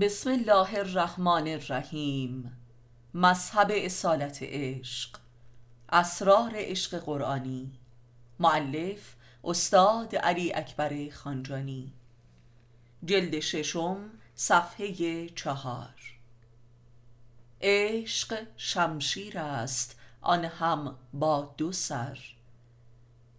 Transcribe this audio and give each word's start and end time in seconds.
بسم 0.00 0.30
الله 0.30 0.78
الرحمن 0.78 1.48
الرحیم. 1.48 2.52
مذهب 3.14 3.70
اصالت 3.74 4.38
عشق. 4.42 5.18
اسرار 5.88 6.52
عشق 6.54 6.98
قرآنی. 6.98 7.70
معلف 8.38 9.14
استاد 9.44 10.16
علی 10.16 10.54
اکبر 10.54 11.10
خانجانی. 11.10 11.92
جلد 13.04 13.40
ششم 13.40 14.10
صفحه 14.34 15.28
چهار. 15.28 15.94
عشق 17.60 18.46
شمشیر 18.56 19.38
است 19.38 20.00
آن 20.20 20.44
هم 20.44 20.98
با 21.12 21.54
دو 21.56 21.72
سر. 21.72 22.18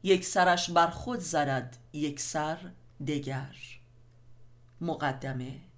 یک 0.03 0.25
سرش 0.25 0.69
بر 0.69 0.87
خود 0.87 1.19
زند 1.19 1.77
یک 1.93 2.19
سر 2.19 2.57
دگر. 3.07 3.55
مقدمه 4.81 5.68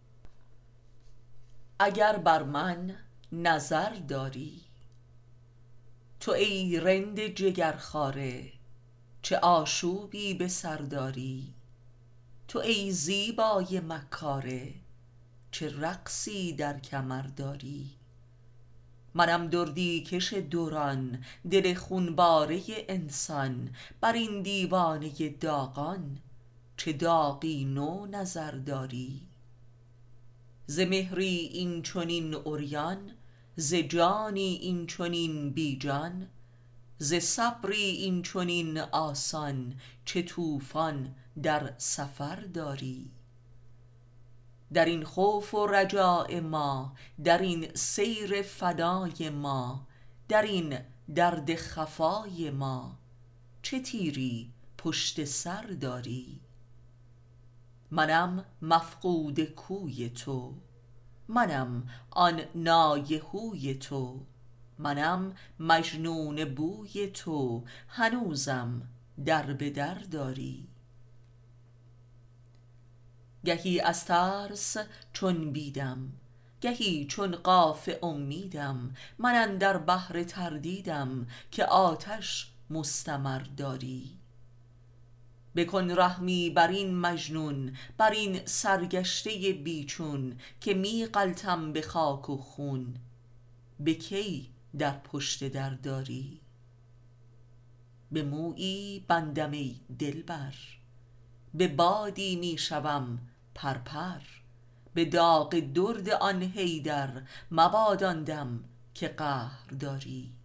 اگر 1.84 2.18
بر 2.18 2.44
من 2.44 2.96
نظر 3.32 3.90
داری. 3.90 4.62
تو 6.20 6.32
ای 6.32 6.80
رند 6.80 7.20
جگرخواره 7.28 8.52
چه 9.22 9.38
آشوبی 9.38 10.34
به 10.34 10.48
سر 10.48 10.78
داری. 10.78 11.54
تو 12.48 12.60
ای 12.60 12.92
زیبای 12.92 13.80
مکاره 13.80 14.74
چه 15.52 15.80
رقصی 15.80 16.54
در 16.54 16.80
کمر 16.80 17.22
داری. 17.22 17.90
منم 19.14 19.48
دردی 19.48 20.04
کش 20.04 20.34
دوران 20.34 21.24
دل 21.52 21.74
خونباره 21.74 22.62
انسان. 22.70 23.70
بر 24.02 24.14
این 24.14 24.42
دیوانه 24.42 25.30
داغان 25.30 26.20
چه 26.78 26.94
داغی 26.94 27.66
نو 27.66 28.06
نظر 28.06 28.52
داری. 28.52 29.31
ز 30.72 30.80
مهری 30.80 31.50
این 31.54 31.82
چنین 31.82 32.34
عریان 32.34 33.12
ز 33.56 33.74
جانی 33.74 34.60
این 34.62 34.88
چنین 34.88 35.50
بی 35.50 35.78
جان 35.78 36.28
ز 36.98 37.14
صبری 37.14 37.84
این 37.84 38.22
چنین 38.22 38.78
آسان 38.78 39.76
چه 40.06 40.22
طوفان 40.22 41.16
در 41.44 41.74
سفر 41.78 42.36
داری. 42.36 43.12
در 44.74 44.86
این 44.86 45.04
خوف 45.04 45.54
و 45.54 45.68
رجاء 45.68 46.40
ما 46.40 46.96
در 47.24 47.38
این 47.38 47.68
سیر 47.74 48.42
فنای 48.42 49.30
ما 49.30 49.88
در 50.28 50.42
این 50.42 50.80
درد 51.16 51.56
خفای 51.56 52.52
ما 52.52 52.98
چه 53.62 53.80
تیری 53.80 54.52
پشت 54.78 55.24
سر 55.24 55.62
داری؟ 55.64 56.40
منم 57.92 58.46
مفقود 58.62 59.44
کوی 59.44 60.10
تو. 60.10 60.54
منم 61.32 61.90
آن 62.10 62.42
نای 62.56 63.16
هوی 63.16 63.74
تو. 63.74 64.20
منم 64.80 65.36
مجنون 65.60 66.46
بوی 66.46 67.08
تو. 67.08 67.64
هنوزم 67.88 68.82
در 69.26 69.54
به 69.54 69.70
در 69.70 69.94
داری. 69.94 70.68
گهی 73.46 73.80
از 73.80 74.06
ترس 74.06 74.78
چون 75.14 75.52
بیدم 75.52 76.12
گهی 76.62 77.06
چون 77.06 77.36
قاف 77.36 77.90
امیدم. 78.04 78.96
من 79.20 79.36
اندر 79.36 79.78
بحر 79.78 80.24
تردیدم 80.24 81.28
که 81.52 81.66
آتش 81.66 82.52
مستمر 82.70 83.40
داری. 83.58 84.21
بکن 85.56 85.92
رحمی 85.92 86.50
بر 86.50 86.68
این 86.68 86.96
مجنون 86.96 87.78
بر 87.98 88.12
این 88.12 88.46
سرگشته 88.46 89.54
بیچون 89.64 90.38
که 90.62 90.74
می 90.74 91.06
غلطم 91.06 91.74
به 91.74 91.82
خاک 91.82 92.30
و 92.30 92.38
خون. 92.38 92.96
به 93.80 93.94
کی 93.94 94.50
در 94.78 94.98
پشت 94.98 95.48
در 95.48 95.70
داری؟ 95.70 96.42
به 98.12 98.24
مویی 98.24 99.06
بندم 99.08 99.52
ای 99.52 99.76
دلبر. 100.00 100.54
به 101.54 101.68
بادی 101.68 102.36
می 102.36 102.58
شوم 102.58 103.20
پرپر. 103.56 104.22
به 104.94 105.06
داغ 105.06 105.60
درد 105.60 106.10
آن 106.10 106.44
حیدر 106.44 107.22
مباد 107.52 108.04
آن 108.04 108.24
دم 108.24 108.64
که 108.94 109.08
قهر 109.08 109.68
داری. 109.80 110.41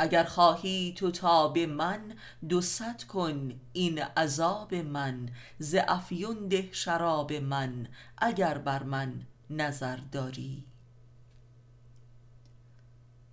اگر 0.00 0.24
خواهی 0.24 0.94
تو 0.96 1.10
تاب 1.10 1.58
من 1.58 2.14
دو 2.48 2.60
صد 2.60 3.02
کن 3.02 3.60
این 3.72 4.02
عذاب 4.02 4.74
من. 4.74 5.28
ز 5.58 5.76
افیون 5.88 6.48
ده 6.48 6.68
شراب 6.72 7.32
من 7.32 7.88
اگر 8.18 8.58
بر 8.58 8.82
من 8.82 9.26
نظر 9.50 9.96
داری. 9.96 10.64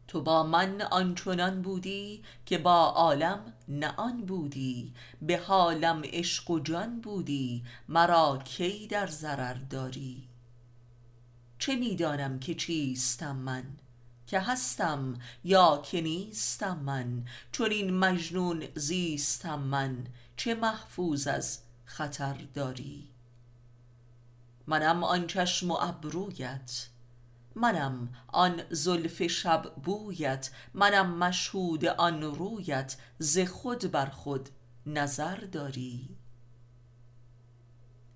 تو 0.07 0.21
با 0.21 0.43
من 0.43 0.81
آن 0.81 1.15
چنان 1.15 1.61
بودی 1.61 2.23
که 2.45 2.57
با 2.57 2.85
عالم 2.85 3.53
نه 3.67 3.93
آن 3.97 4.25
بودی. 4.25 4.93
به 5.21 5.37
حالم 5.37 6.01
عشق 6.05 6.51
و 6.51 6.59
جان 6.59 7.01
بودی 7.01 7.63
مرا 7.87 8.39
کی 8.45 8.87
در 8.87 9.07
ضرر 9.07 9.53
داری؟ 9.53 10.27
چه 11.59 11.75
می 11.75 11.95
دانم 11.95 12.39
که 12.39 12.55
چیستم 12.55 13.35
من؟ 13.35 13.63
که 14.27 14.39
هستم 14.39 15.13
یا 15.43 15.81
که 15.85 16.01
نیستم 16.01 16.79
من. 16.79 17.25
چنین 17.51 17.93
مجنون 17.93 18.63
زیستم 18.75 19.59
من. 19.59 20.07
چه 20.37 20.55
محفوظ 20.55 21.27
از 21.27 21.59
خطر 21.85 22.33
داری؟ 22.53 23.09
منم 24.67 25.03
آن 25.03 25.27
چشم 25.27 25.71
و 25.71 25.77
ابرویت. 25.81 26.87
منم 27.55 28.09
آن 28.27 28.61
زلف 28.69 29.27
شب 29.27 29.75
بویت. 29.83 30.51
منم 30.73 31.17
مشهود 31.17 31.85
آن 31.85 32.21
رویت. 32.21 32.97
ز 33.19 33.39
خود 33.39 33.91
بر 33.91 34.05
خود 34.05 34.49
نظر 34.85 35.35
داری؟ 35.35 36.17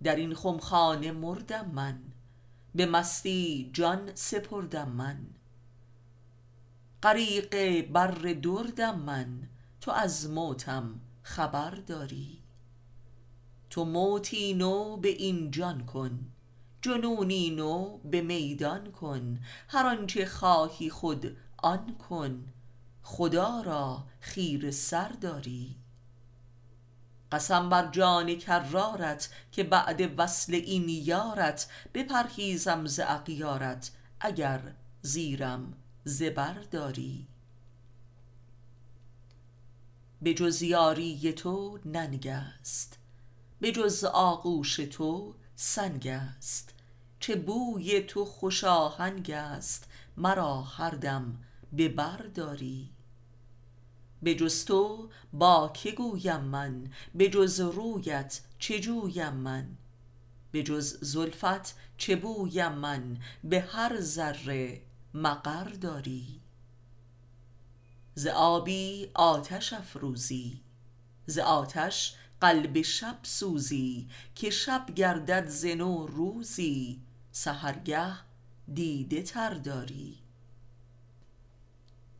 در 0.04 0.16
این 0.16 0.36
خمخانه 0.36 1.12
مردم 1.12 1.72
من. 1.72 2.00
به 2.76 2.86
مستی 2.86 3.70
جان 3.74 4.16
سپردم 4.16 4.90
من. 4.90 5.39
غریق 7.04 7.82
بر 7.92 8.12
دردم 8.34 9.00
من 9.00 9.48
تو 9.82 9.92
از 9.92 10.30
موتم 10.30 11.00
خبر 11.22 11.70
داری. 11.70 12.42
تو 13.70 13.86
موتی 13.86 14.54
نو 14.54 14.98
به 14.98 15.10
این 15.10 15.52
جان 15.52 15.86
کن 15.86 16.20
جنونی 16.82 17.50
نو 17.50 17.98
به 17.98 18.22
میدان 18.22 18.92
کن 18.92 19.40
هر 19.68 19.86
آنچه 19.86 20.26
خواهی 20.26 20.90
خود 20.90 21.38
آن 21.58 21.96
کن 22.10 22.54
خدا 23.04 23.62
را 23.62 24.04
خیره 24.20 24.72
سر 24.72 25.10
داری. 25.10 25.76
قسم 27.32 27.70
بر 27.70 27.88
جان 27.92 28.36
کرارت 28.36 29.30
که 29.52 29.64
بعد 29.64 30.20
وصل 30.20 30.54
این 30.54 30.90
یارت 30.90 31.70
بپرهیزم 31.94 32.86
ز 32.86 33.00
اغیارت 33.04 33.92
اگر 34.20 34.62
زیرم 35.02 35.74
زبر 36.10 36.54
داری؟ 36.54 37.28
به 40.22 40.34
جز 40.34 40.62
یاری 40.62 41.34
تو 41.34 41.80
ننگ 41.86 42.28
است 42.28 43.00
به 43.60 43.72
جز 43.72 44.04
آغوش 44.04 44.76
تو 44.76 45.36
سنگ 45.56 46.08
است. 46.08 46.74
چه 47.20 47.36
بوی 47.36 48.02
تو 48.02 48.26
خوش 48.26 48.64
آهنگ 48.64 49.32
است 49.32 49.88
مرا 50.18 50.62
هر 50.62 50.92
دم 50.92 51.44
به 51.74 51.90
بر 51.90 52.18
داری. 52.18 52.90
به 54.24 54.36
جز 54.36 54.66
تو 54.66 55.10
با 55.34 55.72
که 55.74 55.92
گویم 55.92 56.42
من؟ 56.42 56.92
به 57.16 57.30
جز 57.30 57.60
رویت 57.60 58.42
چه 58.60 58.80
جویم 58.80 59.34
من؟ 59.34 59.78
به 60.52 60.64
جز 60.64 60.98
زلفت 61.02 61.76
چه 61.98 62.16
بویم 62.16 62.72
من؟ 62.72 63.18
به 63.44 63.62
هر 63.62 64.02
ذره 64.02 64.89
مقر 65.14 65.70
داری. 65.70 66.40
ز 68.16 68.28
آبی 68.28 69.12
آتش 69.14 69.74
افروزی 69.74 70.62
ز 71.26 71.38
آتش 71.38 72.16
قلب 72.42 72.82
شب 72.82 73.18
سوزی 73.24 74.08
که 74.36 74.50
شب 74.50 74.86
گردد 74.96 75.48
ز 75.48 75.66
نو 75.66 76.08
روزی 76.08 77.02
سحرگه 77.32 78.14
دیده 78.74 79.22
تر 79.22 79.54
داری. 79.54 80.18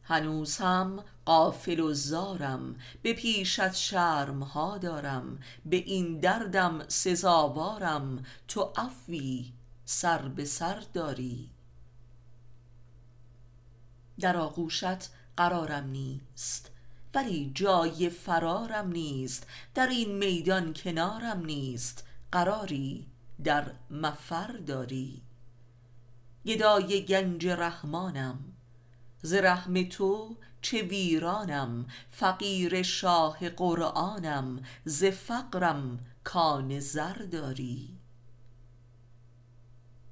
هنوز 0.04 0.58
هم 0.58 1.04
غافل 1.26 1.80
و 1.80 1.94
زارم 1.94 2.76
به 3.02 3.14
پیشت 3.14 3.74
شرم 3.74 4.44
ها 4.44 4.78
دارم 4.78 5.40
به 5.66 5.76
این 5.76 6.20
دردم 6.20 6.88
سزاوارم 6.88 8.26
تو 8.48 8.74
عفوی 8.76 9.54
سر 9.86 10.28
به 10.28 10.46
سر 10.46 10.84
داری. 10.94 11.50
در 14.20 14.38
آغوشت 14.38 15.10
قرارم 15.38 15.88
نیست. 15.88 16.72
ولی 17.14 17.52
جای 17.56 18.10
فرارم 18.10 18.92
نیست. 18.92 19.48
در 19.76 19.88
این 19.88 20.18
میدان 20.18 20.74
کنارم 20.74 21.46
نیست. 21.46 22.08
قراری 22.32 23.08
در 23.44 23.72
مفر 23.90 24.48
داری. 24.48 25.22
گدای 26.46 27.06
گنج 27.06 27.48
رحمانم. 27.48 28.40
ز 29.22 29.34
رحم 29.34 29.84
تو 29.84 30.38
چه 30.62 30.82
ویرانم؟ 30.82 31.88
فقیر 32.10 32.82
شاه 32.82 33.50
قرآنم. 33.50 34.64
ز 34.86 35.04
فقرم 35.04 36.00
کان 36.24 36.80
زر 36.80 37.14
داری. 37.14 37.98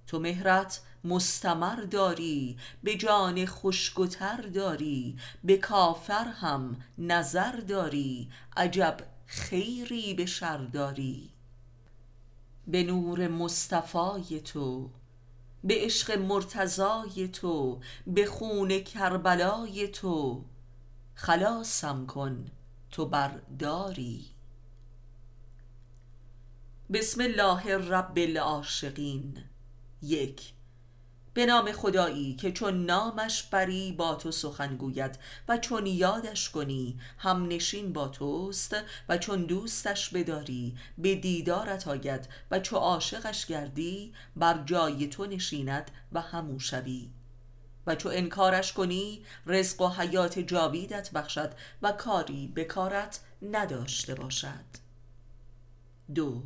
تو 0.07 0.19
مهرت 0.19 0.81
مستمر 1.07 1.75
داری 1.75 2.57
به 2.83 2.95
جان 2.95 3.45
خشکتر 3.45 4.41
داری 4.41 5.17
به 5.43 5.57
کافر 5.57 6.25
هم 6.25 6.77
نظر 6.97 7.51
داری 7.51 8.29
عجب 8.57 8.97
خیری 9.25 10.13
به 10.13 10.25
شر 10.25 10.57
داری. 10.57 11.29
به 12.67 12.83
نور 12.83 13.27
مصطفای 13.27 14.41
تو 14.41 14.89
به 15.63 15.75
عشق 15.77 16.17
مرتضای 16.17 17.27
تو 17.27 17.79
به 18.07 18.25
خون 18.25 18.79
کربلای 18.79 19.87
تو 19.87 20.45
خلاصم 21.15 22.05
کن 22.05 22.45
تو 22.91 23.05
برداری. 23.05 24.25
بسم 26.93 27.21
الله 27.21 27.77
رب 27.77 28.17
العاشقین. 28.17 29.37
یک 30.01 30.53
به 31.37 31.45
نام 31.45 31.71
خدایی 31.71 32.35
که 32.35 32.51
چون 32.51 32.85
نامش 32.85 33.43
بری 33.43 33.91
با 33.91 34.15
تو 34.15 34.31
سخن 34.31 34.75
گوید 34.75 35.19
و 35.47 35.57
چون 35.57 35.85
یادش 35.85 36.49
کنی 36.49 36.99
هم 37.17 37.47
نشین 37.47 37.93
با 37.93 38.07
توست 38.07 38.75
و 39.09 39.17
چون 39.17 39.45
دوستش 39.45 40.09
بداری 40.09 40.75
به 40.97 41.15
دیدارت 41.15 41.87
آید 41.87 42.29
و 42.51 42.59
چو 42.59 42.77
عاشقش 42.77 43.45
گردی 43.45 44.13
بر 44.35 44.63
جای 44.65 45.07
تو 45.07 45.25
نشیند 45.25 45.91
و 46.11 46.21
همو 46.21 46.59
شوی. 46.59 47.09
و 47.87 47.95
چو 47.95 48.09
انکارش 48.09 48.73
کنی 48.73 49.25
رزق 49.45 49.81
و 49.81 49.89
حیات 49.89 50.39
جاویدت 50.39 51.11
بخشد 51.11 51.51
و 51.81 51.91
کاری 51.91 52.47
به 52.47 52.63
کارت 52.63 53.19
نداشته 53.41 54.15
باشد. 54.15 54.65
دو. 56.15 56.43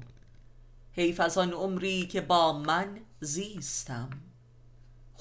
حیف 0.91 1.19
از 1.19 1.37
آن 1.37 1.51
عمری 1.51 2.07
که 2.07 2.21
با 2.21 2.53
من 2.53 2.99
زیستم. 3.19 4.09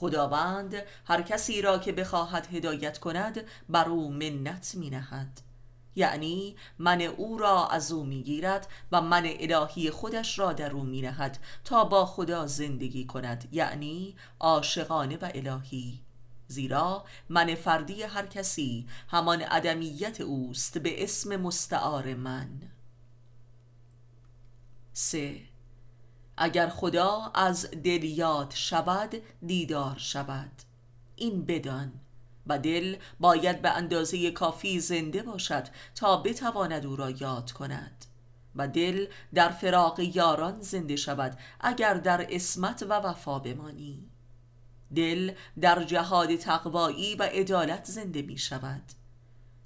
خداوند 0.00 0.75
هر 1.05 1.23
کسی 1.23 1.62
را 1.62 1.79
که 1.79 1.93
بخواهد 1.93 2.49
هدایت 2.55 2.99
کند 2.99 3.41
بر 3.69 3.88
او 3.88 4.12
منت 4.12 4.75
می 4.75 4.91
نهد 4.91 5.41
یعنی 5.97 6.56
من 6.79 7.02
او 7.02 7.38
را 7.38 7.69
از 7.69 7.93
او 7.93 8.05
می 8.05 8.23
گیرد 8.23 8.69
و 8.93 9.00
من 9.00 9.23
الهی 9.26 9.91
خودش 9.91 10.38
را 10.38 10.52
در 10.52 10.73
او 10.73 10.82
می 10.82 11.02
نهد 11.02 11.38
تا 11.64 11.85
با 11.85 12.06
خدا 12.06 12.47
زندگی 12.47 13.05
کند. 13.06 13.49
یعنی 13.52 14.17
عاشقانه 14.41 15.17
و 15.17 15.31
الهی. 15.35 16.00
زیرا 16.46 17.05
من 17.29 17.55
فردی 17.55 18.03
هر 18.03 18.26
کسی 18.26 18.87
همان 19.08 19.43
عدمیت 19.43 20.20
اوست 20.20 20.79
به 20.79 21.05
اسم 21.05 21.37
مستعار 21.37 22.14
من. 22.14 22.49
سه 24.93 25.50
اگر 26.43 26.69
خدا 26.69 27.31
از 27.35 27.71
دل 27.71 28.05
یاد 28.05 28.53
شود 28.57 29.15
دیدار 29.47 29.97
شود. 29.99 30.51
این 31.17 31.45
بدان. 31.45 31.93
و 32.47 32.59
دل 32.59 32.97
باید 33.21 33.63
به 33.63 33.71
اندازه 33.71 34.31
کافی 34.31 34.81
زنده 34.81 35.23
باشد 35.23 35.69
تا 35.95 36.17
بتواند 36.17 36.87
او 36.87 36.97
را 36.97 37.11
یاد 37.11 37.53
کند. 37.53 38.05
و 38.57 38.69
دل 38.69 39.07
در 39.35 39.49
فراق 39.49 40.01
یاران 40.01 40.61
زنده 40.61 40.97
شود 40.97 41.39
اگر 41.61 41.95
در 41.95 42.27
اسمت 42.31 42.83
و 42.83 42.93
وفا 42.93 43.39
بمانی. 43.39 44.11
دل 44.95 45.33
در 45.61 45.85
جهاد 45.85 46.37
تقوایی 46.37 47.15
و 47.15 47.23
عدالت 47.23 47.85
زنده 47.85 48.23
می 48.23 48.39
شود. 48.39 48.83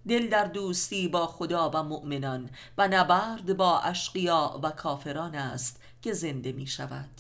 دل 0.09 0.29
در 0.29 0.44
دوستی 0.44 1.09
با 1.09 1.26
خدا 1.26 1.71
و 1.75 1.82
مؤمنان 1.82 2.50
و 2.79 2.88
نبرد 2.88 3.56
با 3.56 3.81
اشقیا 3.81 4.61
و 4.62 4.71
کافران 4.71 5.35
است 5.35 5.81
که 6.04 6.12
زنده 6.12 6.52
می 6.52 6.66
شود. 6.66 7.10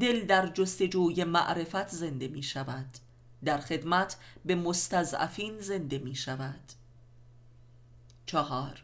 دل 0.00 0.26
در 0.26 0.46
جستجوی 0.46 1.24
معرفت 1.24 1.88
زنده 1.88 2.28
می 2.28 2.42
شود. 2.42 2.86
در 3.44 3.58
خدمت 3.58 4.16
به 4.44 4.54
مستضعفین 4.54 5.60
زنده 5.60 5.98
می 5.98 6.14
شود. 6.14 6.72
چهار. 8.26 8.82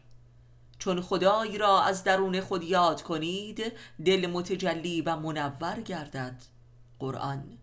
چون 0.79 1.01
خدای 1.01 1.57
را 1.57 1.83
از 1.83 2.03
درون 2.03 2.41
خود 2.41 2.63
یاد 2.63 3.01
کنید 3.01 3.73
دل 4.05 4.27
متجلی 4.27 5.01
و 5.01 5.15
منور 5.15 5.81
گردد. 5.81 6.43
قرآن. 6.99 7.57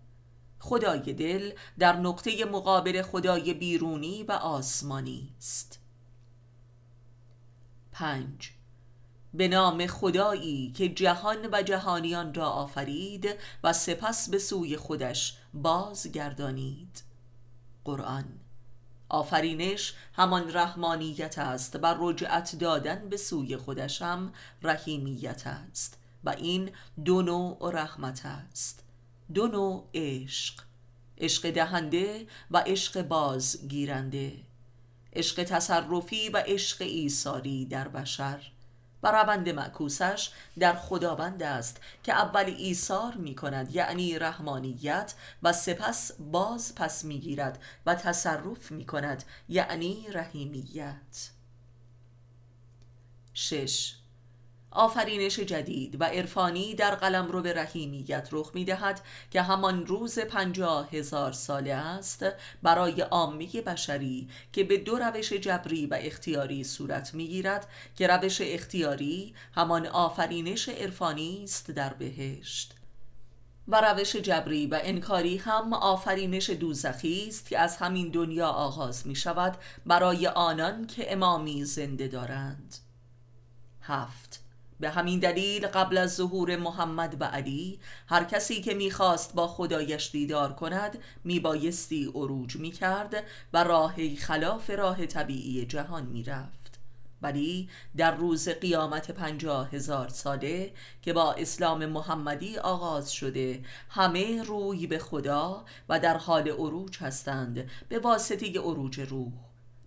خدای 0.59 1.13
دل 1.13 1.53
در 1.79 1.97
نقطه 1.97 2.45
مقابل 2.45 3.03
خدای 3.03 3.55
بیرونی 3.55 4.23
و 4.23 4.33
آسمانی 4.33 5.35
است. 5.39 5.79
پنج. 7.93 8.60
به 9.35 9.49
نام 9.49 9.87
خدایی 9.87 10.73
که 10.73 10.89
جهان 10.89 11.49
و 11.53 11.63
جهانیان 11.63 12.35
را 12.35 12.51
آفرید 12.51 13.29
و 13.65 13.73
سپس 13.73 14.31
به 14.31 14.39
سوی 14.39 14.77
خودش 14.77 15.37
بازگردانید. 15.55 17.03
قرآن 17.85 18.25
آفرینش 19.09 19.95
همان 20.13 20.57
رحمانیت 20.57 21.39
است 21.39 21.79
و 21.83 21.97
رجعت 21.99 22.57
دادن 22.59 23.09
به 23.09 23.17
سوی 23.17 23.57
خودش 23.57 24.03
هم 24.03 24.33
رحیمیت 24.63 25.43
است 25.47 25.99
و 26.25 26.31
این 26.31 26.71
دو 27.05 27.23
نوع 27.23 27.71
رحمت 27.73 28.27
است. 28.27 28.85
دو 29.35 29.47
نوع 29.47 29.89
عشق 29.95 30.55
عشق 31.19 31.51
دهنده 31.51 32.27
و 32.51 32.59
عشق 32.67 33.03
بازگیرنده. 33.03 34.33
عشق 35.13 35.45
تصرفی 35.45 36.29
و 36.29 36.43
عشق 36.47 36.83
ایثاری 36.83 37.67
در 37.67 37.89
بشر. 37.89 38.53
و 39.03 39.13
روند 39.13 39.49
معکوسش 39.49 40.31
در 40.59 40.75
خداوند 40.75 41.43
است 41.43 41.81
که 42.03 42.13
اول 42.13 42.55
ایثار 42.59 43.15
می 43.15 43.35
کند 43.35 43.75
یعنی 43.75 44.19
رحمانیت 44.19 45.15
و 45.43 45.53
سپس 45.53 46.13
باز 46.13 46.75
پس 46.75 47.05
می 47.05 47.19
گیرد 47.19 47.63
و 47.87 47.95
تصرف 47.95 48.71
می 48.71 48.87
کند 48.87 49.25
یعنی 49.49 50.07
رحیمیت. 50.13 51.31
شش 53.35 54.00
آفرینش 54.71 55.41
جدید 55.41 56.01
و 56.01 56.05
عرفانی 56.05 56.75
در 56.75 56.95
قلم 56.95 57.29
رو 57.29 57.43
به 57.43 57.53
رحیمیت 57.53 58.29
رخ 58.33 58.51
می 58.55 58.65
دهد 58.65 59.01
که 59.31 59.43
همان 59.43 59.87
روز 59.87 60.19
پنجاه 60.19 60.91
هزار 60.91 61.33
ساله 61.33 61.75
است 61.75 62.27
برای 62.63 63.01
عامه 63.01 63.47
بشری 63.67 64.29
که 64.53 64.65
به 64.65 64.77
دو 64.77 64.99
روش 64.99 65.33
جبری 65.33 65.87
و 65.87 65.99
اختیاری 66.01 66.65
صورت 66.65 67.15
می 67.15 67.29
گیرد 67.29 67.69
که 67.97 68.07
روش 68.07 68.41
اختیاری 68.45 69.35
همان 69.55 69.87
آفرینش 69.87 70.69
عرفانی 70.69 71.45
است 71.45 71.71
در 71.71 71.93
بهشت. 71.93 72.75
و 73.69 73.81
روش 73.81 74.17
جبری 74.17 74.67
و 74.67 74.81
انکاری 74.83 75.37
هم 75.37 75.73
آفرینش 75.73 76.51
دوزخی 76.51 77.29
است 77.29 77.49
که 77.49 77.59
از 77.59 77.77
همین 77.77 78.09
دنیا 78.11 78.49
آغاز 78.49 79.07
می 79.07 79.17
شود 79.17 79.57
برای 79.87 80.27
آنان 80.27 80.87
که 80.87 81.13
امامی 81.13 81.65
زنده 81.65 82.09
دارند. 82.09 82.77
هفت. 83.83 84.40
به 84.81 84.91
همین 84.91 85.19
دلیل 85.19 85.67
قبل 85.67 85.99
از 85.99 86.15
ظهور 86.15 86.57
محمد 86.57 87.17
و 87.21 87.25
علی 87.25 87.81
هر 88.07 88.25
کسی 88.25 88.63
که 88.63 88.75
می‌خواست 88.75 89.35
با 89.35 89.49
خدایش 89.49 90.11
دیدار 90.11 90.53
کند 90.53 90.99
میبایستی 91.25 92.05
عروج 92.15 92.57
می‌کرد 92.57 93.25
و 93.53 93.65
راهی 93.65 94.17
خلاف 94.17 94.71
راه 94.71 95.07
طبیعی 95.07 95.67
جهان 95.67 96.07
می‌رفت. 96.07 96.61
ولی 97.23 97.69
در 97.97 98.15
روز 98.15 98.49
قیامت 98.49 99.11
پنجاه 99.11 99.71
هزار 99.71 100.09
ساله 100.09 100.73
که 101.03 101.13
با 101.13 101.33
اسلام 101.33 101.87
محمدی 101.87 102.59
آغاز 102.59 103.13
شده 103.13 103.63
همه 103.91 104.43
روی 104.43 104.87
به 104.87 104.99
خدا 104.99 105.65
و 105.89 106.01
در 106.01 106.17
حال 106.17 106.49
عروج 106.49 106.99
هستند 106.99 107.71
به 107.89 107.99
واسطه 107.99 108.61
عروج 108.61 109.01
روح. 109.01 109.33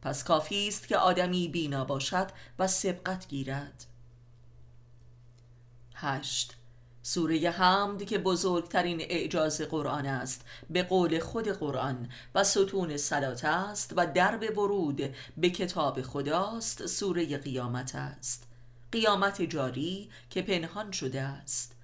پس 0.02 0.24
کافی 0.24 0.68
است 0.68 0.88
که 0.88 0.98
آدمی 0.98 1.48
بینا 1.48 1.86
باشد 1.86 2.28
و 2.60 2.68
سبقت 2.68 3.28
گیرد. 3.28 3.86
هشت. 6.04 6.54
سوره 7.06 7.50
حمد 7.50 8.06
که 8.06 8.18
بزرگترین 8.18 9.02
اعجاز 9.02 9.62
قرآن 9.62 10.06
است 10.06 10.42
به 10.70 10.84
قول 10.84 11.20
خود 11.20 11.48
قرآن 11.48 12.10
و 12.36 12.44
ستون 12.44 12.98
سلات 12.98 13.46
است 13.46 13.94
و 13.98 14.08
درب 14.08 14.58
ورود 14.58 15.16
به 15.38 15.50
کتاب 15.50 16.02
خداست 16.02 16.86
سوره 16.86 17.38
قیامت 17.38 17.96
است. 17.96 18.48
قیامت 18.92 19.42
جاری 19.42 20.10
که 20.30 20.42
پنهان 20.42 20.92
شده 20.92 21.22
است. 21.22 21.76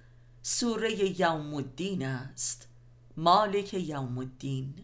سوره 0.42 1.20
یوم 1.20 1.54
الدین 1.54 2.06
است. 2.06 2.68
مالک 3.16 3.74
یوم 3.74 4.18
الدین 4.18 4.74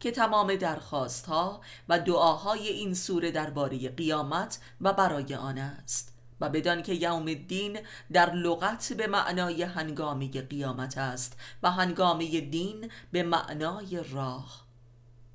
که 0.00 0.10
تمام 0.10 0.56
درخواست 0.56 1.26
ها 1.26 1.60
و 1.88 1.98
دعاهای 1.98 2.68
این 2.68 2.94
سوره 2.94 3.30
درباره 3.30 3.88
قیامت 3.88 4.58
و 4.80 4.92
برای 4.92 5.34
آن 5.34 5.58
است. 5.58 6.13
و 6.44 6.48
بدان 6.48 6.82
که 6.82 6.94
یوم 6.94 7.26
الدین 7.26 7.78
در 8.12 8.34
لغت 8.34 8.92
به 8.92 9.06
معنای 9.06 9.62
هنگامه 9.62 10.42
قیامت 10.42 10.98
است 10.98 11.36
و 11.62 11.70
هنگامه 11.70 12.40
دین 12.40 12.90
به 13.12 13.22
معنای 13.22 14.04
راه. 14.10 14.64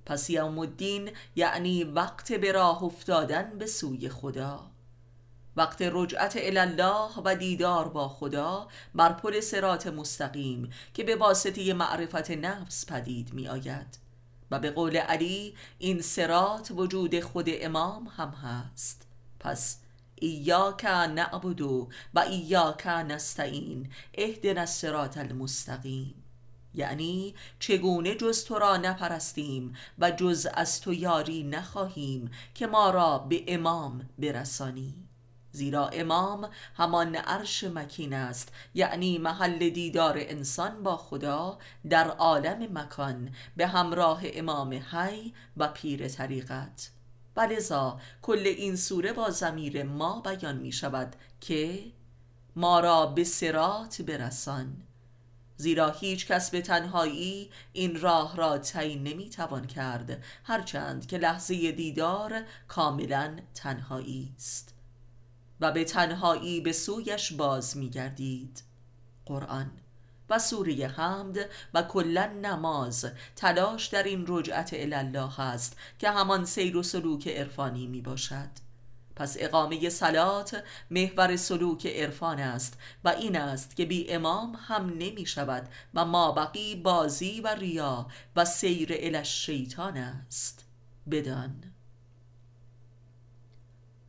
پس 0.05 0.29
یوم 0.29 0.59
الدین 0.59 1.11
یعنی 1.35 1.83
وقت 1.83 2.33
به 2.33 2.51
راه 2.51 2.83
افتادن 2.83 3.57
به 3.57 3.65
سوی 3.65 4.09
خدا. 4.09 4.71
وقت 5.55 5.81
رجعت 5.81 6.33
الله 6.35 7.09
و 7.25 7.35
دیدار 7.35 7.87
با 7.87 8.09
خدا 8.09 8.67
بر 8.95 9.13
پل 9.13 9.39
سرات 9.39 9.87
مستقیم 9.87 10.69
که 10.93 11.03
به 11.03 11.15
واسطه 11.15 11.73
معرفت 11.73 12.31
نفس 12.31 12.85
پدید 12.85 13.33
می 13.33 13.47
آید 13.47 13.99
و 14.51 14.59
به 14.59 14.71
قول 14.71 14.97
علی 14.97 15.55
این 15.79 16.01
سرات 16.01 16.71
وجود 16.75 17.19
خود 17.19 17.45
امام 17.49 18.07
هم 18.17 18.29
هست. 18.29 19.07
پس 19.39 19.77
ایاک 20.21 20.85
نعبدو 20.85 21.89
و 22.13 22.19
ایاک 22.19 22.87
نستعین 22.87 23.89
اهدنا 24.13 24.61
الصراط 24.61 25.17
المستقیم 25.17 26.23
یعنی 26.73 27.35
چگونه 27.59 28.15
جز 28.15 28.45
تو 28.45 28.59
را 28.59 28.77
نپرستیم 28.77 29.73
و 29.99 30.11
جز 30.11 30.47
از 30.53 30.81
تو 30.81 30.93
یاری 30.93 31.43
نخواهیم 31.43 32.31
که 32.53 32.67
ما 32.67 32.89
را 32.89 33.17
به 33.17 33.43
امام 33.47 34.09
برسانی. 34.19 35.09
زیرا 35.51 35.87
امام 35.87 36.49
همان 36.77 37.15
عرش 37.15 37.63
مکین 37.63 38.13
است 38.13 38.51
یعنی 38.73 39.17
محل 39.17 39.69
دیدار 39.69 40.15
انسان 40.17 40.83
با 40.83 40.97
خدا 40.97 41.57
در 41.89 42.07
عالم 42.07 42.77
مکان 42.77 43.35
به 43.57 43.67
همراه 43.67 44.21
امام 44.23 44.73
حی 44.73 45.33
و 45.57 45.67
پیر 45.67 46.07
طریقت. 46.07 46.89
و 47.35 47.41
لذا 47.41 47.99
کل 48.21 48.43
این 48.45 48.75
سوره 48.75 49.13
با 49.13 49.29
زمیر 49.29 49.83
ما 49.83 50.21
بیان 50.21 50.57
می 50.57 50.71
شود 50.71 51.15
که 51.41 51.83
ما 52.55 52.79
را 52.79 53.05
به 53.05 53.23
سرات 53.23 54.01
برسان. 54.01 54.83
زیرا 55.57 55.89
هیچ 55.89 56.27
کس 56.27 56.51
به 56.51 56.61
تنهایی 56.61 57.49
این 57.73 58.01
راه 58.01 58.37
را 58.37 58.57
تعیین 58.57 59.03
نمی 59.03 59.29
توان 59.29 59.67
کرد 59.67 60.23
هرچند 60.43 61.07
که 61.07 61.17
لحظه 61.17 61.71
دیدار 61.71 62.43
کاملا 62.67 63.37
تنهایی 63.55 64.33
است. 64.37 64.75
و 65.59 65.71
به 65.71 65.83
تنهایی 65.83 66.61
به 66.61 66.71
سویش 66.71 67.33
باز 67.33 67.77
می 67.77 67.89
گردید. 67.89 68.63
قرآن 69.25 69.71
و 70.29 70.39
سوره 70.39 70.87
حمد 70.87 71.37
و 71.73 71.81
کلا 71.81 72.25
نماز 72.25 73.05
تلاش 73.35 73.87
در 73.87 74.03
این 74.03 74.25
رجعت 74.27 74.69
الله 74.73 75.39
است 75.39 75.77
که 75.99 76.09
همان 76.09 76.45
سیر 76.45 76.77
و 76.77 76.83
سلوک 76.83 77.27
عرفانی 77.27 77.87
می 77.87 78.01
باشد 78.01 78.49
پس 79.19 79.35
اقامه 79.39 79.89
سلات 79.89 80.63
محور 80.91 81.35
سلوک 81.35 81.87
عرفان 81.87 82.39
است 82.39 82.77
و 83.03 83.09
این 83.09 83.37
است 83.37 83.75
که 83.75 83.85
بی 83.85 84.09
امام 84.09 84.57
هم 84.67 84.89
نمی 84.89 85.25
شود 85.25 85.69
و 85.93 86.05
ما 86.05 86.31
بقی 86.31 86.75
بازی 86.75 87.41
و 87.41 87.47
ریا 87.47 88.07
و 88.35 88.45
سیر 88.45 88.89
الش 88.91 89.45
شیطان 89.45 89.97
است. 89.97 90.65
بدان. 91.11 91.63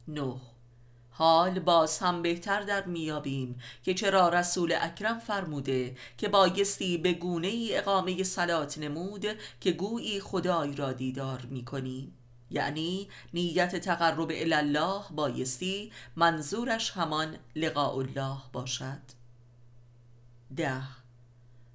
نه 0.09 0.41
حال 1.21 1.59
باز 1.59 1.99
هم 1.99 2.23
بهتر 2.23 2.61
در 2.61 2.85
میابیم 2.85 3.61
که 3.83 3.95
چرا 3.95 4.29
رسول 4.29 4.75
اکرم 4.81 5.19
فرموده 5.19 5.97
که 6.19 6.29
بایستی 6.29 6.99
به 6.99 7.13
گونه 7.13 7.49
ای 7.49 7.77
اقامه 7.77 8.23
سلات 8.23 8.79
نمود 8.79 9.27
که 9.61 9.73
گویی 9.73 10.21
خدای 10.21 10.75
را 10.75 10.93
دیدار 10.93 11.47
می‌کنیم 11.51 12.15
یعنی 12.51 13.09
نیت 13.35 13.77
تقرب 13.77 14.33
الله 14.35 15.03
بایستی 15.11 15.93
منظورش 16.17 16.91
همان 16.91 17.37
لقاء 17.57 17.97
الله 17.97 18.37
باشد. 18.53 19.03
ده. 20.57 21.00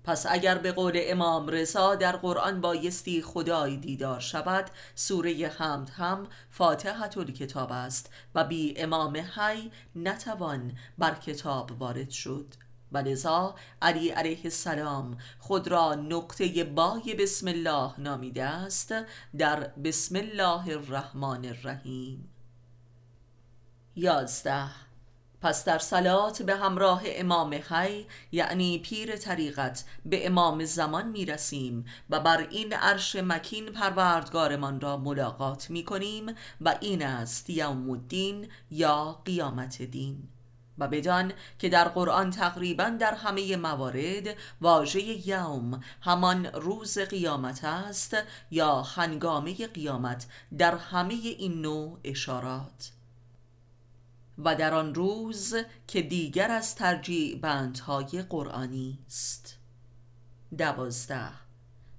پس 0.05 0.25
اگر 0.29 0.57
به 0.57 0.71
قول 0.71 0.99
امام 1.03 1.47
رضا 1.47 1.95
در 1.95 2.15
قرآن 2.15 2.61
بایستی 2.61 3.21
خدای 3.21 3.77
دیدار 3.77 4.19
شود 4.19 4.65
سوره 4.95 5.47
حمد 5.57 5.89
هم 5.89 6.27
فاتحت 6.49 7.31
کتاب 7.31 7.71
است 7.71 8.09
و 8.35 8.43
بی 8.43 8.73
امام 8.77 9.17
حی 9.17 9.71
نتوان 9.95 10.77
بر 10.97 11.13
کتاب 11.15 11.81
وارد 11.81 12.09
شد. 12.09 12.45
و 12.91 12.97
لذا 12.97 13.55
علی 13.81 14.09
علیه 14.09 14.39
السلام 14.43 15.17
خود 15.39 15.67
را 15.67 15.95
نقطه 15.95 16.63
بای 16.63 17.15
بسم 17.19 17.47
الله 17.47 17.91
نامیده 17.97 18.43
است 18.43 18.93
در 19.37 19.59
بسم 19.59 20.15
الله 20.15 20.67
الرحمن 20.67 21.45
الرحیم. 21.45 22.29
یازده 23.95 24.84
پس 25.45 25.65
در 25.65 25.79
سلات 25.79 26.41
به 26.41 26.55
همراه 26.55 27.01
امام 27.05 27.53
حی 27.69 28.05
یعنی 28.31 28.79
پیر 28.79 29.15
طریقت 29.15 29.83
به 30.05 30.27
امام 30.27 30.65
زمان 30.65 31.07
می 31.07 31.25
رسیم 31.25 31.85
و 32.09 32.19
بر 32.19 32.47
این 32.51 32.73
عرش 32.73 33.15
مکین 33.15 33.65
پروردگارمان 33.65 34.81
را 34.81 34.97
ملاقات 34.97 35.69
می 35.69 35.83
کنیم 35.83 36.35
و 36.61 36.75
این 36.81 37.03
است 37.03 37.49
یوم 37.49 37.89
الدین 37.89 38.47
یا 38.71 39.21
قیامت 39.25 39.81
دین. 39.81 40.27
و 40.77 40.87
بدان 40.87 41.33
که 41.59 41.69
در 41.69 41.87
قرآن 41.87 42.31
تقریبا 42.31 42.89
در 42.89 43.13
همه 43.13 43.57
موارد 43.57 44.35
واژه 44.61 45.27
یوم 45.27 45.83
همان 46.01 46.45
روز 46.45 46.99
قیامت 46.99 47.63
است 47.63 48.17
یا 48.51 48.81
هنگامه 48.81 49.67
قیامت 49.67 50.27
در 50.57 50.75
همه 50.75 51.13
این 51.13 51.61
نوع 51.61 51.99
اشارات. 52.03 52.94
و 54.37 54.55
در 54.55 54.73
آن 54.73 54.95
روز 54.95 55.55
که 55.87 56.01
دیگر 56.01 56.51
از 56.51 56.75
ترجیع 56.75 57.39
بندهای 57.39 58.21
قرآنی 58.29 58.99
است. 59.07 59.57
دوازده. 60.57 61.29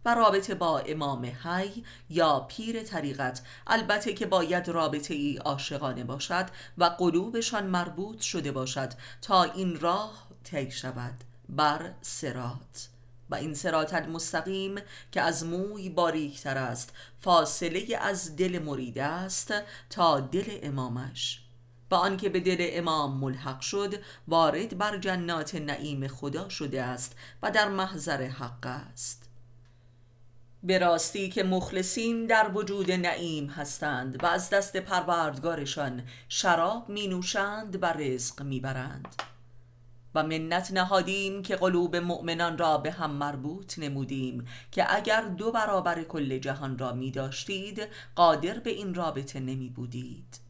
و 0.04 0.14
رابطه 0.14 0.54
با 0.54 0.78
امام 0.78 1.24
حی 1.24 1.84
یا 2.10 2.40
پیر 2.40 2.82
طریقت. 2.82 3.42
البته 3.66 4.12
که 4.12 4.26
باید 4.26 4.68
رابطه 4.68 5.14
ای 5.14 5.36
عاشقانه 5.36 6.04
باشد 6.04 6.46
و 6.78 6.84
قلوبشان 6.84 7.66
مربوط 7.66 8.20
شده 8.20 8.52
باشد 8.52 8.92
تا 9.22 9.42
این 9.42 9.80
راه 9.80 10.28
طی 10.44 10.70
شود. 10.70 11.14
بر 11.48 11.92
سرات 12.00 12.88
و 13.30 13.34
این 13.34 13.54
سرات 13.54 13.94
المستقیم 13.94 14.74
که 15.12 15.20
از 15.20 15.46
موی 15.46 15.88
باریکتر 15.88 16.58
است 16.58 16.92
فاصله 17.20 17.98
از 18.00 18.36
دل 18.36 18.58
مرید 18.58 18.98
است 18.98 19.54
تا 19.90 20.20
دل 20.20 20.58
امامش. 20.62 21.45
با 21.88 21.96
آنکه 21.98 22.28
به 22.28 22.40
دل 22.40 22.56
امام 22.60 23.20
ملحق 23.20 23.60
شد 23.60 23.94
وارد 24.28 24.78
بر 24.78 24.98
جنات 24.98 25.54
نعیم 25.54 26.08
خدا 26.08 26.48
شده 26.48 26.82
است 26.82 27.16
و 27.42 27.50
در 27.50 27.68
محضر 27.68 28.22
حق 28.22 28.66
است. 28.66 29.26
به 30.62 30.78
راستی 30.78 31.28
که 31.28 31.42
مخلصین 31.42 32.26
در 32.26 32.50
وجود 32.54 32.92
نعیم 32.92 33.46
هستند 33.46 34.24
و 34.24 34.26
از 34.26 34.50
دست 34.50 34.76
پروردگارشان 34.76 36.02
شراب 36.28 36.88
می 36.88 37.08
نوشند 37.08 37.82
و 37.82 37.86
رزق 37.86 38.42
می 38.42 38.60
برند 38.60 39.22
و 40.14 40.22
منت 40.22 40.70
نهادیم 40.72 41.42
که 41.42 41.56
قلوب 41.56 41.96
مؤمنان 41.96 42.58
را 42.58 42.78
به 42.78 42.90
هم 42.90 43.10
مربوط 43.10 43.78
نمودیم 43.78 44.46
که 44.70 44.96
اگر 44.96 45.22
دو 45.22 45.52
برابر 45.52 46.02
کل 46.02 46.38
جهان 46.38 46.78
را 46.78 46.92
می 46.92 47.10
داشتید 47.10 47.88
قادر 48.14 48.58
به 48.58 48.70
این 48.70 48.94
رابطه 48.94 49.40
نمی 49.40 49.68
بودید 49.70 50.40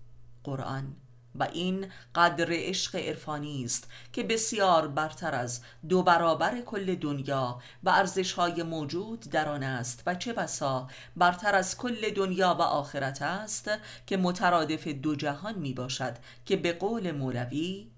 قرآن 0.44 0.96
و 1.38 1.42
این 1.52 1.86
قدر 2.14 2.46
عشق 2.50 2.96
عرفانی 2.96 3.64
است 3.64 3.88
که 4.12 4.22
بسیار 4.22 4.88
برتر 4.88 5.34
از 5.34 5.60
دو 5.88 6.02
برابر 6.02 6.60
کل 6.60 6.94
دنیا 6.94 7.60
و 7.82 7.90
ارزشهای 7.90 8.62
موجود 8.62 9.20
در 9.20 9.48
آن 9.48 9.62
است. 9.62 10.02
و 10.06 10.14
چه 10.14 10.32
بسا 10.32 10.88
برتر 11.16 11.54
از 11.54 11.76
کل 11.76 12.10
دنیا 12.10 12.56
و 12.58 12.62
آخرت 12.62 13.22
است 13.22 13.70
که 14.06 14.16
مترادف 14.16 14.88
دو 14.88 15.16
جهان 15.16 15.54
می 15.54 15.74
باشد 15.74 16.16
که 16.46 16.56
به 16.56 16.72
قول 16.72 17.12
مولوی 17.12 17.90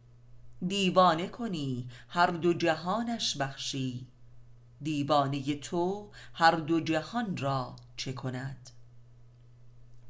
دیوانه 0.67 1.29
کنی 1.29 1.89
هر 2.09 2.27
دو 2.27 2.55
جهانش 2.55 3.37
بخشی. 3.37 4.07
دیوانه 4.83 5.55
تو 5.55 6.11
هر 6.35 6.55
دو 6.55 6.81
جهان 6.81 7.37
را 7.37 7.77
چه 7.97 8.13
کند؟ 8.13 8.71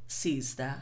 سیزده 0.08 0.74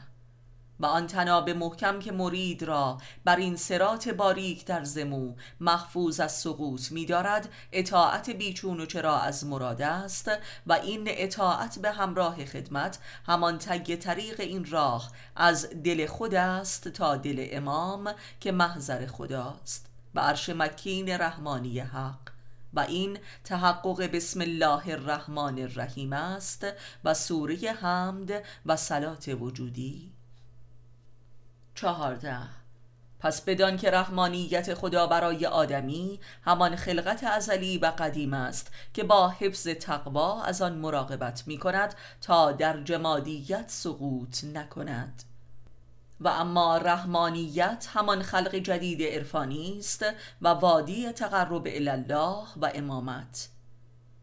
و 0.80 0.87
آن 0.87 1.06
تناب 1.06 1.50
محکم 1.50 1.99
که 1.99 2.12
مرید 2.12 2.62
را 2.62 2.99
بر 3.25 3.37
این 3.37 3.56
سرات 3.56 4.09
باریک 4.09 4.64
در 4.64 4.85
زمو 4.85 5.35
محفوظ 5.61 6.21
از 6.21 6.33
سقوط 6.33 6.92
می 6.92 7.06
دارد 7.06 7.49
اطاعت 7.73 8.30
بیچون 8.30 8.80
و 8.80 8.87
چرا 8.87 9.18
از 9.18 9.47
مراد 9.47 9.83
است 9.83 10.30
و 10.66 10.73
این 10.73 11.04
اطاعت 11.06 11.78
به 11.78 11.92
همراه 11.92 12.45
خدمت 12.45 12.99
همان 13.26 13.59
تگ 13.59 13.95
طریق 13.95 14.40
این 14.40 14.64
راه 14.71 15.12
از 15.37 15.71
دل 15.85 16.06
خود 16.06 16.35
است 16.35 16.88
تا 16.88 17.16
دل 17.16 17.47
امام 17.50 18.14
که 18.40 18.52
محضر 18.52 19.06
خداست 19.06 19.87
و 20.14 20.21
عرش 20.21 20.49
مکین 20.49 21.09
رحمانی 21.09 21.80
حق. 21.80 22.18
و 22.75 22.80
این 22.80 23.18
تحقق 23.45 24.02
بسم 24.02 24.40
الله 24.40 24.88
الرحمن 24.88 25.59
الرحیم 25.59 26.12
است 26.12 26.66
و 27.04 27.14
سوره 27.14 27.56
حمد 27.56 28.45
و 28.66 28.76
صلات 28.76 29.28
وجودی. 29.28 30.15
چهارده. 31.76 32.38
پس 33.18 33.40
بدان 33.40 33.76
که 33.76 33.90
رحمانیت 33.90 34.75
خدا 34.75 35.06
برای 35.06 35.47
آدمی 35.47 36.21
همان 36.45 36.76
خلقت 36.76 37.25
ازلی 37.25 37.78
و 37.78 37.87
قدیم 37.87 38.35
است 38.35 38.71
که 38.95 39.04
با 39.04 39.28
حفظ 39.28 39.68
تقوا 39.68 40.42
از 40.42 40.62
آن 40.62 40.73
مراقبت 40.73 41.42
می 41.47 41.59
کند 41.59 41.95
تا 42.21 42.52
در 42.52 42.83
جمادیت 42.83 43.64
سقوط 43.66 44.45
نکند. 44.45 45.23
و 46.21 46.28
اما 46.28 46.76
رحمانیت 46.76 47.88
همان 47.92 48.23
خلق 48.23 48.54
جدید 48.54 49.02
عرفانی 49.02 49.78
است 49.78 50.04
و 50.42 50.49
وادی 50.49 51.12
تقرب 51.12 51.66
الله 51.66 52.42
و 52.56 52.71
امامت. 52.75 53.49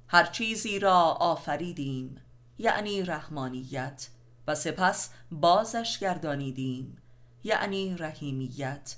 هر 0.07 0.25
چیزی 0.25 0.79
را 0.79 1.00
آفریدیم 1.01 2.22
یعنی 2.57 3.03
رحمانیت. 3.03 4.07
و 4.48 4.55
سپس 4.55 5.10
بازش 5.31 6.00
گردانیدیم. 6.00 7.02
یعنی 7.43 7.95
رحیمیت 7.97 8.95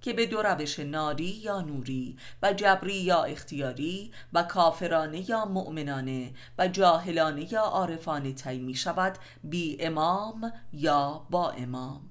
که 0.00 0.12
به 0.12 0.26
دو 0.26 0.42
روش 0.42 0.78
ناری 0.78 1.24
یا 1.24 1.60
نوری 1.60 2.16
و 2.42 2.52
جبری 2.52 2.94
یا 2.94 3.22
اختیاری 3.22 4.12
و 4.32 4.42
کافرانه 4.42 5.30
یا 5.30 5.44
مؤمنانه 5.44 6.34
و 6.58 6.68
جاهلانه 6.68 7.52
یا 7.52 7.62
عارفانه 7.62 8.32
تی 8.32 8.58
می 8.58 8.74
شود 8.74 9.18
بی 9.44 9.76
امام 9.80 10.52
یا 10.72 11.26
با 11.30 11.50
امام. 11.50 12.10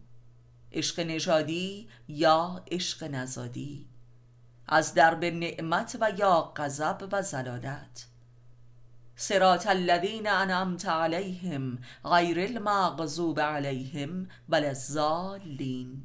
عشق 0.71 0.99
نژادی 0.99 1.87
یا 2.07 2.63
عشق 2.71 3.03
نزادی. 3.03 3.87
از 4.67 4.93
درب 4.93 5.25
نعمت 5.25 5.97
و 6.01 6.11
یا 6.17 6.53
غضب 6.55 7.09
و 7.11 7.21
زلالت 7.21 8.07
صراط 9.19 9.67
الذین 9.67 10.27
انعمت 10.27 10.85
علیهم 10.85 11.77
غیر 12.03 12.39
المغضوب 12.39 13.39
علیهم 13.39 14.27
بل 14.49 14.65
الضالین. 14.65 16.03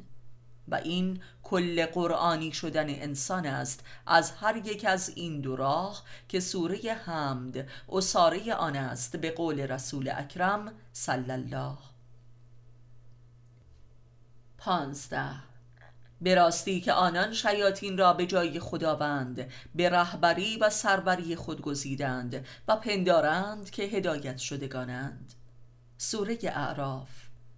و 0.69 0.75
این 0.75 1.23
کل 1.43 1.87
قرآنی 1.87 2.53
شدن 2.53 2.89
انسان 2.89 3.47
است 3.47 3.85
از 4.07 4.31
هر 4.31 4.57
یک 4.57 4.85
از 4.85 5.13
این 5.17 5.41
دو 5.41 5.57
راه 5.57 6.03
که 6.29 6.41
سوره 6.41 6.79
حمد 7.05 7.69
ساره 8.01 8.55
آن 8.55 8.77
است 8.77 9.17
به 9.17 9.31
قول 9.31 9.61
رسول 9.61 10.13
اکرم 10.17 10.73
صلی 10.93 11.33
الله. 11.33 11.79
پانزده 14.59 15.52
به 16.23 16.35
راستی 16.35 16.81
که 16.81 16.93
آنان 16.93 17.33
شیاطین 17.33 17.99
را 17.99 18.13
به 18.13 18.27
جای 18.27 18.61
خداوند 18.61 19.51
به 19.75 19.91
رهبری 19.91 20.57
و 20.57 20.71
سربری 20.71 21.37
خود 21.37 21.61
گزیدند 21.61 22.47
و 22.69 22.77
پندارند 22.77 23.71
که 23.71 23.83
هدایت 23.83 24.39
شدگانند. 24.39 25.33
سوره 25.99 26.39
اعراف. 26.43 27.09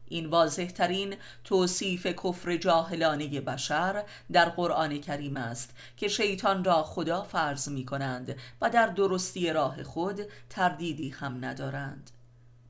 این 0.09 0.27
واضح 0.27 0.67
ترین 0.67 1.17
توصیف 1.45 2.07
کفر 2.07 2.57
جاهلانه 2.57 3.41
بشر 3.41 4.05
در 4.33 4.49
قرآن 4.49 5.01
کریم 5.01 5.37
است 5.37 5.71
که 5.97 6.09
شیطان 6.09 6.65
را 6.65 6.83
خدا 6.83 7.23
فرض 7.23 7.69
می 7.69 7.85
کنند 7.85 8.37
و 8.61 8.71
در 8.71 8.87
درستی 8.87 9.53
راه 9.53 9.83
خود 9.83 10.21
تردیدی 10.51 11.11
هم 11.11 11.45
ندارند. 11.45 12.11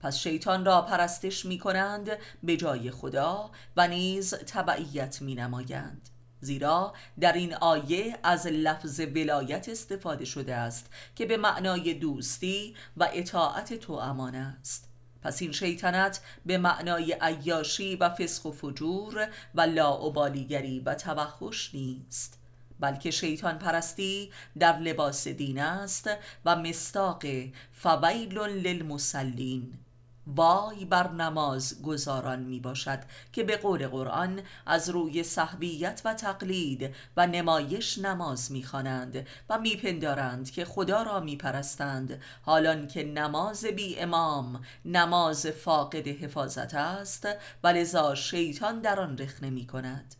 پس 0.04 0.18
شیطان 0.18 0.64
را 0.64 0.82
پرستش 0.82 1.44
می 1.44 1.58
کنند 1.58 2.10
به 2.42 2.56
جای 2.56 2.90
خدا 2.90 3.50
و 3.76 3.88
نیز 3.88 4.34
تبعیت 4.34 5.22
می 5.22 5.34
نمایند 5.34 6.08
زیرا 6.40 6.92
در 7.20 7.32
این 7.32 7.54
آیه 7.54 8.18
از 8.22 8.46
لفظ 8.46 9.00
ولایت 9.00 9.68
استفاده 9.68 10.24
شده 10.24 10.54
است 10.54 10.86
که 11.16 11.26
به 11.26 11.36
معنای 11.36 11.94
دوستی 11.94 12.74
و 12.96 13.08
اطاعت 13.12 13.74
تو 13.74 13.92
امان 13.92 14.34
است. 14.34 14.88
پس 15.22 15.42
این 15.42 15.52
شیطنت 15.52 16.20
به 16.46 16.58
معنای 16.58 17.16
عیاشی 17.20 17.96
و 17.96 18.10
فسق 18.10 18.46
و 18.46 18.52
فجور 18.52 19.28
و 19.54 19.60
لاعبالیگری 19.60 20.80
و 20.80 20.94
توحش 20.94 21.74
نیست 21.74 22.38
بلکه 22.80 23.10
شیطان 23.10 23.58
پرستی 23.58 24.32
در 24.58 24.78
لباس 24.78 25.28
دین 25.28 25.58
است 25.58 26.10
و 26.44 26.56
مستاق 26.56 27.24
فویل 27.72 28.38
للمسلین 28.38 29.83
وای 30.26 30.84
بر 30.84 31.10
نماز 31.10 31.82
گذاران 31.82 32.40
می 32.40 32.60
باشد 32.60 32.98
که 33.32 33.44
به 33.44 33.56
قول 33.56 33.88
قرآن 33.88 34.40
از 34.66 34.88
روی 34.88 35.22
صحبیت 35.22 36.02
و 36.04 36.14
تقلید 36.14 36.94
و 37.16 37.26
نمایش 37.26 37.98
نماز 37.98 38.52
می 38.52 38.62
خوانند 38.62 39.26
و 39.48 39.58
میپندارند 39.58 40.50
که 40.50 40.64
خدا 40.64 41.02
را 41.02 41.20
می 41.20 41.36
پرستند 41.36 42.22
حالان 42.42 42.86
که 42.86 43.04
نماز 43.04 43.64
بی 43.64 43.98
امام 43.98 44.64
نماز 44.84 45.46
فاقد 45.46 46.08
حفاظت 46.08 46.74
است 46.74 47.28
و 47.62 47.68
لذا 47.68 48.14
شیطان 48.14 48.80
در 48.80 49.00
آن 49.00 49.18
رخنه 49.18 49.50
می 49.50 49.66
کند 49.66 50.14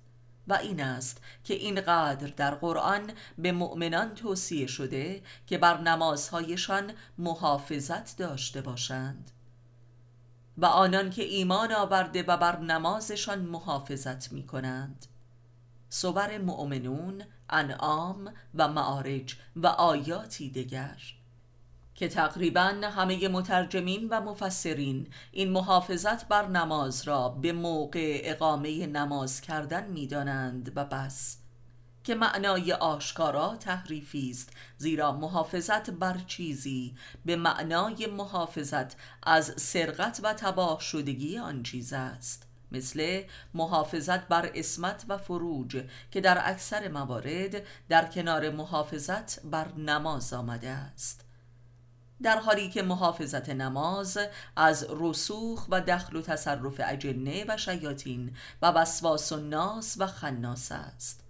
و 0.49 0.55
این 0.55 0.81
است 0.81 1.21
که 1.45 1.55
اینقدر 1.55 2.27
در 2.27 2.55
قرآن 2.55 3.13
به 3.39 3.53
مؤمنان 3.53 4.15
توصیه 4.15 4.67
شده 4.67 5.23
که 5.47 5.59
بر 5.59 5.81
نمازهایشان 5.81 6.93
محافظت 7.19 8.17
داشته 8.17 8.61
باشند. 8.61 9.31
و 10.59 10.67
آنان 10.67 11.11
که 11.11 11.23
ایمان 11.23 11.73
آورده 11.73 12.23
و 12.23 12.37
بر 12.37 12.61
نمازشان 12.61 13.39
محافظت 13.39 14.33
می 14.33 14.47
کنند 14.47 15.07
صبر 15.89 16.39
مؤمنون 16.39 17.23
انعام 17.51 18.33
و 18.55 18.69
معارج 18.69 19.37
و 19.57 19.67
آیاتی 19.67 20.51
دیگر. 20.51 21.03
که 21.95 22.09
تقریبا 22.09 22.75
همه 22.83 23.29
مترجمین 23.29 24.09
و 24.11 24.21
مفسرین 24.21 25.07
این 25.33 25.51
محافظت 25.51 26.29
بر 26.29 26.49
نماز 26.49 27.09
را 27.09 27.29
به 27.29 27.53
موقع 27.53 28.21
اقامه 28.25 28.87
نماز 28.87 29.41
کردن 29.41 29.91
می‌دانند 29.91 30.73
و 30.77 30.85
بس. 30.85 31.44
که 32.05 32.15
معنای 32.15 32.73
آشکارا 32.73 33.57
تحریفی 33.57 34.31
است 34.31 34.49
زیرا 34.79 35.13
محافظت 35.13 35.91
بر 35.91 36.19
چیزی 36.27 36.95
به 37.25 37.37
معنای 37.37 38.07
محافظت 38.07 38.97
از 39.23 39.55
سرقت 39.57 40.21
و 40.23 40.33
تباه 40.33 40.81
شدگی 40.81 41.39
آن 41.39 41.63
چیز 41.63 41.93
است. 41.93 42.47
مثل 42.73 43.23
محافظت 43.55 44.29
بر 44.29 44.51
اسمت 44.55 45.05
و 45.09 45.19
فروج 45.19 45.85
که 46.11 46.21
در 46.21 46.51
اکثر 46.51 46.89
موارد 46.89 47.63
در 47.89 48.05
کنار 48.05 48.51
محافظت 48.51 49.47
بر 49.47 49.73
نماز 49.73 50.33
آمده 50.33 50.71
است. 50.71 51.25
در 52.23 52.39
حالی 52.39 52.71
که 52.71 52.83
محافظت 52.83 53.51
نماز 53.51 54.19
از 54.57 54.87
رسوخ 54.91 55.67
و 55.69 55.81
دخل 55.81 56.17
و 56.17 56.23
تصرف 56.23 56.81
اجنه 56.85 57.45
و 57.49 57.57
شیاطین 57.57 58.37
و 58.63 58.67
وسواس 58.67 59.33
و 59.33 59.37
ناس 59.37 59.97
و 59.99 60.07
خناس 60.07 60.73
است. 60.73 61.24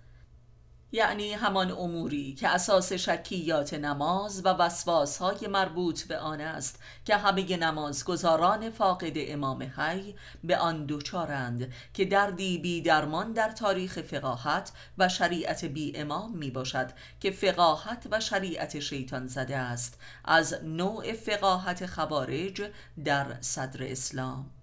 یعنی 0.95 1.33
همان 1.33 1.71
اموری 1.71 2.35
که 2.35 2.49
اساس 2.49 2.93
شکیات 2.93 3.75
نماز 3.75 4.47
و 4.47 4.49
وسواس 4.49 5.19
های 5.19 5.47
مربوط 5.47 6.03
به 6.03 6.19
آن 6.19 6.41
است 6.41 6.79
که 7.05 7.17
همه 7.17 7.57
نمازگزاران 7.57 8.71
فاقد 8.71 9.13
امام 9.17 9.63
حی 9.77 10.15
به 10.45 10.57
آن 10.57 10.87
دوچارند 10.87 11.73
که 11.95 12.05
دردی 12.05 12.59
بی 12.59 12.83
درمان 12.83 13.33
در 13.33 13.51
تاریخ 13.51 13.99
فقاهت 13.99 14.73
و 14.99 15.09
شریعت 15.09 15.65
بی 15.65 15.97
امام 15.97 16.37
می 16.37 16.51
باشد 16.51 16.91
که 17.21 17.31
فقاهت 17.31 18.07
و 18.11 18.21
شریعت 18.21 18.81
شیطان 18.81 19.27
زده 19.27 19.57
است 19.57 19.99
از 20.25 20.65
نوع 20.65 21.13
فقاهت 21.13 21.87
خوارج 21.87 22.63
در 23.05 23.37
صدر 23.41 23.85
اسلام. 23.85 24.54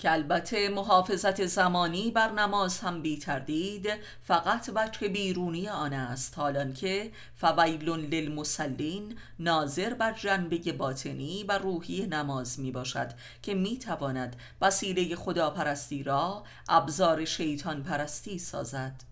که 0.00 0.12
البته 0.12 0.68
محافظت 0.68 1.46
زمانی 1.46 2.10
بر 2.10 2.30
نماز 2.30 2.80
هم 2.80 3.02
بی 3.02 3.18
تردید 3.18 3.88
فقط 4.22 4.70
وجه 4.74 5.08
بیرونی 5.08 5.68
آن 5.68 5.92
است 5.92 6.38
حالان 6.38 6.72
که 6.72 7.12
فویل 7.36 7.88
للمسلین 7.88 9.18
ناظر 9.38 9.94
بر 9.94 10.12
جنبه 10.12 10.72
باطنی 10.72 11.44
و 11.48 11.58
روحی 11.58 12.06
نماز 12.06 12.60
می 12.60 12.70
باشد 12.70 13.12
که 13.42 13.54
می 13.54 13.78
تواند 13.78 14.36
وسیله 14.60 15.16
خداپرستی 15.16 16.02
را 16.02 16.44
ابزار 16.68 17.24
شیطان 17.24 17.82
پرستی 17.82 18.38
سازد. 18.38 19.02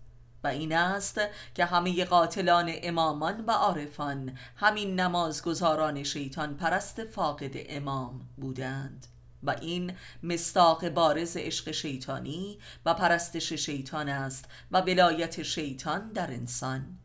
و 0.43 0.47
این 0.47 0.75
است 0.75 1.21
که 1.55 1.65
همه 1.65 2.05
قاتلان 2.05 2.71
امامان 2.83 3.45
و 3.45 3.51
عارفان 3.51 4.37
همین 4.55 4.99
نمازگزاران 4.99 6.03
شیطان 6.03 6.57
پرست 6.57 7.05
فاقد 7.05 7.51
امام 7.53 8.21
بودند. 8.37 9.07
و 9.43 9.55
این 9.61 9.93
مستاق 10.23 10.89
بارز 10.89 11.37
عشق 11.37 11.71
شیطانی 11.71 12.59
و 12.85 12.93
پرستش 12.93 13.53
شیطان 13.53 14.09
است 14.09 14.45
و 14.71 14.81
ولایت 14.81 15.43
شیطان 15.43 16.11
در 16.11 16.31
انسان. 16.31 16.97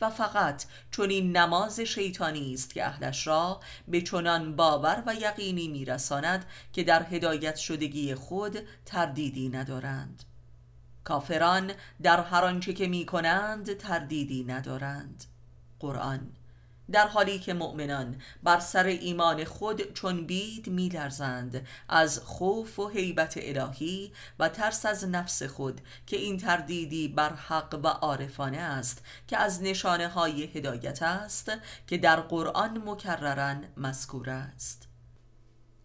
و 0.00 0.10
فقط 0.10 0.64
چون 0.90 1.10
این 1.10 1.36
نماز 1.36 1.80
شیطانی 1.80 2.54
است 2.54 2.74
که 2.74 2.86
اهلش 2.86 3.26
را 3.26 3.60
به 3.88 4.00
چنان 4.00 4.56
باور 4.56 5.02
و 5.06 5.14
یقینی 5.14 5.68
میرساند 5.68 6.46
که 6.72 6.82
در 6.82 7.02
هدایت 7.02 7.56
شدگی 7.56 8.14
خود 8.14 8.58
تردیدی 8.84 9.48
ندارند. 9.48 10.22
کافران 11.04 11.72
در 12.02 12.20
هر 12.20 12.44
آنچه 12.44 12.72
که 12.72 12.86
می 12.86 13.06
کنند 13.06 13.76
تردیدی 13.76 14.44
ندارند. 14.44 15.24
قرآن 15.80 16.32
در 16.90 17.08
حالی 17.08 17.38
که 17.38 17.54
مؤمنان 17.54 18.22
بر 18.42 18.60
سر 18.60 18.84
ایمان 18.84 19.44
خود 19.44 19.92
چون 19.92 20.26
بید 20.26 20.68
میلرزند 20.68 21.66
از 21.88 22.18
خوف 22.18 22.78
و 22.78 22.88
حیبت 22.88 23.34
الهی 23.36 24.12
و 24.38 24.48
ترس 24.48 24.86
از 24.86 25.08
نفس 25.08 25.42
خود 25.42 25.80
که 26.06 26.16
این 26.16 26.38
تردیدی 26.38 27.08
بر 27.08 27.32
حق 27.32 27.80
و 27.82 27.86
عارفانه 27.86 28.58
است 28.58 29.04
که 29.28 29.36
از 29.36 29.62
نشانه 29.62 30.08
های 30.08 30.42
هدایت 30.42 31.02
است 31.02 31.52
که 31.86 31.98
در 31.98 32.20
قرآن 32.20 32.82
مکررن 32.86 33.64
مذکور 33.76 34.30
است 34.30 34.88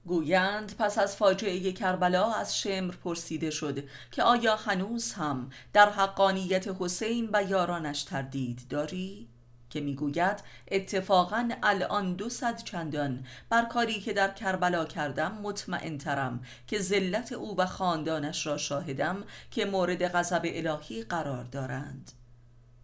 گویند 0.07 0.75
پس 0.77 0.97
از 0.97 1.15
فاجعه 1.15 1.71
کربلا 1.71 2.33
از 2.33 2.60
شمر 2.60 2.95
پرسیده 2.95 3.49
شد 3.49 3.83
که 4.12 4.23
آیا 4.23 4.55
هنوز 4.55 5.13
هم 5.13 5.49
در 5.73 5.89
حقانیت 5.89 6.67
حسین 6.79 7.29
و 7.33 7.43
یارانش 7.43 8.03
تردید 8.03 8.62
داری؟ 8.69 9.29
که 9.69 9.82
می‌گوید 9.82 10.39
اتفاقا 10.71 11.49
الان 11.63 12.13
دو 12.13 12.30
صد 12.30 12.63
چندان. 12.63 13.25
بر 13.49 13.65
کاری 13.65 13.99
که 13.99 14.13
در 14.13 14.32
کربلا 14.32 14.86
کردم 14.86 15.32
مطمئن 15.32 15.97
ترم 15.97 16.41
که 16.67 16.80
ذلت 16.80 17.32
او 17.32 17.58
و 17.58 17.65
خاندانش 17.65 18.47
را 18.47 18.58
شاهدم 18.58 19.23
که 19.51 19.65
مورد 19.65 20.08
غضب 20.08 20.41
الهی 20.43 21.03
قرار 21.03 21.43
دارند. 21.43 22.12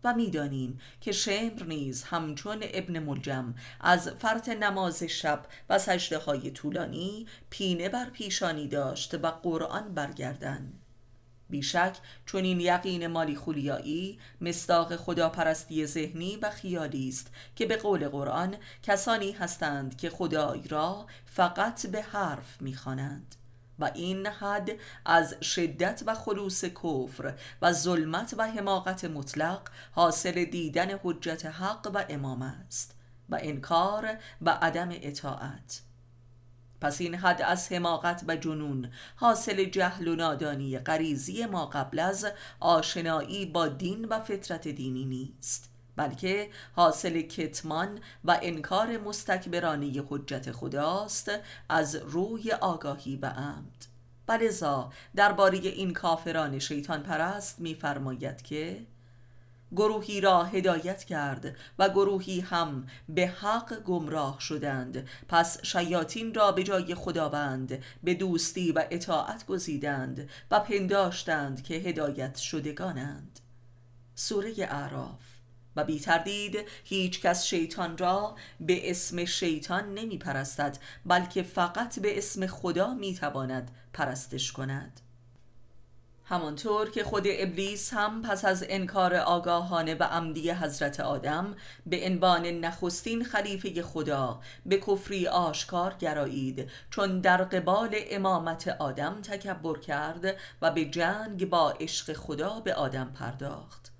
و 0.03 0.13
می‌دانیم 0.13 0.79
که 1.01 1.11
شمر 1.11 1.63
نیز 1.63 2.03
همچون 2.03 2.57
ابن 2.61 2.99
ملجم 2.99 3.53
از 3.81 4.09
فرط 4.09 4.49
نماز 4.49 5.03
شب 5.03 5.45
و 5.69 5.79
سجده 5.79 6.17
های 6.17 6.51
طولانی 6.51 7.27
پینه 7.49 7.89
بر 7.89 8.09
پیشانی 8.09 8.67
داشت 8.67 9.13
و 9.13 9.27
قرآن 9.27 9.93
برگردن 9.93 10.73
بیشک 11.53 11.97
چون 12.25 12.43
این 12.43 12.59
یقین 12.59 13.07
مالی 13.07 13.35
خولیایی 13.35 14.19
مستاق 14.41 14.95
خداپرستی 14.95 15.85
ذهنی 15.85 16.37
و 16.41 16.49
خیالی 16.49 17.09
است 17.09 17.27
که 17.55 17.65
به 17.65 17.77
قول 17.77 18.07
قرآن 18.09 18.55
کسانی 18.83 19.31
هستند 19.31 19.97
که 19.97 20.09
خدای 20.09 20.67
را 20.67 21.05
فقط 21.25 21.87
به 21.87 22.01
حرف 22.01 22.61
می‌خوانند. 22.61 23.35
و 23.79 23.91
این 23.93 24.27
حد 24.27 24.71
از 25.05 25.35
شدت 25.41 26.03
و 26.05 26.15
خلوص 26.15 26.65
کفر 26.65 27.33
و 27.61 27.73
ظلمت 27.73 28.35
و 28.37 28.47
حماقت 28.47 29.05
مطلق 29.05 29.61
حاصل 29.91 30.45
دیدن 30.45 30.99
حجت 31.03 31.45
حق 31.45 31.91
و 31.93 32.05
امام 32.09 32.41
است 32.41 32.95
و 33.29 33.37
انکار 33.41 34.17
و 34.41 34.49
عدم 34.49 34.89
اطاعت. 34.91 35.81
پس 36.83 37.01
این 37.01 37.15
حد 37.15 37.41
از 37.41 37.71
حماقت 37.71 38.23
و 38.27 38.35
جنون. 38.35 38.91
حاصل 39.15 39.65
جهل 39.65 40.07
و 40.07 40.15
نادانی 40.15 40.79
غریزی 40.79 41.45
ما 41.45 41.65
قبل 41.65 41.99
از 41.99 42.27
آشنایی 42.59 43.45
با 43.45 43.67
دین 43.67 44.05
و 44.05 44.19
فطرت 44.19 44.67
دینی 44.67 45.05
نیست. 45.05 45.69
بلکه 45.95 46.49
حاصل 46.75 47.21
کتمان 47.21 47.99
و 48.25 48.39
انکار 48.41 48.97
مستکبرانه 48.97 50.03
حجت 50.09 50.51
خداست 50.51 51.31
از 51.69 51.95
روی 51.95 52.51
آگاهی 52.51 53.15
و 53.21 53.25
عمد. 53.25 53.85
بلزا 54.27 54.91
درباره 55.15 55.57
این 55.57 55.93
کافران 55.93 56.59
شیطان 56.59 57.03
پرست 57.03 57.59
میفرماید 57.59 58.41
که 58.41 58.85
گروهی 59.75 60.21
را 60.21 60.43
هدایت 60.43 61.03
کرد 61.03 61.55
و 61.79 61.89
گروهی 61.89 62.39
هم 62.39 62.87
به 63.09 63.27
حق 63.27 63.83
گمراه 63.83 64.39
شدند. 64.39 65.07
پس 65.27 65.65
شیاطین 65.65 66.33
را 66.33 66.51
به 66.51 66.63
جای 66.63 66.95
خداوند 66.95 67.83
به 68.03 68.13
دوستی 68.13 68.71
و 68.71 68.83
اطاعت 68.91 69.45
گزیدند 69.45 70.29
و 70.51 70.59
پنداشتند 70.59 71.63
که 71.63 71.75
هدایت 71.75 72.37
شدگانند. 72.37 73.39
سوره 74.15 74.53
اعراف. 74.57 75.19
و 75.75 75.83
بی 75.83 75.99
تردید 75.99 76.57
هیچ 76.83 77.21
کس 77.21 77.45
شیطان 77.45 77.97
را 77.97 78.35
به 78.59 78.89
اسم 78.89 79.25
شیطان 79.25 79.93
نمی 79.93 80.17
پرستد 80.17 80.77
بلکه 81.05 81.43
فقط 81.43 81.99
به 81.99 82.17
اسم 82.17 82.47
خدا 82.47 82.93
می 82.93 83.13
تواند 83.15 83.71
پرستش 83.93 84.51
کند. 84.51 84.99
همانطور 86.25 86.89
که 86.89 87.03
خود 87.03 87.23
ابلیس 87.25 87.93
هم 87.93 88.21
پس 88.21 88.45
از 88.45 88.65
انکار 88.69 89.15
آگاهانه 89.15 89.95
و 89.95 90.03
عمدی 90.03 90.51
حضرت 90.51 90.99
آدم 90.99 91.55
به 91.85 92.05
عنوان 92.05 92.45
نخستین 92.45 93.23
خلیفه 93.23 93.81
خدا 93.81 94.39
به 94.65 94.77
کفری 94.77 95.27
آشکار 95.27 95.93
گرایید 95.99 96.69
چون 96.89 97.19
در 97.19 97.43
قبال 97.43 97.95
امامت 98.11 98.67
آدم 98.67 99.21
تکبر 99.21 99.77
کرد 99.77 100.35
و 100.61 100.71
به 100.71 100.85
جنگ 100.85 101.49
با 101.49 101.71
عشق 101.71 102.13
خدا 102.13 102.59
به 102.59 102.73
آدم 102.73 103.11
پرداخت. 103.19 103.91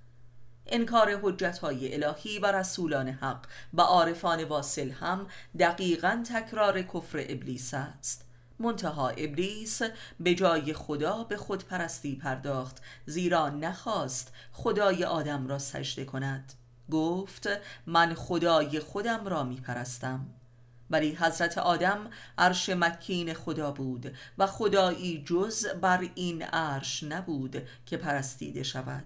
انکار 0.68 1.20
حجت 1.24 1.58
های 1.58 1.94
الهی 1.94 2.40
و 2.40 2.46
رسولان 2.46 3.08
حق 3.08 3.46
و 3.74 3.82
عارفان 3.82 4.44
واصل 4.44 4.90
هم 4.90 5.28
دقیقا 5.60 6.24
تکرار 6.30 6.82
کفر 6.82 7.26
ابلیس 7.30 7.74
است. 7.74 8.26
منتها 8.60 9.10
ابلیس 9.10 9.82
به 10.20 10.36
جای 10.36 10.74
خدا 10.74 11.24
به 11.24 11.38
خود 11.38 11.66
پرستی 11.66 12.16
پرداخت 12.16 12.82
زیرا 13.06 13.50
نخواست 13.50 14.34
خدای 14.52 15.04
آدم 15.04 15.48
را 15.48 15.60
سجده 15.60 16.06
کند. 16.06 16.54
گفت 16.92 17.50
من 17.86 18.14
خدای 18.14 18.80
خودم 18.80 19.28
را 19.28 19.44
می 19.44 19.56
پرستم 19.56 20.26
ولی 20.90 21.16
حضرت 21.16 21.58
آدم 21.58 22.10
عرش 22.38 22.70
مکین 22.70 23.34
خدا 23.34 23.72
بود 23.72 24.16
و 24.38 24.48
خدایی 24.48 25.24
جز 25.26 25.68
بر 25.68 26.10
این 26.16 26.42
عرش 26.42 27.04
نبود 27.04 27.68
که 27.86 27.98
پرستیده 27.98 28.64
شود. 28.64 29.06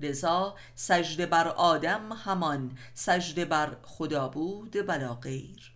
لذا 0.00 0.56
سجده 0.74 1.26
بر 1.26 1.48
آدم 1.48 2.12
همان 2.12 2.78
سجده 2.94 3.44
بر 3.44 3.76
خدا 3.82 4.28
بود 4.28 4.86
بلا 4.86 5.14
غیر. 5.14 5.69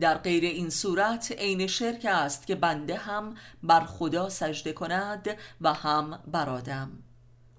در 0.00 0.18
غیر 0.18 0.44
این 0.44 0.70
صورت 0.70 1.32
عین 1.32 1.66
شرک 1.66 2.06
است 2.08 2.46
که 2.46 2.54
بنده 2.54 2.96
هم 2.96 3.34
بر 3.62 3.84
خدا 3.84 4.28
سجده 4.28 4.72
کند 4.72 5.28
و 5.60 5.72
هم 5.72 6.22
بر 6.26 6.50
آدم 6.50 6.90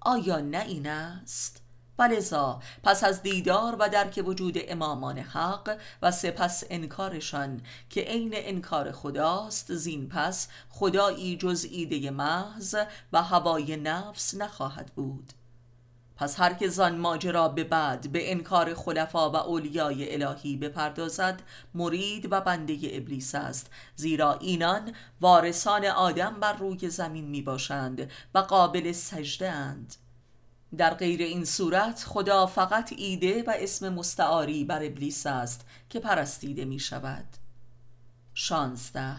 آیا 0.00 0.38
نه 0.38 0.60
این 0.60 0.86
است؟ 0.86 1.62
ولذا 1.98 2.60
پس 2.82 3.04
از 3.04 3.22
دیدار 3.22 3.76
و 3.78 3.88
درک 3.88 4.22
وجود 4.26 4.58
امامان 4.68 5.18
حق 5.18 5.78
و 6.02 6.10
سپس 6.10 6.64
انکارشان 6.70 7.62
که 7.90 8.00
عین 8.00 8.30
انکار 8.34 8.92
خداست 8.92 9.74
زین 9.74 10.08
پس 10.08 10.48
خدایی 10.70 11.36
جز 11.36 11.66
ایده 11.70 12.10
محض 12.10 12.76
و 13.12 13.22
هوای 13.22 13.76
نفس 13.76 14.34
نخواهد 14.34 14.92
بود 14.96 15.32
پس 16.20 16.40
هر 16.40 16.54
که 16.54 16.68
زان 16.68 16.98
ماجرا 16.98 17.48
به 17.48 17.64
بعد 17.64 18.12
به 18.12 18.32
انکار 18.32 18.74
خلفا 18.74 19.30
و 19.30 19.36
اولیای 19.36 20.22
الهی 20.22 20.56
بپردازد 20.56 21.42
مرید 21.74 22.32
و 22.32 22.40
بنده 22.40 22.78
ابلیس 22.82 23.34
است. 23.34 23.70
زیرا 23.96 24.34
اینان 24.34 24.92
وارثان 25.20 25.84
آدم 25.84 26.40
بر 26.40 26.52
روی 26.52 26.90
زمین 26.90 27.24
می 27.24 27.42
باشند 27.42 28.10
و 28.34 28.38
قابل 28.38 28.92
سجده 28.92 29.50
اند. 29.50 29.94
در 30.76 30.94
غیر 30.94 31.22
این 31.22 31.44
صورت 31.44 32.04
خدا 32.08 32.46
فقط 32.46 32.92
ایده 32.96 33.42
و 33.42 33.52
اسم 33.56 33.88
مستعاری 33.88 34.64
بر 34.64 34.84
ابلیس 34.84 35.26
است 35.26 35.66
که 35.90 36.00
پرستیده 36.00 36.64
می 36.64 36.78
شود 36.78 37.26
شانزده 38.34 39.16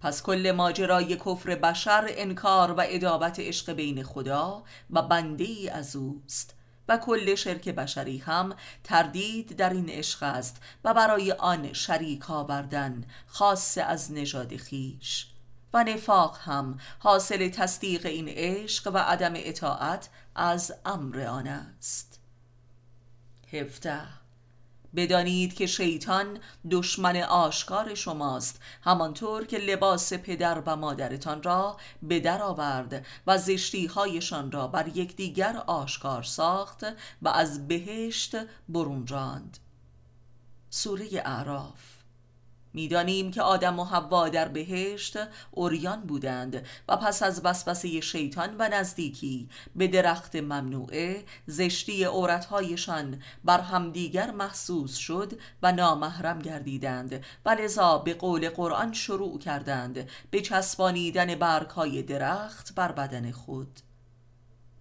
پس 0.00 0.22
کل 0.22 0.52
ماجرای 0.56 1.16
کفر 1.16 1.54
بشر 1.54 2.04
انکار 2.08 2.72
و 2.72 2.82
ادابت 2.86 3.40
عشق 3.40 3.72
بین 3.72 4.02
خدا 4.02 4.62
و 4.90 5.02
بنده 5.02 5.44
ای 5.44 5.68
از 5.68 5.96
اوست 5.96 6.54
و 6.88 6.96
کل 6.96 7.34
شرک 7.34 7.68
بشری 7.68 8.18
هم 8.18 8.56
تردید 8.84 9.56
در 9.56 9.70
این 9.70 9.88
عشق 9.88 10.22
است 10.22 10.62
و 10.84 10.94
برای 10.94 11.32
آن 11.32 11.72
شریک 11.72 12.30
آوردن 12.30 13.04
خاص 13.26 13.78
از 13.78 14.12
نژاد 14.12 14.56
خیش. 14.56 15.26
و 15.74 15.84
نفاق 15.84 16.38
هم 16.38 16.78
حاصل 16.98 17.48
تصدیق 17.48 18.06
این 18.06 18.28
عشق 18.28 18.90
و 18.94 18.98
عدم 18.98 19.32
اطاعت 19.36 20.08
از 20.34 20.74
امر 20.84 21.20
آن 21.20 21.46
است. 21.46 22.20
هفته 23.52 24.17
بدانید 24.96 25.54
که 25.54 25.66
شیطان 25.66 26.38
دشمن 26.70 27.16
آشکار 27.16 27.94
شماست 27.94 28.60
همانطور 28.82 29.46
که 29.46 29.58
لباس 29.58 30.12
پدر 30.12 30.62
و 30.66 30.76
مادرتان 30.76 31.42
را 31.42 31.76
به 32.02 32.20
در 32.20 32.42
آورد 32.42 33.06
و 33.26 33.38
زشتی 33.38 33.86
هایشان 33.86 34.52
را 34.52 34.66
بر 34.66 34.88
یکدیگر 34.96 35.56
آشکار 35.66 36.22
ساخت 36.22 36.84
و 37.22 37.28
از 37.28 37.68
بهشت 37.68 38.36
برون 38.68 39.06
راند. 39.06 39.58
سوره 40.70 41.08
اعراف 41.12 41.97
می‌دانیم 42.72 43.30
که 43.30 43.42
آدم 43.42 43.78
و 43.78 43.84
حوا 43.84 44.28
در 44.28 44.48
بهشت 44.48 45.18
اوریان 45.50 46.00
بودند 46.00 46.66
و 46.88 46.96
پس 46.96 47.22
از 47.22 47.40
وسوسه 47.44 48.00
شیطان 48.00 48.56
و 48.58 48.68
نزدیکی 48.68 49.48
به 49.76 49.88
درخت 49.88 50.36
ممنوعه 50.36 51.24
زشتی 51.46 52.04
عورتهایشان 52.04 53.22
بر 53.44 53.60
همدیگر 53.60 54.30
محسوس 54.30 54.96
شد 54.96 55.32
و 55.62 55.72
نامحرم 55.72 56.38
گردیدند 56.38 57.24
و 57.44 57.50
لذا 57.50 57.98
به 57.98 58.14
قول 58.14 58.48
قرآن 58.48 58.92
شروع 58.92 59.38
کردند 59.38 60.08
به 60.30 60.40
چسبانیدن 60.40 61.34
برگهای 61.34 62.02
درخت 62.02 62.74
بر 62.74 62.92
بدن 62.92 63.30
خود. 63.30 63.87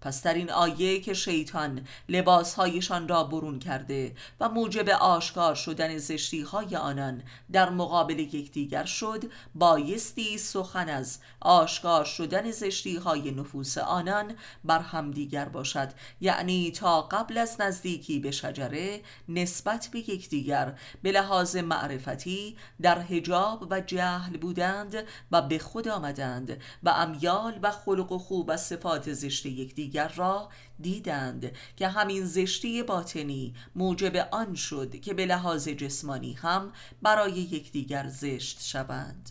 پس 0.01 0.23
در 0.23 0.33
این 0.33 0.51
آیه 0.51 0.99
که 0.99 1.13
شیطان 1.13 1.87
لباسهایشان 2.09 3.07
را 3.07 3.23
برون 3.23 3.59
کرده 3.59 4.15
و 4.39 4.49
موجب 4.49 4.89
آشکار 4.89 5.55
شدن 5.55 5.97
زشتی 5.97 6.41
های 6.41 6.75
آنان 6.75 7.23
در 7.51 7.69
مقابل 7.69 8.19
یکدیگر 8.19 8.85
شد 8.85 9.23
بایستی 9.55 10.37
سخن 10.37 10.89
از 10.89 11.19
آشکار 11.41 12.05
شدن 12.05 12.51
زشتی 12.51 12.95
های 12.95 13.31
نفوس 13.31 13.77
آنان 13.77 14.33
بر 14.63 14.79
همدیگر 14.79 15.45
باشد. 15.45 15.89
یعنی 16.21 16.71
تا 16.71 17.01
قبل 17.01 17.37
از 17.37 17.61
نزدیکی 17.61 18.19
به 18.19 18.31
شجره 18.31 19.01
نسبت 19.29 19.89
به 19.91 19.99
یکدیگر 19.99 20.73
به 21.01 21.11
لحاظ 21.11 21.55
معرفتی 21.55 22.57
در 22.81 22.99
حجاب 22.99 23.67
و 23.69 23.81
جهل 23.81 24.37
بودند 24.37 24.95
و 25.31 25.41
به 25.41 25.59
خود 25.59 25.87
آمدند 25.87 26.61
و 26.83 26.89
امیال 26.89 27.59
و 27.61 27.71
خلق 27.71 28.11
و 28.11 28.17
خوب 28.17 28.45
و 28.49 28.57
صفات 28.57 29.13
زشت 29.13 29.45
یکدیگر 29.45 29.96
دیگر 29.97 30.13
را 30.15 30.49
دیدند 30.81 31.51
که 31.75 31.87
همین 31.87 32.25
زشتی 32.25 32.83
باطنی 32.83 33.53
موجب 33.75 34.27
آن 34.31 34.55
شد 34.55 35.01
که 35.01 35.13
به 35.13 35.25
لحاظ 35.25 35.67
جسمانی 35.67 36.33
هم 36.33 36.71
برای 37.01 37.31
یکدیگر 37.31 38.07
زشت 38.07 38.63
شوند. 38.63 39.29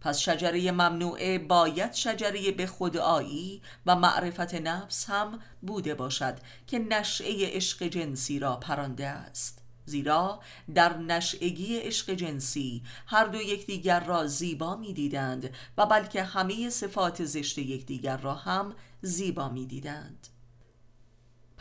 پس 0.00 0.18
شجره 0.18 0.72
ممنوعه 0.72 1.38
باید 1.38 1.92
شجره 1.92 2.52
به 2.52 2.66
خودآیی 2.66 3.62
و 3.86 3.96
معرفت 3.96 4.54
نفس 4.54 5.10
هم 5.10 5.38
بوده 5.62 5.94
باشد 5.94 6.38
که 6.66 6.78
نشعه 6.78 7.56
عشق 7.56 7.82
جنسی 7.82 8.38
را 8.38 8.56
پرانده 8.56 9.06
است. 9.06 9.62
زیرا 9.84 10.40
در 10.74 10.96
نشعگی 10.96 11.78
عشق 11.78 12.10
جنسی 12.10 12.82
هر 13.06 13.24
دو 13.24 13.42
یکدیگر 13.42 14.00
را 14.00 14.26
زیبا 14.26 14.76
می‌دیدند 14.76 15.54
و 15.78 15.86
بلکه 15.86 16.22
همه 16.22 16.70
صفات 16.70 17.24
زشت 17.24 17.58
یکدیگر 17.58 18.16
را 18.16 18.34
هم 18.34 18.74
زیبا 19.02 19.48
می‌دیدند 19.48 20.28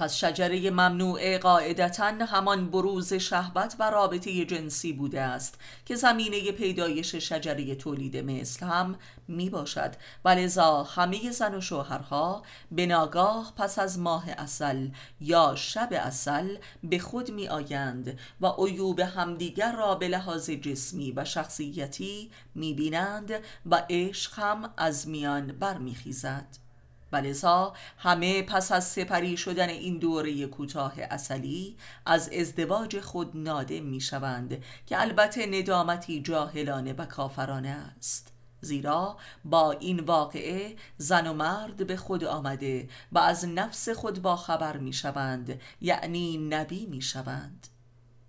پس 0.02 0.16
شجره 0.16 0.70
ممنوعه 0.70 1.38
قاعدتا 1.38 2.06
همان 2.06 2.70
بروز 2.70 3.14
شهبت 3.14 3.76
و 3.80 3.90
رابطه 3.90 4.46
جنسی 4.46 4.94
بوده 4.94 5.22
است 5.22 5.60
که 5.86 5.96
زمینه 5.96 6.52
پیدایش 6.52 7.16
شجره 7.16 7.76
تولید 7.76 8.18
مثل 8.18 8.66
هم 8.66 8.96
می 9.28 9.50
باشد 9.50 9.92
و 10.26 10.30
لذا 10.30 10.84
همه 10.84 11.32
زن 11.32 11.56
و 11.56 11.62
شوهرها 11.62 12.44
به 12.72 12.86
ناگاه 12.86 13.54
پس 13.58 13.80
از 13.80 14.00
ماه 14.00 14.30
اصل 14.30 14.90
یا 15.22 15.56
شب 15.56 15.90
اصل 15.92 16.58
به 16.84 17.00
خود 17.00 17.32
می 17.32 17.48
آیند 17.48 18.20
و 18.42 18.48
عیوب 18.48 19.00
همدیگر 19.00 19.76
را 19.76 19.96
به 19.96 20.08
لحاظ 20.08 20.50
جسمی 20.50 21.12
و 21.12 21.26
شخصیتی 21.26 22.32
می 22.56 22.74
بینند 22.74 23.32
و 23.66 23.84
عشق 23.90 24.40
هم 24.40 24.74
از 24.78 25.08
میان 25.08 25.48
برمیخیزد. 25.48 26.71
ولذا 27.12 27.74
همه 27.98 28.42
پس 28.42 28.72
از 28.72 28.88
سپری 28.88 29.38
شدن 29.38 29.70
این 29.70 29.98
دوره 29.98 30.46
کوتاه 30.48 30.94
اصلی 30.98 31.78
از 32.06 32.30
ازدواج 32.30 33.00
خود 33.00 33.38
نادم 33.38 33.84
می 33.84 34.02
شوند 34.02 34.64
که 34.86 35.02
البته 35.02 35.46
ندامتی 35.46 36.22
جاهلانه 36.22 36.94
و 36.94 37.06
کافرانه 37.06 37.70
است. 37.70 38.32
زیرا 38.62 39.18
با 39.46 39.72
این 39.72 40.00
واقعه 40.00 40.76
زن 40.98 41.28
و 41.28 41.34
مرد 41.34 41.88
به 41.88 41.98
خود 41.98 42.24
آمده 42.24 42.90
و 43.12 43.20
از 43.20 43.46
نفس 43.46 43.90
خود 43.90 44.22
با 44.22 44.36
خبر 44.36 44.78
می 44.78 44.94
شوند 44.94 45.62
یعنی 45.82 46.38
نبی 46.38 46.86
می 46.86 47.02
شوند 47.02 47.68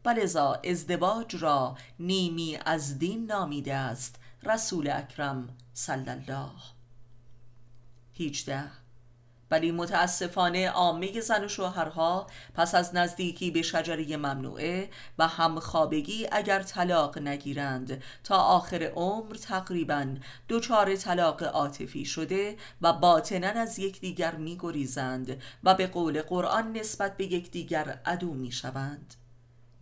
ولذا 0.05 0.61
ازدواج 0.65 1.37
را 1.37 1.77
نیمی 1.99 2.59
از 2.65 2.99
دین 2.99 3.27
نامیده 3.27 3.75
است 3.75 4.17
رسول 4.43 4.91
اکرم 4.91 5.49
صلی 5.75 6.11
الله 6.11 6.72
18 8.27 8.83
ولی 9.53 9.73
متاسفانه 9.73 10.69
عامه 10.69 11.21
زن 11.21 11.45
و 11.45 11.49
شوهرها 11.49 12.27
پس 12.55 12.75
از 12.75 12.95
نزدیکی 12.95 13.51
به 13.51 13.63
شجره 13.63 14.17
ممنوعه 14.17 14.91
و 15.19 15.29
همخوابگی 15.29 16.27
اگر 16.33 16.63
طلاق 16.63 17.19
نگیرند 17.19 18.03
تا 18.25 18.37
آخر 18.37 18.83
عمر 18.83 19.35
تقریبا 19.35 20.07
دچار 20.49 20.97
طلاق 20.97 21.43
عاطفی 21.43 22.05
شده 22.05 22.57
و 22.83 22.93
باطنا 22.93 23.49
از 23.49 23.79
یکدیگر 23.79 24.35
میگریزند 24.35 25.43
و 25.65 25.75
به 25.75 25.87
قول 25.87 26.23
قرآن 26.23 26.73
نسبت 26.73 27.17
به 27.17 27.33
یکدیگر 27.33 28.01
عدو 28.07 28.35
می‌شوند. 28.35 29.15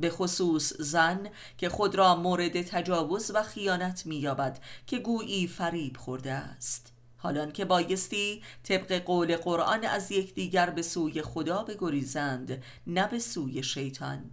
به 0.01 0.11
خصوص 0.11 0.73
زن 0.79 1.29
که 1.59 1.69
خود 1.69 1.95
را 1.95 2.17
مورد 2.17 2.63
تجاوز 2.63 3.31
و 3.35 3.43
خیانت 3.43 4.07
مییابد 4.07 4.59
که 4.87 4.99
گویی 4.99 5.47
فریب 5.47 5.97
خورده 5.97 6.33
است. 6.33 6.93
حالان 7.23 7.53
که 7.53 7.65
بایستی 7.65 8.43
طبق 8.63 8.93
قول 8.93 9.37
قرآن 9.37 9.85
از 9.85 10.13
یکدیگر 10.13 10.71
به 10.71 10.83
سوی 10.83 11.23
خدا 11.23 11.63
بگریزند 11.63 12.63
نه 12.87 13.09
به 13.09 13.19
سوی 13.19 13.63
شیطان 13.63 14.31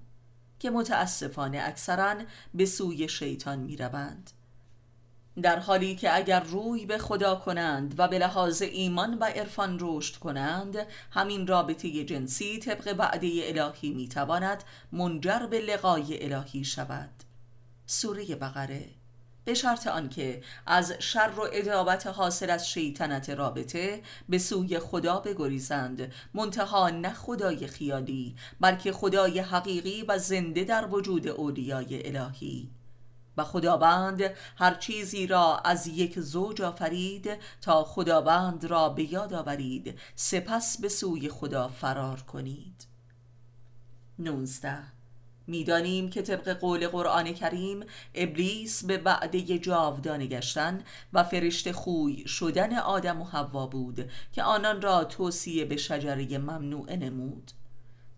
که 0.59 0.69
متاسفانه 0.69 1.61
اکثرا 1.63 2.15
به 2.53 2.65
سوی 2.65 3.09
شیطان 3.09 3.59
می 3.59 3.77
روند. 3.77 4.31
در 5.41 5.59
حالی 5.59 5.95
که 5.95 6.15
اگر 6.15 6.39
روی 6.39 6.85
به 6.85 6.97
خدا 6.97 7.35
کنند 7.35 7.95
و 7.97 8.07
به 8.07 8.19
لحاظ 8.19 8.61
ایمان 8.61 9.13
و 9.13 9.23
عرفان 9.23 9.77
رشد 9.81 10.15
کنند 10.15 10.87
همین 11.11 11.47
رابطه 11.47 12.03
جنسی 12.03 12.59
طبق 12.59 12.95
وعده 12.97 13.41
الهی 13.43 13.89
می 13.89 14.07
تواند 14.07 14.63
منجر 14.91 15.39
به 15.39 15.59
لقای 15.59 16.33
الهی 16.33 16.63
شود 16.63 17.09
سوره 17.85 18.35
بقره 18.35 18.96
به 19.47 19.53
شرط 19.53 19.87
آنکه 19.87 20.41
از 20.65 20.93
شر 20.99 21.31
و 21.37 21.47
ادابت 21.53 22.07
حاصل 22.07 22.49
از 22.49 22.69
شیطنت 22.69 23.29
رابطه 23.29 24.01
به 24.29 24.37
سوی 24.37 24.79
خدا 24.79 25.19
بگریزند 25.19 26.11
منتها 26.33 26.89
نه 26.89 27.13
خدای 27.13 27.67
خیالی 27.67 28.35
بلکه 28.59 28.91
خدای 28.91 29.39
حقیقی 29.39 30.03
و 30.07 30.17
زنده 30.17 30.63
در 30.63 30.87
وجود 30.87 31.27
اولیای 31.27 32.15
الهی. 32.15 32.69
و 33.37 33.43
خداوند 33.43 34.21
هر 34.57 34.73
چیزی 34.73 35.27
را 35.27 35.57
از 35.57 35.87
یک 35.87 36.19
زوج 36.19 36.61
آفرید 36.61 37.29
تا 37.61 37.83
خداوند 37.83 38.65
را 38.65 38.89
به 38.89 39.13
یاد 39.13 39.33
آورید 39.33 39.99
سپس 40.15 40.81
به 40.81 40.89
سوی 40.89 41.29
خدا 41.29 41.67
فرار 41.67 42.21
کنید. 42.21 42.87
19 44.19 44.96
می‌دانیم 45.47 46.09
که 46.09 46.21
طبق 46.21 46.49
قول 46.49 46.87
قرآن 46.87 47.33
کریم 47.33 47.83
ابلیس 48.15 48.83
به 48.83 48.97
وعده 48.97 49.59
جاودانه 49.59 50.27
گشتن 50.27 50.83
و 51.13 51.23
فرشته 51.23 51.73
خوی 51.73 52.27
شدن 52.27 52.77
آدم 52.77 53.21
و 53.21 53.25
حوا 53.25 53.67
بود 53.67 54.11
که 54.31 54.43
آنان 54.43 54.81
را 54.81 55.03
توصیه 55.03 55.65
به 55.65 55.77
شجره 55.77 56.37
ممنوع 56.37 56.95
نمود. 56.95 57.51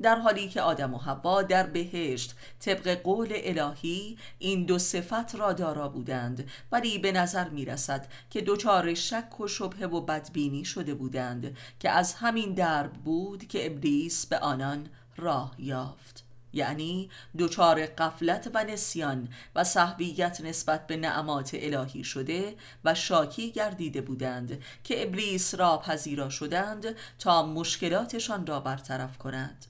در 0.02 0.15
حالی 0.15 0.50
که 0.50 0.62
آدم 0.62 0.94
و 0.94 0.98
حوا 0.98 1.42
در 1.42 1.68
بهشت 1.68 2.36
طبق 2.60 3.02
قول 3.02 3.30
الهی 3.34 4.18
این 4.39 4.65
دو 4.65 4.80
صفت 4.80 5.36
را 5.36 5.54
دارا 5.54 5.89
بودند 5.89 6.50
ولی 6.72 7.00
به 7.00 7.12
نظر 7.12 7.50
می 7.50 7.65
رسد 7.65 8.08
که 8.30 8.42
دچار 8.42 8.94
شک 8.94 9.39
و 9.39 9.48
شبه 9.48 9.88
و 9.88 10.02
بدبینی 10.02 10.65
شده 10.65 10.94
بودند 10.94 11.58
که 11.80 11.89
از 11.89 12.13
همین 12.13 12.54
درب 12.54 12.94
بود 12.94 13.48
که 13.48 13.65
ابلیس 13.65 14.26
به 14.26 14.39
آنان 14.39 14.88
راه 15.18 15.56
یافت. 15.58 16.29
یعنی 16.54 17.10
دچار 17.38 17.86
قفلت 17.86 18.52
و 18.54 18.64
نسیان 18.64 19.30
و 19.56 19.64
صحبیت 19.64 20.42
نسبت 20.42 20.88
به 20.88 20.98
نعمات 20.98 21.50
الهی 21.54 22.04
شده 22.04 22.56
و 22.86 22.96
شاکی 22.96 23.52
گردیده 23.52 24.02
بودند 24.02 24.62
که 24.84 25.04
ابلیس 25.04 25.56
را 25.56 25.78
پذیرا 25.78 26.30
شدند 26.30 26.96
تا 27.20 27.46
مشکلاتشان 27.46 28.48
را 28.48 28.60
برطرف 28.60 29.18
کند 29.18 29.66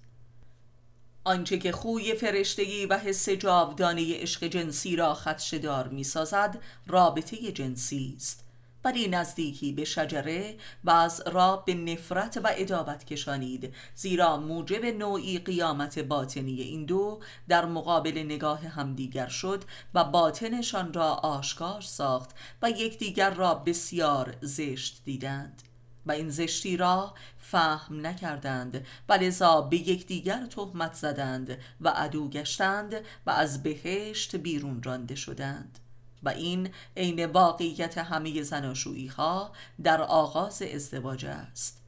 آنچه 1.24 1.58
که 1.58 1.72
خوی 1.72 2.14
فرشتگی 2.14 2.86
و 2.86 2.98
حس 2.98 3.30
جاودانه 3.30 4.22
عشق 4.22 4.44
جنسی 4.44 4.96
را 4.96 5.14
خدشدار 5.14 5.88
می 5.88 6.04
سازد 6.04 6.62
رابطه 6.88 7.52
جنسی 7.52 8.14
است. 8.18 8.49
ولی 8.84 9.08
نزدیکی 9.08 9.72
به 9.72 9.86
شجره 9.86 10.56
و 10.84 10.90
از 10.90 11.24
را 11.28 11.56
به 11.56 11.74
نفرت 11.74 12.40
و 12.44 12.50
ادابت 12.58 13.06
کشانید 13.06 13.74
زیرا 13.96 14.38
موجب 14.38 14.86
نوعی 14.86 15.40
قیامت 15.40 16.00
باطنی 16.00 16.62
این 16.62 16.86
دو 16.86 17.20
در 17.48 17.66
مقابل 17.66 18.18
نگاه 18.18 18.68
همدیگر 18.68 19.28
شد 19.28 19.64
و 19.94 20.04
باطنشان 20.04 20.94
را 20.94 21.14
آشکار 21.14 21.82
ساخت 21.82 22.30
و 22.62 22.70
یکدیگر 22.70 23.30
را 23.30 23.56
بسیار 23.56 24.36
زشت 24.42 25.02
دیدند. 25.06 25.62
و 26.06 26.12
این 26.12 26.30
زشتی 26.30 26.78
را 26.78 27.14
فهم 27.38 28.08
نکردند 28.08 28.86
و 29.10 29.14
لذا 29.14 29.62
به 29.62 29.78
یکدیگر 29.78 30.46
تهمت 30.46 30.94
زدند 30.94 31.58
و 31.82 31.90
عدو 31.90 32.30
گشتند 32.30 32.94
و 33.26 33.30
از 33.30 33.64
بهشت 33.64 34.36
بیرون 34.36 34.84
رانده 34.84 35.16
شدند. 35.16 35.80
و 36.24 36.30
این 36.30 36.70
عین 36.98 37.26
واقعیت 37.26 37.98
همه 37.98 38.42
زناشویی 38.42 39.08
ها 39.08 39.52
در 39.84 40.02
آغاز 40.02 40.62
ازدواج 40.62 41.26
است. 41.26 41.80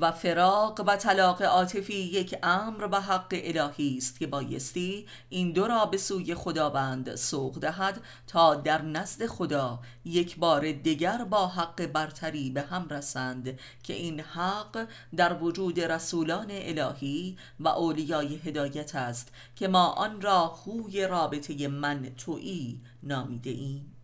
و 0.00 0.12
فراق 0.12 0.84
و 0.86 0.96
طلاق 0.96 1.42
عاطفی 1.42 1.94
یک 1.94 2.38
امر 2.42 2.88
و 2.92 3.00
حق 3.00 3.26
الهی 3.44 3.96
است 3.98 4.18
که 4.18 4.26
بایستی 4.26 5.06
این 5.28 5.52
دو 5.52 5.66
را 5.66 5.86
به 5.86 5.96
سوی 5.96 6.34
خداوند 6.34 7.14
سوق 7.14 7.58
دهد 7.58 8.00
تا 8.26 8.54
در 8.54 8.82
نزد 8.82 9.26
خدا 9.26 9.78
یک 10.04 10.38
بار 10.38 10.72
دیگر 10.72 11.24
با 11.24 11.46
حق 11.46 11.86
برتری 11.86 12.50
به 12.50 12.62
هم 12.62 12.88
رسند 12.88 13.58
که 13.82 13.94
این 13.94 14.20
حق 14.20 14.86
در 15.16 15.42
وجود 15.42 15.80
رسولان 15.80 16.48
الهی 16.50 17.36
و 17.60 17.68
اولیای 17.68 18.36
هدایت 18.36 18.94
است 18.94 19.28
که 19.56 19.68
ما 19.68 19.86
آن 19.86 20.20
را 20.20 20.48
خوی 20.48 21.06
رابطه 21.06 21.68
من 21.68 22.10
تویی 22.16 22.80
نامیده 23.04 23.50
ایم. 23.50 23.94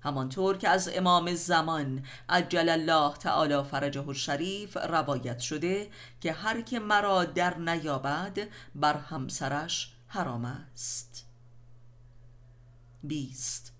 همانطور 0.00 0.56
که 0.56 0.68
از 0.68 0.90
امام 0.94 1.34
زمان 1.34 2.04
عجل 2.28 2.68
الله 2.68 3.14
تعالی 3.14 3.62
فرجه 3.62 4.08
الشریف 4.08 4.76
روایت 4.76 5.38
شده 5.38 5.90
که 6.20 6.32
هر 6.32 6.60
که 6.60 6.78
مرا 6.78 7.24
در 7.24 7.58
نیابد 7.58 8.38
بر 8.74 8.96
همسرش 8.96 9.92
حرام 10.06 10.44
است. 10.44 11.26
بیست. 13.02 13.72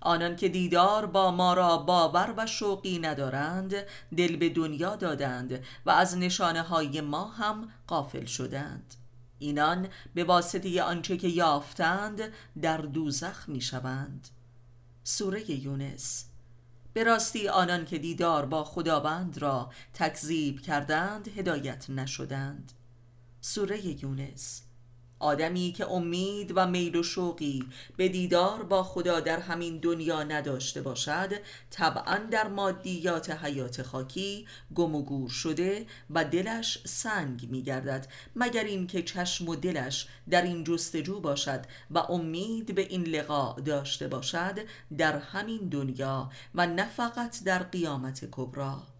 آنان 0.00 0.36
که 0.36 0.48
دیدار 0.48 1.06
با 1.06 1.30
ما 1.30 1.54
را 1.54 1.78
باور 1.78 2.34
و 2.36 2.46
شوقی 2.46 2.98
ندارند 2.98 3.74
دل 4.16 4.36
به 4.36 4.48
دنیا 4.48 4.96
دادند 4.96 5.64
و 5.86 5.90
از 5.90 6.18
نشانه 6.18 6.62
های 6.62 7.00
ما 7.00 7.24
هم 7.24 7.68
قافل 7.86 8.24
شدند. 8.24 8.94
اینان 9.44 9.88
به 10.14 10.24
واسطه 10.24 10.82
آنچه 10.82 11.16
که 11.16 11.28
یافتند 11.28 12.20
در 12.62 12.76
دوزخ 12.76 13.48
می 13.48 13.60
شوند 13.60 14.28
سوره 15.04 15.50
یونس. 15.50 16.24
به 16.92 17.04
راستی 17.04 17.48
آنان 17.48 17.84
که 17.84 17.98
دیدار 17.98 18.46
با 18.46 18.64
خداوند 18.64 19.38
را 19.38 19.70
تکذیب 19.94 20.60
کردند 20.60 21.28
هدایت 21.28 21.90
نشدند. 21.90 22.72
سوره 23.40 24.04
یونس. 24.04 24.62
آدمی 25.18 25.72
که 25.72 25.90
امید 25.90 26.52
و 26.56 26.66
میل 26.66 26.96
و 26.96 27.02
شوقی 27.02 27.64
به 27.96 28.08
دیدار 28.08 28.62
با 28.62 28.82
خدا 28.82 29.20
در 29.20 29.40
همین 29.40 29.78
دنیا 29.78 30.22
نداشته 30.22 30.82
باشد 30.82 31.32
طبعا 31.70 32.18
در 32.30 32.48
مادیات 32.48 33.30
حیات 33.30 33.82
خاکی 33.82 34.46
گم 34.74 34.94
و 34.94 35.02
گور 35.02 35.28
شده 35.28 35.86
و 36.10 36.24
دلش 36.24 36.78
سنگ 36.86 37.50
می 37.50 37.62
گردد 37.62 38.06
مگر 38.36 38.64
اینکه 38.64 39.02
چشم 39.02 39.48
و 39.48 39.56
دلش 39.56 40.08
در 40.30 40.42
این 40.42 40.64
جستجو 40.64 41.20
باشد 41.20 41.64
و 41.90 41.98
امید 41.98 42.74
به 42.74 42.82
این 42.82 43.04
لقاء 43.04 43.60
داشته 43.60 44.08
باشد 44.08 44.58
در 44.98 45.18
همین 45.18 45.68
دنیا 45.68 46.30
و 46.54 46.66
نه 46.66 46.88
فقط 46.88 47.44
در 47.44 47.62
قیامت 47.62 48.28
کبرا 48.30 48.93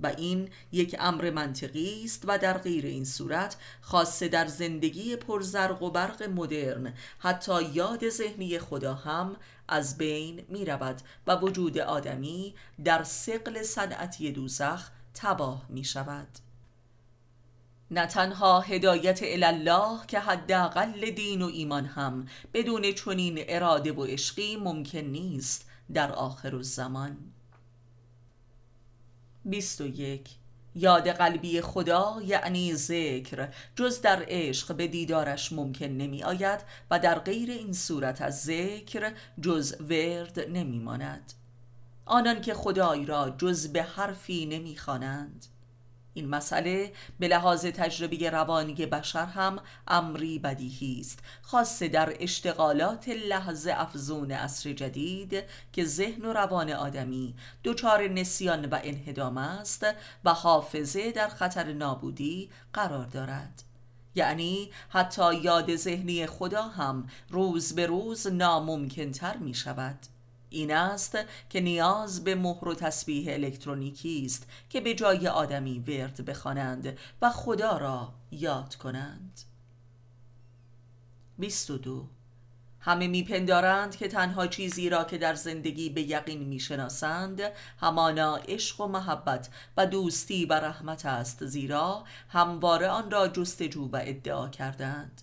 و 0.00 0.06
این 0.06 0.48
یک 0.72 0.96
امر 0.98 1.30
منطقی 1.30 2.04
است 2.04 2.24
و 2.26 2.38
در 2.38 2.58
غیر 2.58 2.86
این 2.86 3.04
صورت 3.04 3.56
خاصه 3.80 4.28
در 4.28 4.46
زندگی 4.46 5.16
پرزرق 5.16 5.82
و 5.82 5.90
برق 5.90 6.22
مدرن 6.22 6.94
حتی 7.18 7.62
یاد 7.62 8.08
ذهنی 8.08 8.58
خدا 8.58 8.94
هم 8.94 9.36
از 9.68 9.98
بین 9.98 10.44
می 10.48 10.64
رود 10.64 11.00
و 11.26 11.36
وجود 11.36 11.78
آدمی 11.78 12.54
در 12.84 13.04
سقل 13.04 13.62
صنعتی 13.62 14.32
دوزخ 14.32 14.90
تباه 15.14 15.66
می 15.68 15.84
شود 15.84 16.28
نه 17.90 18.06
تنها 18.06 18.60
هدایت 18.60 19.20
الله 19.22 20.06
که 20.06 20.20
حداقل 20.20 21.10
دین 21.10 21.42
و 21.42 21.46
ایمان 21.46 21.84
هم 21.84 22.26
بدون 22.54 22.92
چنین 22.92 23.44
اراده 23.48 23.92
و 23.92 24.04
عشقی 24.04 24.56
ممکن 24.56 24.98
نیست 24.98 25.68
در 25.92 26.12
آخر 26.12 26.56
الزمان. 26.56 27.16
21 29.46 30.30
یاد 30.74 31.08
قلبی 31.08 31.60
خدا 31.60 32.16
یعنی 32.24 32.74
ذکر. 32.74 33.48
جز 33.76 34.00
در 34.00 34.24
عشق 34.28 34.76
به 34.76 34.86
دیدارش 34.86 35.52
ممکن 35.52 35.86
نمی 35.86 36.22
آید 36.22 36.60
و 36.90 36.98
در 36.98 37.18
غیر 37.18 37.50
این 37.50 37.72
صورت 37.72 38.22
از 38.22 38.42
ذکر 38.42 39.12
جز 39.40 39.80
ورد 39.80 40.40
نمی 40.40 40.78
ماند. 40.78 41.32
آنان 42.04 42.40
که 42.40 42.54
خدای 42.54 43.04
را 43.06 43.30
جز 43.38 43.68
به 43.68 43.82
حرفی 43.82 44.46
نمی 44.46 44.76
خوانند. 44.76 45.46
این 46.16 46.28
مسئله 46.28 46.92
به 47.20 47.28
لحاظ 47.28 47.66
تجربه 47.66 48.30
روانی 48.30 48.74
بشر 48.74 49.24
هم 49.24 49.58
امری 49.88 50.38
بدیهی 50.38 51.00
است. 51.00 51.18
خاصه 51.42 51.88
در 51.88 52.16
اشتغالات 52.20 53.08
لحظه 53.08 53.74
افزون 53.76 54.32
عصر 54.32 54.72
جدید 54.72 55.44
که 55.72 55.84
ذهن 55.84 56.24
و 56.24 56.32
روان 56.32 56.70
آدمی 56.70 57.34
دچار 57.64 58.08
نسیان 58.08 58.64
و 58.64 58.78
انهدام 58.82 59.38
است 59.38 59.86
و 60.24 60.34
حافظه 60.34 61.12
در 61.12 61.28
خطر 61.28 61.72
نابودی 61.72 62.50
قرار 62.72 63.06
دارد. 63.06 63.62
یعنی 64.14 64.70
حتی 64.88 65.34
یاد 65.34 65.76
ذهنی 65.76 66.26
خدا 66.26 66.62
هم 66.62 67.06
روز 67.30 67.74
به 67.74 67.86
روز 67.86 68.26
ناممکنتر 68.26 69.36
می 69.36 69.54
شود 69.54 69.98
این 70.56 70.74
است 70.74 71.18
که 71.50 71.60
نیاز 71.60 72.24
به 72.24 72.34
مهر 72.34 72.68
و 72.68 72.74
تسبیح 72.74 73.32
الکترونیکی 73.32 74.22
است 74.24 74.46
که 74.70 74.80
به 74.80 74.94
جای 74.94 75.28
آدمی 75.28 75.78
ورد 75.78 76.24
بخوانند 76.24 76.98
و 77.22 77.30
خدا 77.30 77.76
را 77.76 78.12
یاد 78.30 78.74
کنند. 78.74 79.40
22 81.38 82.08
همه 82.80 83.08
میپندارند 83.08 83.96
که 83.96 84.08
تنها 84.08 84.46
چیزی 84.46 84.88
را 84.88 85.04
که 85.04 85.18
در 85.18 85.34
زندگی 85.34 85.90
به 85.90 86.02
یقین 86.02 86.42
می‌شناسند 86.44 87.40
همانا 87.80 88.36
عشق 88.36 88.80
و 88.80 88.86
محبت 88.86 89.48
و 89.76 89.86
دوستی 89.86 90.46
و 90.46 90.52
رحمت 90.52 91.06
است 91.06 91.46
زیرا 91.46 92.04
همواره 92.28 92.88
آن 92.88 93.10
را 93.10 93.28
جستجو 93.28 93.88
و 93.92 94.00
ادعا 94.02 94.48
کردند. 94.48 95.22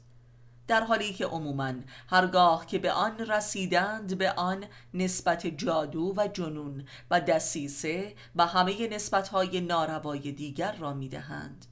در 0.68 0.84
حالی 0.84 1.14
که 1.14 1.26
عموما 1.26 1.74
هرگاه 2.10 2.66
که 2.66 2.80
به 2.80 2.92
آن 2.92 3.18
رسیدند 3.18 4.18
به 4.18 4.32
آن 4.32 4.66
نسبت 4.94 5.48
جادو 5.48 6.14
و 6.18 6.28
جنون 6.28 6.86
و 7.12 7.22
دسیسه 7.22 8.16
و 8.36 8.46
همه 8.46 8.88
نسبتهای 8.88 9.62
ناروای 9.62 10.32
دیگر 10.32 10.72
را 10.72 10.94
می‌دهند. 10.94 11.66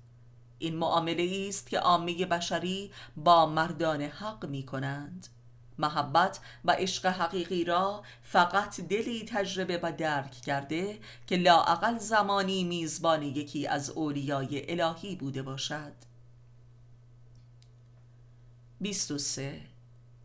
این 0.59 0.75
معامله 0.75 1.45
است 1.49 1.69
که 1.69 1.79
عامه 1.79 2.25
بشری 2.25 2.91
با 3.17 3.45
مردان 3.45 4.01
حق 4.01 4.45
می 4.45 4.63
کنند 4.63 5.27
محبت 5.77 6.39
و 6.65 6.71
عشق 6.71 7.05
حقیقی 7.05 7.63
را 7.63 8.03
فقط 8.23 8.81
دلی 8.81 9.25
تجربه 9.25 9.79
و 9.83 9.91
درک 9.91 10.31
کرده 10.31 10.99
که 11.27 11.37
لاعقل 11.37 11.97
زمانی 11.97 12.63
میزبان 12.63 13.23
یکی 13.23 13.67
از 13.67 13.89
اولیای 13.89 14.81
الهی 14.81 15.15
بوده 15.15 15.41
باشد. 15.41 16.10
23 18.81 19.61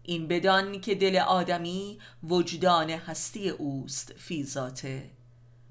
این 0.03 0.29
بدان 0.29 0.81
که 0.81 0.95
دل 0.95 1.17
آدمی 1.17 1.99
وجدان 2.29 2.91
هستی 2.91 3.49
اوست 3.49 4.13
فی 4.13 4.45
ذاته. 4.45 5.11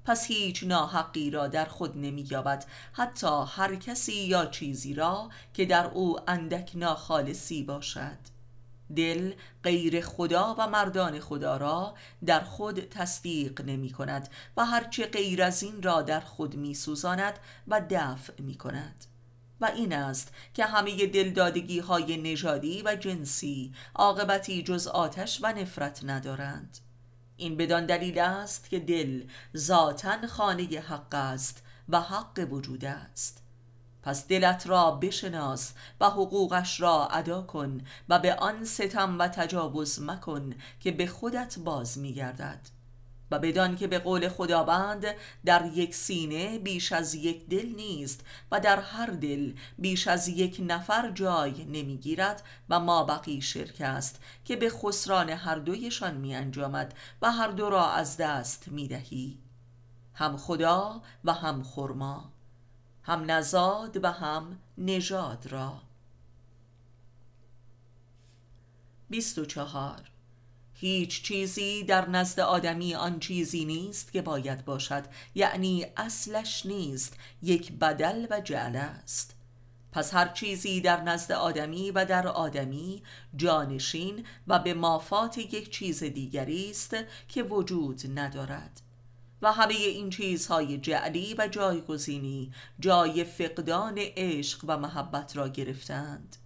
پس 0.04 0.26
هیچ 0.26 0.64
ناحقی 0.64 1.30
را 1.30 1.46
در 1.46 1.64
خود 1.64 1.96
نمییابد 1.96 2.64
حتی 2.92 3.44
هر 3.48 3.76
کسی 3.76 4.12
یا 4.12 4.46
چیزی 4.46 4.94
را 4.94 5.30
که 5.54 5.64
در 5.64 5.86
او 5.86 6.30
اندک 6.30 6.70
ناخالصی 6.74 7.62
باشد. 7.62 8.18
دل 8.96 9.32
غیر 9.62 10.00
خدا 10.00 10.54
و 10.58 10.68
مردان 10.68 11.20
خدا 11.20 11.56
را 11.56 11.94
در 12.26 12.40
خود 12.40 12.80
تصدیق 12.80 13.60
نمی 13.60 13.90
کند 13.90 14.28
و 14.56 14.64
هرچه 14.64 15.06
غیر 15.06 15.42
از 15.42 15.62
این 15.62 15.82
را 15.82 16.02
در 16.02 16.20
خود 16.20 16.56
می 16.56 16.74
سوزاند 16.74 17.38
و 17.68 17.82
دفع 17.90 18.42
می 18.42 18.54
کند 18.54 19.04
و 19.60 19.64
این 19.64 19.92
است 19.92 20.32
که 20.54 20.64
همه 20.64 21.06
دلدادگی 21.06 21.78
های 21.78 22.16
نژادی 22.16 22.82
و 22.82 22.96
جنسی 22.96 23.72
عاقبتی 23.94 24.62
جز 24.62 24.86
آتش 24.86 25.38
و 25.42 25.52
نفرت 25.52 26.04
ندارند. 26.04 26.78
این 27.36 27.56
بدان 27.56 27.86
دلیل 27.86 28.18
است 28.18 28.70
که 28.70 28.78
دل 28.78 29.24
ذاتا 29.56 30.26
خانه 30.26 30.80
حق 30.80 31.14
است 31.14 31.62
و 31.88 32.00
حق 32.00 32.46
وجود 32.50 32.84
است. 32.84 33.42
پس 34.02 34.26
دلت 34.26 34.66
را 34.66 34.90
بشناس 34.90 35.72
و 36.00 36.10
حقوقش 36.10 36.80
را 36.80 37.08
ادا 37.08 37.42
کن 37.42 37.80
و 38.08 38.18
به 38.18 38.34
آن 38.34 38.64
ستم 38.64 39.18
و 39.18 39.28
تجاوز 39.28 40.02
مکن 40.02 40.54
که 40.80 40.92
به 40.92 41.06
خودت 41.06 41.58
باز 41.58 41.98
میگردد. 41.98 42.75
و 43.30 43.38
بدان 43.38 43.76
که 43.76 43.86
به 43.86 43.98
قول 43.98 44.28
خداوند 44.28 45.04
در 45.44 45.70
یک 45.74 45.94
سینه 45.94 46.58
بیش 46.58 46.92
از 46.92 47.14
یک 47.14 47.48
دل 47.48 47.66
نیست 47.76 48.20
و 48.52 48.60
در 48.60 48.80
هر 48.80 49.06
دل 49.06 49.52
بیش 49.78 50.08
از 50.08 50.28
یک 50.28 50.60
نفر 50.66 51.10
جای 51.10 51.64
نمی‌گیرد 51.64 52.42
و 52.68 52.80
ما 52.80 53.04
بقی 53.04 53.40
شرک 53.40 53.80
است 53.80 54.20
که 54.44 54.56
به 54.56 54.70
خسران 54.70 55.30
هر 55.30 55.54
دویشان 55.54 56.16
می 56.16 56.34
انجامد 56.34 56.94
و 57.22 57.32
هر 57.32 57.48
دو 57.48 57.70
را 57.70 57.90
از 57.90 58.16
دست 58.16 58.68
می 58.68 58.88
دهی 58.88 59.38
هم 60.14 60.36
خدا 60.36 61.02
و 61.24 61.32
هم 61.32 61.62
خرما 61.62 62.32
هم 63.02 63.30
نزاد 63.30 64.04
و 64.04 64.10
هم 64.10 64.58
نژاد 64.78 65.46
را. 65.46 65.80
24 69.10 70.15
هیچ 70.78 71.22
چیزی 71.22 71.82
در 71.82 72.08
نزد 72.08 72.40
آدمی 72.40 72.94
آن 72.94 73.20
چیزی 73.20 73.64
نیست 73.64 74.12
که 74.12 74.22
باید 74.22 74.64
باشد 74.64 75.04
یعنی 75.34 75.86
اصلش 75.96 76.66
نیست 76.66 77.16
یک 77.42 77.72
بدل 77.72 78.26
و 78.30 78.40
جعل 78.40 78.76
است. 78.76 79.34
پس 79.92 80.14
هر 80.14 80.28
چیزی 80.28 80.80
در 80.80 81.02
نزد 81.02 81.32
آدمی 81.32 81.90
و 81.90 82.04
در 82.04 82.28
آدمی 82.28 83.02
جانشین 83.36 84.24
و 84.46 84.58
به 84.58 84.74
مافات 84.74 85.38
یک 85.38 85.70
چیز 85.70 86.04
دیگری 86.04 86.70
است 86.70 86.96
که 87.28 87.42
وجود 87.42 88.18
ندارد. 88.18 88.80
و 89.42 89.52
همه 89.52 89.74
این 89.74 90.10
چیزهای 90.10 90.78
جعلی 90.78 91.34
و 91.38 91.48
جایگزینی 91.48 92.52
جای 92.80 93.24
فقدان 93.24 93.94
عشق 93.98 94.64
و 94.68 94.76
محبت 94.76 95.36
را 95.36 95.48
گرفتند. 95.48 96.36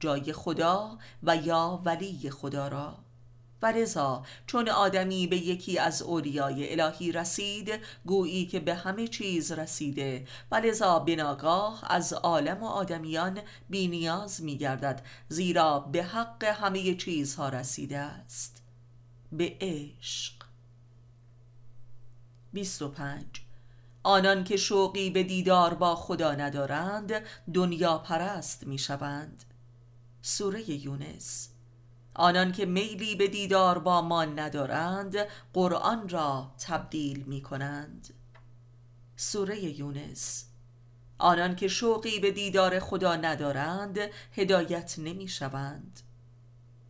جای 0.00 0.32
خدا 0.32 0.98
و 1.22 1.36
یا 1.36 1.82
ولی 1.84 2.30
خدا 2.30 2.68
را. 2.68 2.98
و 3.62 3.72
رضا. 3.72 4.22
چون 4.46 4.68
آدمی 4.68 5.26
به 5.26 5.36
یکی 5.36 5.78
از 5.78 6.02
اولیای 6.02 6.80
الهی 6.80 7.12
رسید 7.12 7.80
گویی 8.06 8.46
که 8.46 8.60
به 8.60 8.74
همه 8.74 9.08
چیز 9.08 9.52
رسیده. 9.52 10.26
و 10.50 10.54
لذا 10.54 10.98
بناگاه 10.98 11.84
از 11.88 12.12
عالم 12.12 12.62
و 12.62 12.66
آدمیان 12.66 13.38
بینیاز 13.70 14.42
می 14.42 14.58
گردد 14.58 15.02
زیرا 15.28 15.80
به 15.80 16.02
حق 16.02 16.44
همه 16.44 16.94
چیزها 16.94 17.48
رسیده 17.48 17.98
است. 17.98 18.62
به 19.32 19.56
عشق. 19.60 20.34
25 22.52 23.24
آنان 24.02 24.44
که 24.44 24.56
شوقی 24.56 25.10
به 25.10 25.22
دیدار 25.22 25.74
با 25.74 25.96
خدا 25.96 26.32
ندارند 26.32 27.12
دنیا 27.54 27.98
پرست 27.98 28.66
می 28.66 28.78
شوند. 28.78 29.44
سوره 30.22 30.70
یونس. 30.70 31.51
آنان 32.14 32.52
که 32.52 32.66
میلی 32.66 33.16
به 33.16 33.28
دیدار 33.28 33.78
با 33.78 34.02
ما 34.02 34.24
ندارند 34.24 35.16
قرآن 35.52 36.08
را 36.08 36.54
تبدیل 36.58 37.22
می 37.22 37.42
کنند 37.42 38.14
سوره 39.16 39.64
یونس. 39.64 40.44
آنان 41.18 41.56
که 41.56 41.68
شوقی 41.68 42.18
به 42.18 42.30
دیدار 42.30 42.78
خدا 42.78 43.16
ندارند 43.16 43.98
هدایت 44.32 44.94
نمی 44.98 45.28
شوند 45.28 46.00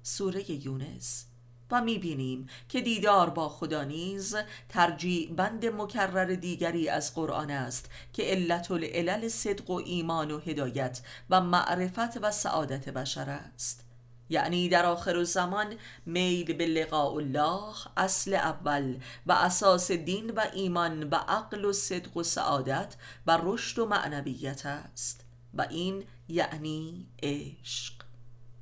سوره 0.03 0.51
یونس. 0.51 1.27
و 1.73 1.81
می 1.81 1.99
بینیم 1.99 2.47
که 2.69 2.81
دیدار 2.81 3.31
با 3.31 3.49
خدا 3.49 3.85
نیز 3.85 4.37
ترجیع 4.69 5.33
بند 5.33 5.67
مکرر 5.67 6.25
دیگری 6.25 6.89
از 6.89 7.15
قرآن 7.15 7.51
است 7.51 7.91
که 8.13 8.23
علت 8.23 8.71
العلل 8.71 9.29
صدق 9.29 9.71
و 9.71 9.83
ایمان 9.85 10.31
و 10.31 10.39
هدایت 10.39 11.01
و 11.31 11.41
معرفت 11.41 12.17
و 12.23 12.31
سعادت 12.31 12.89
بشر 12.89 13.31
است. 13.31 13.92
یعنی 14.33 14.69
در 14.69 14.87
آخر 14.87 15.25
زمان 15.25 15.75
میل 16.07 16.53
به 16.53 16.67
لقاء 16.67 17.15
الله 17.15 17.75
اصل 17.97 18.35
اول 18.35 18.97
و 19.27 19.33
اساس 19.33 19.93
دین 19.93 20.31
و 20.31 20.45
ایمان 20.53 21.09
و 21.09 21.15
عقل 21.15 21.65
و 21.65 21.73
صدق 21.73 22.17
و 22.17 22.23
سعادت 22.23 22.97
و 23.27 23.39
رشد 23.43 23.79
و 23.79 23.87
معنویت 23.87 24.67
است. 24.67 25.25
و 25.55 25.67
این 25.71 26.05
یعنی 26.29 27.07
عشق. 27.23 27.95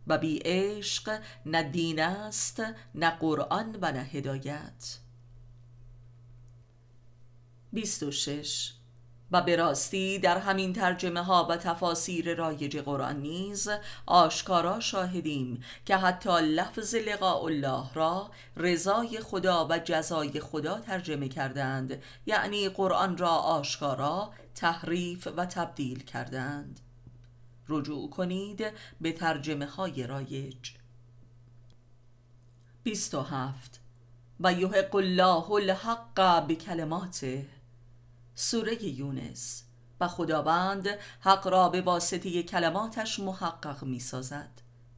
و 0.07 0.19
بی 0.19 0.41
عشق 0.45 1.21
نه 1.47 1.63
دین 1.63 2.01
است 2.01 2.63
نه 2.95 3.11
قرآن 3.11 3.79
و 3.83 3.93
نه 3.93 4.01
هدایت. 4.01 4.99
26 7.73 8.73
و 9.33 9.43
به 9.43 9.57
راستی 9.57 10.19
در 10.19 10.39
همین 10.39 10.73
ترجمه 10.73 11.23
ها 11.23 11.47
و 11.51 11.57
تفاسیر 11.57 12.35
رایج 12.35 12.77
قرآن 12.77 13.17
نیز 13.17 13.69
آشکارا 14.07 14.81
شاهدیم 14.81 15.63
که 15.87 15.97
حتی 15.97 16.41
لفظ 16.41 16.95
لقاء 16.95 17.45
الله 17.45 17.95
را 17.95 18.31
رضای 18.57 19.21
خدا 19.21 19.67
و 19.71 19.79
جزای 19.79 20.41
خدا 20.41 20.81
ترجمه 20.81 21.29
کردند 21.29 22.03
یعنی 22.27 22.69
قرآن 22.69 23.17
را 23.19 23.31
آشکارا 23.31 24.31
تحریف 24.55 25.29
و 25.37 25.47
تبدیل 25.47 26.03
کردند. 26.03 26.81
رجوع 27.69 28.11
کنید 28.11 28.65
به 29.01 29.13
ترجمه 29.13 29.67
های 29.67 30.07
رایج. 30.07 30.71
27 32.83 33.81
و 34.41 34.53
یحق 34.53 34.95
الله 34.95 35.51
الحق 35.51 36.47
به 36.47 36.55
کلماته 36.55 37.47
سوره 38.35 38.85
یونس 38.85 39.65
و 40.01 40.09
خداوند 40.09 40.89
حق 41.21 41.49
را 41.49 41.69
به 41.69 41.81
واسطه 41.81 42.43
کلماتش 42.43 43.21
محقق 43.21 43.85
می 43.85 44.01
سازد 44.01 44.51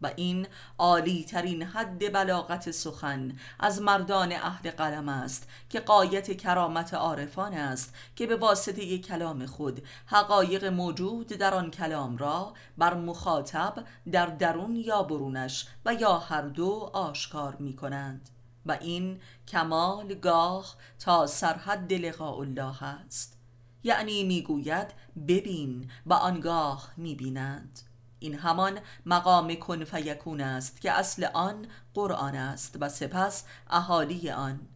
و 0.02 0.10
این 0.16 0.46
عالی 0.78 1.24
ترین 1.24 1.62
حد 1.62 2.12
بلاغت 2.12 2.70
سخن 2.70 3.36
از 3.58 3.82
مردان 3.82 4.32
عهد 4.32 4.66
قلم 4.66 5.08
است 5.08 5.48
که 5.70 5.80
قایت 5.80 6.36
کرامت 6.36 6.94
عارفان 6.94 7.54
است 7.54 7.94
که 8.16 8.26
به 8.26 8.36
واسطه 8.36 8.98
کلام 8.98 9.46
خود 9.46 9.82
حقایق 10.06 10.64
موجود 10.64 11.26
در 11.26 11.54
آن 11.54 11.70
کلام 11.70 12.16
را 12.16 12.54
بر 12.78 12.94
مخاطب 12.94 13.84
در 14.12 14.26
درون 14.26 14.76
یا 14.76 15.02
برونش 15.02 15.66
و 15.84 15.94
یا 15.94 16.18
هر 16.18 16.42
دو 16.42 16.90
آشکار 16.92 17.56
می 17.56 17.76
کنند 17.76 18.28
و 18.66 18.72
این 18.72 19.20
کمال 19.48 20.14
گاه 20.14 20.74
تا 20.98 21.26
سرحد 21.26 21.92
لقاء 21.92 22.38
الله 22.40 22.82
است. 22.82 23.38
یعنی 23.84 24.24
می‌گوید 24.24 24.86
ببین 25.28 25.90
و 26.06 26.12
آنگاه 26.12 26.92
می‌بینند 26.96 27.80
این 28.18 28.34
همان 28.34 28.78
مقام 29.06 29.54
کن 29.54 29.84
فیکون 29.84 30.40
است 30.40 30.80
که 30.80 30.92
اصل 30.92 31.24
آن 31.34 31.66
قرآن 31.94 32.34
است 32.34 32.76
و 32.80 32.88
سپس 32.88 33.44
اهالی 33.70 34.30
آن. 34.30 34.68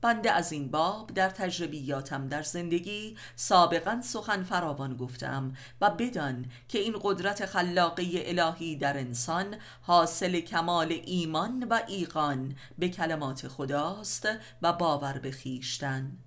بنده 0.00 0.32
از 0.32 0.52
این 0.52 0.70
باب 0.70 1.10
در 1.14 1.30
تجربیاتم 1.30 2.28
در 2.28 2.42
زندگی 2.42 3.16
سابقا 3.36 4.00
سخن 4.04 4.42
فراوان 4.42 4.96
گفتم 4.96 5.56
و 5.80 5.90
بدان 5.90 6.46
که 6.68 6.78
این 6.78 6.96
قدرت 7.02 7.46
خلاقی 7.46 8.22
الهی 8.24 8.76
در 8.76 8.98
انسان 8.98 9.56
حاصل 9.82 10.40
کمال 10.40 10.92
ایمان 11.06 11.66
و 11.70 11.80
ایقان 11.88 12.56
به 12.78 12.88
کلمات 12.88 13.48
خداست 13.48 14.28
و 14.62 14.72
باور 14.72 15.18
به 15.18 15.30
خیشتن 15.30 16.18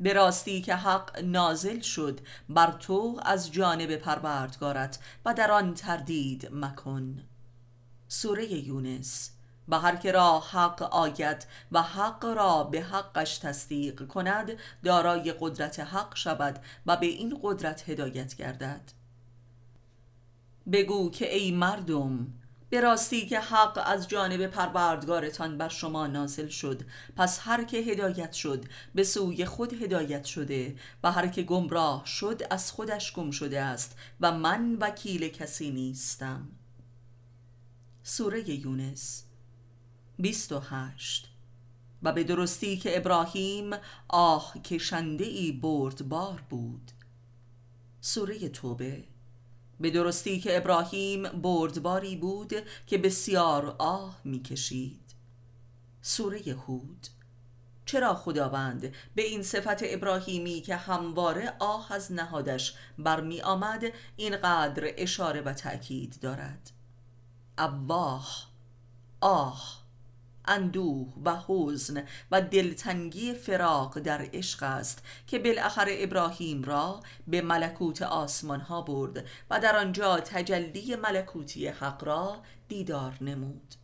به 0.00 0.12
راستی 0.12 0.62
که 0.62 0.74
حق 0.74 1.18
نازل 1.18 1.80
شد 1.80 2.20
بر 2.48 2.72
تو 2.72 3.20
از 3.22 3.52
جانب 3.52 3.96
پروردگارت 3.96 4.98
و 5.24 5.34
در 5.34 5.50
آن 5.50 5.74
تردید 5.74 6.48
مکن. 6.52 7.22
سوره 8.08 8.52
یونس 8.52 9.37
و 9.68 9.78
هر 9.78 9.96
که 9.96 10.12
را 10.12 10.40
حق 10.40 10.82
آید 10.82 11.46
و 11.72 11.82
حق 11.82 12.24
را 12.24 12.64
به 12.64 12.82
حقش 12.82 13.38
تصدیق 13.38 14.06
کند 14.06 14.52
دارای 14.84 15.34
قدرت 15.40 15.80
حق 15.80 16.16
شود 16.16 16.58
و 16.86 16.96
به 16.96 17.06
این 17.06 17.38
قدرت 17.42 17.88
هدایت 17.88 18.36
گردد. 18.36 18.92
بگو 20.72 21.10
که 21.10 21.34
ای 21.34 21.50
مردم 21.50 22.26
به 22.70 22.80
راستی 22.80 23.26
که 23.26 23.40
حق 23.40 23.82
از 23.86 24.08
جانب 24.08 24.46
پروردگارتان 24.46 25.58
بر 25.58 25.68
شما 25.68 26.06
نازل 26.06 26.48
شد 26.48 26.82
پس 27.16 27.40
هر 27.42 27.64
که 27.64 27.76
هدایت 27.76 28.32
شد 28.32 28.64
به 28.94 29.04
سوی 29.04 29.44
خود 29.44 29.82
هدایت 29.82 30.24
شده 30.24 30.76
و 31.02 31.12
هر 31.12 31.26
که 31.26 31.42
گمراه 31.42 32.06
شد 32.06 32.42
از 32.50 32.72
خودش 32.72 33.12
گم 33.12 33.30
شده 33.30 33.60
است 33.60 33.96
و 34.20 34.32
من 34.32 34.76
وکیل 34.80 35.28
کسی 35.28 35.70
نیستم. 35.70 36.48
سوره 38.02 38.50
یونس 38.50 39.27
28 40.18 41.28
و 42.02 42.12
به 42.12 42.24
درستی 42.24 42.76
که 42.76 42.96
ابراهیم 42.96 43.70
آه 44.08 44.54
کشنده 44.64 45.24
ای 45.24 45.52
بردبار 45.52 46.44
بود. 46.50 46.90
سوره 48.00 48.48
توبه. 48.48 49.04
به 49.80 49.90
درستی 49.90 50.40
که 50.40 50.56
ابراهیم 50.56 51.22
بردباری 51.22 52.16
بود 52.16 52.52
که 52.86 52.98
بسیار 52.98 53.76
آه 53.78 54.20
می‌کشید. 54.24 55.14
سوره 56.02 56.38
هود. 56.38 57.06
چرا 57.86 58.14
خداوند 58.14 58.94
به 59.14 59.22
این 59.22 59.42
صفت 59.42 59.78
ابراهیمی 59.82 60.60
که 60.60 60.76
همواره 60.76 61.52
آه 61.58 61.92
از 61.92 62.12
نهادش 62.12 62.74
برمی 62.98 63.40
آمد 63.40 63.84
اینقدر 64.16 64.92
اشاره 64.96 65.40
و 65.40 65.52
تأکید 65.52 66.18
دارد؟ 66.20 66.70
اواه 67.58 68.48
آه. 69.20 69.87
اندوه 70.48 71.14
و 71.24 71.36
حزن 71.46 72.02
و 72.30 72.40
دلتنگی 72.40 73.34
فراق 73.34 73.98
در 73.98 74.28
عشق 74.32 74.62
است 74.62 75.02
که 75.26 75.38
بالاخره 75.38 75.96
ابراهیم 75.98 76.62
را 76.62 77.00
به 77.26 77.42
ملکوت 77.42 78.02
آسمان 78.02 78.60
ها 78.60 78.82
برد 78.82 79.26
و 79.50 79.60
در 79.60 79.76
آنجا 79.76 80.20
تجلی 80.20 80.96
ملکوتی 80.96 81.68
حق 81.68 82.04
را 82.04 82.36
دیدار 82.68 83.18
نمود. 83.20 83.74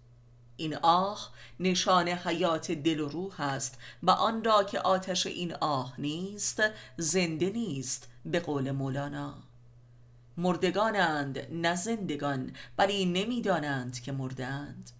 این 0.56 0.76
آه 0.76 1.30
نشان 1.60 2.08
حیات 2.08 2.70
دل 2.70 3.00
و 3.00 3.08
روح 3.08 3.40
است 3.40 3.78
و 4.02 4.10
آن 4.10 4.44
را 4.44 4.64
که 4.64 4.80
آتش 4.80 5.26
این 5.26 5.54
آه 5.54 5.94
نیست 5.98 6.62
زنده 6.96 7.50
نیست 7.50 8.08
به 8.24 8.40
قول 8.40 8.70
مولانا. 8.70 9.34
مردگانند 10.36 11.38
نه 11.52 11.76
زندگان 11.76 12.52
ولی 12.78 13.06
نمی‌دانند 13.06 14.00
که 14.00 14.12
مردند 14.12 14.90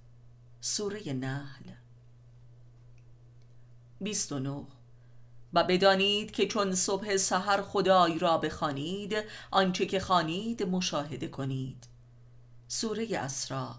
سوره 0.67 1.13
نحل. 1.13 1.71
29 4.01 4.67
و 5.53 5.65
بدانید 5.65 6.31
که 6.31 6.47
چون 6.47 6.75
صبح 6.75 7.17
سحر 7.17 7.63
خدای 7.63 8.19
را 8.19 8.39
بخوانید 8.39 9.17
آنچه 9.51 9.87
که 9.87 10.01
خوانید 10.01 10.63
مشاهده 10.63 11.29
کنید. 11.29 11.87
سوره 12.69 13.19
اسراء. 13.19 13.75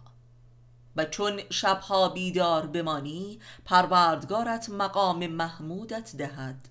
و 0.96 1.06
چون 1.06 1.42
شبها 1.50 2.10
بیدار 2.10 2.68
بمانی 2.68 3.40
پروردگارت 3.66 4.70
مقام 4.70 5.28
محمودت 5.28 6.16
دهد. 6.16 6.70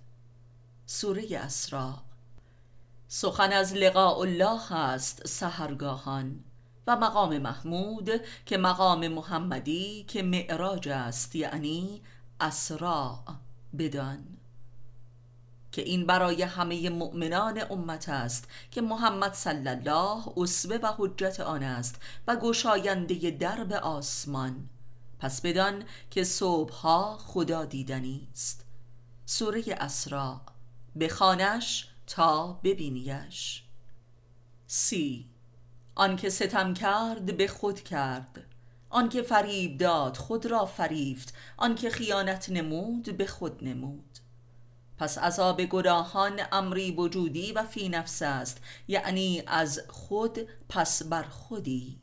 سوره 0.87 1.39
اسراء. 1.39 2.03
سخن 3.09 3.53
از 3.53 3.73
لقاء 3.73 4.19
الله 4.19 4.73
است 4.73 5.27
سهرگاهان 5.27 6.45
و 6.87 6.97
مقام 6.97 7.39
محمود 7.39 8.11
که 8.47 8.59
مقام 8.59 9.09
محمدی 9.09 10.05
که 10.09 10.23
معراج 10.23 10.89
است 10.89 11.37
یعنی 11.37 12.03
اسراء 12.41 13.19
بدان. 13.79 14.27
که 15.73 15.83
این 15.83 16.07
برای 16.07 16.43
همه 16.43 16.91
مؤمنان 16.91 17.63
امت 17.71 18.09
است 18.09 18.49
که 18.71 18.81
محمد 18.81 19.33
صلی 19.33 19.69
الله 19.69 20.25
اسوه 20.37 20.77
و 20.83 20.93
حجت 20.97 21.41
آن 21.41 21.63
است 21.63 22.03
و 22.27 22.37
گشاینده 22.37 23.31
درب 23.31 23.73
آسمان. 23.73 24.69
پس 25.19 25.41
بدان 25.41 25.85
که 26.11 26.25
صبحها 26.25 27.19
خدا 27.19 27.65
دیدنی 27.65 28.29
است. 28.33 28.65
سوره 29.27 29.65
اسراء 29.69 30.41
بخانش 31.01 31.89
تا 32.07 32.53
ببینیش. 32.53 33.63
سی. 34.67 35.34
آنکه 35.97 36.31
ستم 36.31 36.75
کرد 36.75 37.37
به 37.37 37.49
خود 37.49 37.81
کرد. 37.81 38.45
آنکه 38.91 39.23
فریب 39.23 39.79
داد 39.79 40.17
خود 40.17 40.47
را 40.47 40.67
فریفت. 40.67 41.35
آنکه 41.57 41.91
خیانت 41.91 42.51
نمود 42.51 43.17
به 43.17 43.27
خود 43.27 43.65
نمود. 43.65 44.19
پس 44.99 45.19
عذاب 45.19 45.65
گناهان 45.65 46.41
امری 46.53 46.91
وجودی 46.91 47.53
و 47.53 47.65
فی 47.65 47.89
نفس 47.89 48.23
است. 48.23 48.61
یعنی 48.89 49.43
از 49.47 49.81
خود 49.89 50.39
پس 50.69 51.03
بر 51.03 51.23
خودی. 51.23 51.99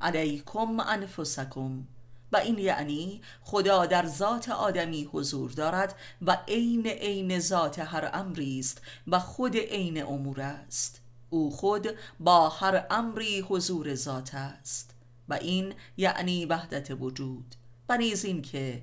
علیکم 0.00 0.80
انفسکم. 0.80 1.86
و 2.32 2.36
این 2.36 2.58
یعنی 2.58 3.22
خدا 3.42 3.86
در 3.86 4.06
ذات 4.06 4.48
آدمی 4.48 5.08
حضور 5.12 5.50
دارد 5.50 5.94
و 6.22 6.38
عین 6.48 6.86
عین 6.86 7.38
ذات 7.38 7.78
هر 7.78 8.10
امری 8.12 8.58
است 8.58 8.82
و 9.06 9.18
خود 9.18 9.56
عین 9.56 10.02
امور 10.02 10.40
است. 10.40 11.03
او 11.34 11.50
خود 11.50 11.88
با 12.20 12.48
هر 12.48 12.86
امری 12.90 13.40
حضور 13.40 13.94
ذات 13.94 14.34
است 14.34 14.94
و 15.28 15.34
این 15.34 15.74
یعنی 15.96 16.46
وحدت 16.46 16.90
وجود 16.90 17.54
و 17.88 17.96
نیز 17.96 18.24
این 18.24 18.42
که 18.42 18.82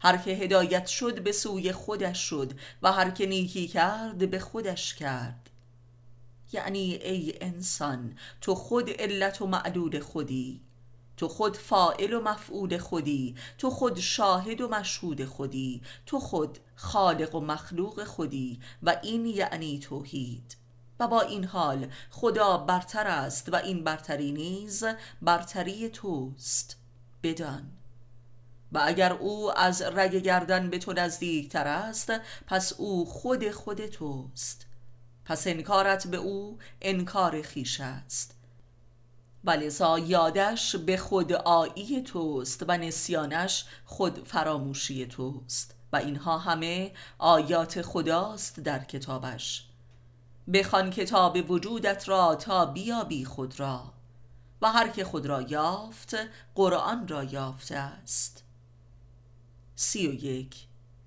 هر 0.00 0.16
که 0.16 0.30
هدایت 0.30 0.86
شد 0.86 1.22
به 1.22 1.32
سوی 1.32 1.72
خودش 1.72 2.18
شد 2.18 2.52
و 2.82 2.92
هر 2.92 3.10
که 3.10 3.26
نیکی 3.26 3.68
کرد 3.68 4.30
به 4.30 4.38
خودش 4.38 4.94
کرد. 4.94 5.50
یعنی 6.52 6.94
ای 6.94 7.34
انسان 7.40 8.18
تو 8.40 8.54
خود 8.54 8.90
علت 8.90 9.42
و 9.42 9.46
معدود 9.46 9.98
خودی 9.98 10.60
تو 11.16 11.28
خود 11.28 11.56
فائل 11.56 12.12
و 12.12 12.20
مفعول 12.20 12.78
خودی 12.78 13.34
تو 13.58 13.70
خود 13.70 14.00
شاهد 14.00 14.60
و 14.60 14.68
مشهود 14.68 15.24
خودی 15.24 15.82
تو 16.06 16.20
خود 16.20 16.58
خالق 16.74 17.34
و 17.34 17.40
مخلوق 17.40 18.04
خودی 18.04 18.60
و 18.82 18.96
این 19.02 19.26
یعنی 19.26 19.78
توحید. 19.78 20.61
و 21.02 21.08
با 21.08 21.20
این 21.20 21.44
حال 21.44 21.86
خدا 22.10 22.56
برتر 22.56 23.06
است 23.06 23.52
و 23.52 23.56
این 23.56 23.84
برتری 23.84 24.32
نیز 24.32 24.84
برتری 25.22 25.88
توست. 25.88 26.76
بدان. 27.22 27.72
و 28.72 28.80
اگر 28.84 29.12
او 29.12 29.58
از 29.58 29.82
رگ 29.82 30.14
گردن 30.14 30.70
به 30.70 30.78
تو 30.78 30.92
نزدیکتر 30.92 31.66
است 31.68 32.12
پس 32.46 32.72
او 32.72 33.06
خود 33.06 33.50
خود 33.50 33.86
توست. 33.86 34.66
پس 35.24 35.46
انکارت 35.46 36.06
به 36.06 36.16
او 36.16 36.58
انکار 36.80 37.42
خیش 37.42 37.80
است. 37.80 38.34
ولذا 39.44 39.98
یادش 39.98 40.76
به 40.76 40.96
خود 40.96 41.32
آیی 41.32 42.02
توست 42.02 42.64
و 42.68 42.76
نسیانش 42.76 43.64
خود 43.84 44.28
فراموشی 44.28 45.06
توست. 45.06 45.74
و 45.92 45.96
اینها 45.96 46.38
همه 46.38 46.92
آیات 47.18 47.82
خداست 47.82 48.60
در 48.60 48.84
کتابش. 48.84 49.71
بخوان 50.52 50.90
کتاب 50.90 51.50
وجودت 51.50 52.08
را 52.08 52.34
تا 52.34 52.66
بیابی 52.66 53.24
خود 53.24 53.60
را 53.60 53.92
و 54.62 54.72
هر 54.72 54.88
که 54.88 55.04
خود 55.04 55.26
را 55.26 55.42
یافت 55.42 56.16
قرآن 56.54 57.08
را 57.08 57.24
یافته 57.24 57.76
است. 57.76 58.44
سی 59.74 60.08
و 60.08 60.12
یک. 60.12 60.66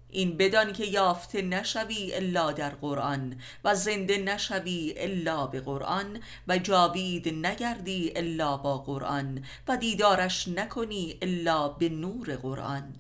این 0.10 0.38
بدان 0.38 0.74
که 0.74 0.86
یافته 0.86 1.42
نشوی 1.42 2.14
الا 2.14 2.52
در 2.52 2.70
قرآن 2.70 3.42
و 3.64 3.76
زنده 3.76 4.18
نشوی 4.18 4.94
الا 4.98 5.48
به 5.48 5.62
قرآن 5.62 6.20
و 6.48 6.58
جاوید 6.58 7.30
نگردی 7.30 8.12
الا 8.16 8.58
با 8.58 8.78
قرآن 8.78 9.46
و 9.68 9.78
دیدارش 9.78 10.48
نکنی 10.48 11.18
الا 11.22 11.68
به 11.68 11.90
نور 11.90 12.36
قرآن. 12.36 12.96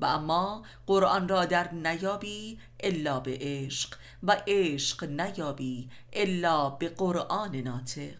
و 0.00 0.04
اما 0.04 0.62
قرآن 0.86 1.28
را 1.28 1.44
در 1.44 1.72
نیابی 1.72 2.58
الا 2.80 3.20
به 3.20 3.38
عشق 3.40 3.94
و 4.22 4.42
عشق 4.46 5.04
نیابی 5.04 5.90
الا 6.12 6.70
به 6.70 6.88
قرآن 6.88 7.56
ناطق. 7.56 8.18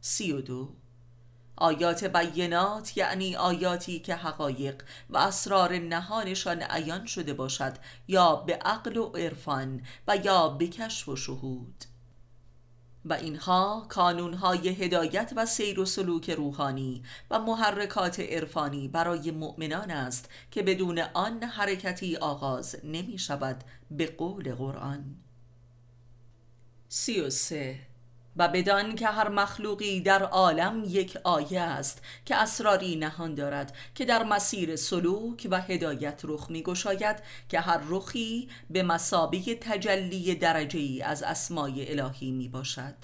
سی 0.00 0.32
و 0.32 0.40
دو. 0.40 0.68
آیات 1.56 2.04
بینات 2.04 2.96
یعنی 2.96 3.36
آیاتی 3.36 3.98
که 3.98 4.14
حقایق 4.14 4.82
و 5.10 5.18
اسرار 5.18 5.78
نهانشان 5.78 6.62
عیان 6.62 7.06
شده 7.06 7.34
باشد 7.34 7.72
یا 8.08 8.36
به 8.36 8.54
عقل 8.54 8.96
و 8.96 9.06
عرفان 9.06 9.82
و 10.08 10.16
یا 10.16 10.48
به 10.48 10.68
کشف 10.68 11.08
و 11.08 11.16
شهود. 11.16 11.84
و 13.04 13.12
اینها 13.12 13.86
کانونهای 13.88 14.68
هدایت 14.68 15.32
و 15.36 15.46
سیر 15.46 15.80
و 15.80 15.84
سلوک 15.84 16.30
روحانی 16.30 17.02
و 17.30 17.38
محرکات 17.38 18.20
عرفانی 18.20 18.88
برای 18.88 19.30
مؤمنان 19.30 19.90
است 19.90 20.28
که 20.50 20.62
بدون 20.62 20.98
آن 20.98 21.42
حرکتی 21.42 22.16
آغاز 22.16 22.76
نمی 22.84 23.18
شود 23.18 23.64
به 23.90 24.06
قول 24.06 24.54
قرآن. 24.54 25.16
سی 26.88 27.20
و 28.36 28.48
بدان 28.48 28.94
که 28.94 29.06
هر 29.06 29.28
مخلوقی 29.28 30.00
در 30.00 30.22
عالم 30.22 30.84
یک 30.86 31.18
آیه 31.24 31.60
است 31.60 32.02
که 32.24 32.36
اسراری 32.36 32.96
نهان 32.96 33.34
دارد 33.34 33.76
که 33.94 34.04
در 34.04 34.22
مسیر 34.22 34.76
سلوک 34.76 35.48
و 35.50 35.60
هدایت 35.60 36.20
رخ 36.24 36.50
می 36.50 36.62
گشاید 36.62 37.16
که 37.48 37.60
هر 37.60 37.80
رخی 37.88 38.48
به 38.70 38.82
مسابه 38.82 39.54
تجلی 39.54 40.34
درجه 40.34 40.78
ای 40.78 41.02
از 41.02 41.22
اسمای 41.22 42.00
الهی 42.00 42.30
می 42.30 42.48
باشد 42.48 42.94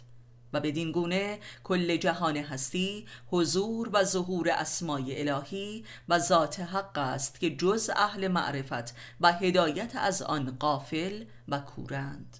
و 0.52 0.60
بدین 0.60 0.92
گونه 0.92 1.38
کل 1.64 1.96
جهان 1.96 2.36
هستی 2.36 3.06
حضور 3.26 3.90
و 3.92 4.04
ظهور 4.04 4.50
اسمای 4.50 5.28
الهی 5.28 5.84
و 6.08 6.18
ذات 6.18 6.60
حق 6.60 6.98
است 6.98 7.40
که 7.40 7.56
جز 7.56 7.90
اهل 7.96 8.28
معرفت 8.28 8.94
و 9.20 9.32
هدایت 9.32 9.96
از 9.96 10.22
آن 10.22 10.56
قافل 10.60 11.24
و 11.48 11.58
کورند. 11.58 12.36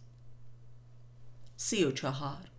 سی 1.57 1.85
و 1.85 1.93
چهار. 1.93 2.50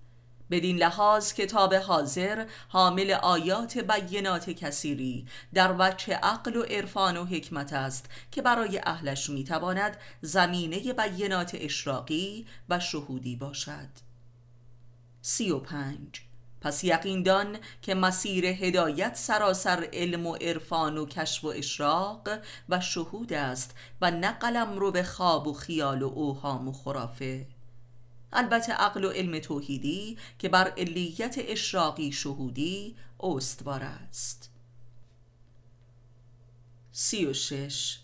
بدین 0.51 0.77
لحاظ 0.77 1.33
کتاب 1.33 1.73
حاضر 1.73 2.45
حامل 2.69 3.11
آیات 3.11 3.77
بینات 3.77 4.49
کثیری. 4.49 5.25
در 5.53 5.75
وجه 5.79 6.13
عقل 6.13 6.55
و 6.55 6.63
عرفان 6.63 7.17
و 7.17 7.25
حکمت 7.25 7.73
است 7.73 8.05
که 8.31 8.41
برای 8.41 8.81
اهلش 8.83 9.29
می‌تواند 9.29 9.97
زمینه 10.21 10.93
بینات 10.93 11.51
اشراقی 11.53 12.47
و 12.69 12.79
شهودی 12.79 13.35
باشد. 13.35 13.89
سی 15.21 15.51
و 15.51 15.59
پنج. 15.59 16.21
پس 16.61 16.83
یقین 16.83 17.23
دان 17.23 17.57
که 17.81 17.95
مسیر 17.95 18.45
هدایت 18.45 19.15
سراسر 19.15 19.87
علم 19.93 20.27
و 20.27 20.35
عرفان 20.35 20.97
و 20.97 21.05
کشف 21.05 21.43
و 21.43 21.47
اشراق 21.47 22.29
و 22.69 22.79
شهود 22.79 23.33
است 23.33 23.75
و 24.01 24.11
نه 24.11 24.31
قلم 24.31 24.79
رو 24.79 24.91
به 24.91 25.03
خواب 25.03 25.47
و 25.47 25.53
خیال 25.53 26.01
و 26.01 26.07
اوهام 26.07 26.67
و 26.67 26.71
خرافه. 26.71 27.47
البته 28.33 28.73
عقل 28.73 29.05
و 29.05 29.09
علم 29.09 29.39
توحیدی 29.39 30.17
که 30.39 30.49
بر 30.49 30.73
علیت 30.77 31.35
اشراقی 31.37 32.11
شهودی 32.11 32.95
استوار 33.19 33.83
است. 33.83 34.51
سی 36.91 37.25
و 37.25 37.33
شش 37.33 37.99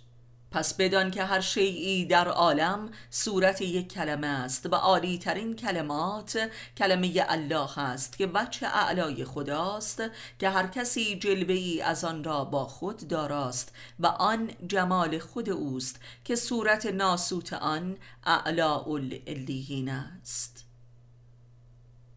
پس 0.52 0.74
بدان 0.74 1.12
که 1.12 1.24
هر 1.24 1.42
شیعی 1.42 2.06
در 2.06 2.28
عالم 2.28 2.90
صورت 3.10 3.62
یک 3.62 3.94
کلمه 3.94 4.28
است 4.28 4.66
و 4.66 4.76
عالی 4.76 5.18
ترین 5.18 5.56
کلمات 5.56 6.50
کلمه 6.78 7.26
الله 7.28 7.80
است 7.80 8.18
که 8.18 8.28
بچه 8.28 8.68
اعلای 8.68 9.26
خداست 9.26 10.04
که 10.40 10.50
هر 10.50 10.68
کسی 10.68 11.20
جلوه 11.20 11.54
ای 11.54 11.82
از 11.82 12.04
آن 12.04 12.24
را 12.24 12.46
با 12.46 12.66
خود 12.66 13.08
داراست 13.08 13.74
و 14.00 14.08
آن 14.08 14.52
جمال 14.68 15.20
خود 15.20 15.50
اوست 15.50 16.00
که 16.24 16.36
صورت 16.36 16.86
ناسوت 16.86 17.54
آن 17.54 17.98
اعلا 18.24 18.80
الالیین 18.80 19.90
است. 19.90 20.66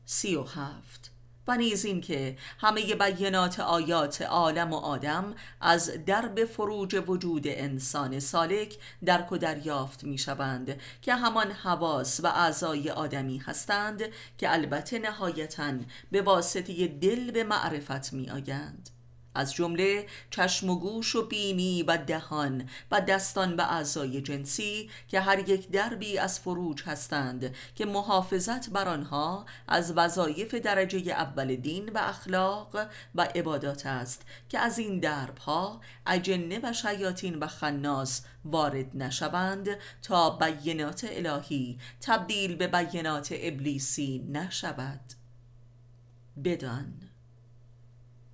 سی 0.04 0.36
و 0.36 0.42
هفت 0.42 1.09
و 1.46 1.56
نیز 1.56 1.84
این 1.84 2.00
که 2.00 2.36
همه 2.58 2.94
بینات 2.94 3.60
آیات 3.60 4.22
عالم 4.22 4.72
و 4.72 4.76
آدم 4.76 5.34
از 5.60 6.04
درب 6.06 6.44
فروج 6.44 7.02
وجود 7.06 7.42
انسان 7.46 8.20
سالک 8.20 8.78
درک 9.04 9.32
و 9.32 9.38
دریافت 9.38 10.04
می 10.04 10.18
شوند 10.18 10.80
که 11.02 11.14
همان 11.14 11.50
حواس 11.50 12.20
و 12.24 12.26
اعضای 12.26 12.90
آدمی 12.90 13.38
هستند 13.38 14.02
که 14.38 14.52
البته 14.52 14.98
نهایتا 14.98 15.72
به 16.10 16.22
واسطه 16.22 16.86
دل 16.86 17.30
به 17.30 17.44
معرفت 17.44 18.12
می 18.12 18.30
آیند 18.30 18.90
از 19.34 19.54
جمله 19.54 20.06
چشم 20.30 20.70
و 20.70 20.78
گوش 20.78 21.16
و 21.16 21.26
بینی 21.26 21.82
و 21.82 21.96
دهان 21.96 22.68
و 22.90 23.00
دستان 23.00 23.56
و 23.56 23.60
اعضای 23.60 24.20
جنسی 24.20 24.90
که 25.08 25.20
هر 25.20 25.48
یک 25.48 25.70
دربی 25.70 26.18
از 26.18 26.40
فروج 26.40 26.82
هستند 26.82 27.54
که 27.74 27.86
محافظت 27.86 28.70
بر 28.70 28.88
آنها 28.88 29.46
از 29.68 29.92
وظایف 29.92 30.54
درجه 30.54 31.12
اول 31.12 31.56
دین 31.56 31.88
و 31.88 31.98
اخلاق 31.98 32.76
و 33.14 33.22
عبادات 33.34 33.86
است 33.86 34.22
که 34.48 34.58
از 34.58 34.78
این 34.78 35.00
دربها 35.00 35.80
اجنه 36.06 36.60
و 36.62 36.72
شیاطین 36.72 37.38
و 37.38 37.46
خناس 37.46 38.22
وارد 38.44 38.96
نشوند 38.96 39.68
تا 40.02 40.30
بینات 40.30 41.06
الهی 41.10 41.78
تبدیل 42.00 42.56
به 42.56 42.66
بینات 42.66 43.34
ابلیسی 43.36 44.26
نشود. 44.28 45.00
بدان. 46.44 47.09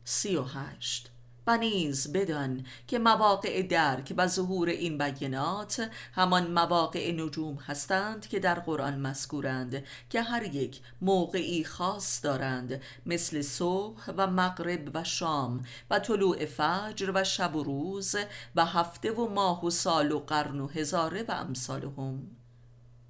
سی 0.09 0.37
و 0.37 0.43
هشت. 0.43 1.11
و 1.47 1.57
نیز 1.57 2.13
بدان 2.13 2.67
که 2.87 2.99
مواقع 2.99 3.63
درک 3.63 4.15
و 4.17 4.27
ظهور 4.27 4.69
این 4.69 4.99
بینات 4.99 5.91
همان 6.13 6.51
مواقع 6.51 7.13
نجوم 7.13 7.55
هستند 7.55 8.29
که 8.29 8.39
در 8.39 8.55
قرآن 8.55 9.01
مذکورند 9.01 9.85
که 10.11 10.23
هر 10.23 10.43
یک 10.43 10.81
موقعی 11.01 11.65
خاص 11.65 12.25
دارند 12.25 12.83
مثل 13.07 13.43
صبح 13.43 14.11
و 14.17 14.27
مغرب 14.27 14.91
و 14.95 15.05
شام 15.05 15.65
و 15.91 15.99
طلوع 15.99 16.47
فجر 16.47 17.13
و 17.15 17.25
شب 17.25 17.57
و 17.57 17.63
روز 17.63 18.17
و 18.57 18.65
هفته 18.65 19.13
و 19.13 19.29
ماه 19.29 19.65
و 19.65 19.71
سال 19.71 20.13
و 20.13 20.19
قرن 20.19 20.61
و 20.61 20.69
هزاره 20.69 21.23
و 21.23 21.33
امثالهم. 21.33 22.37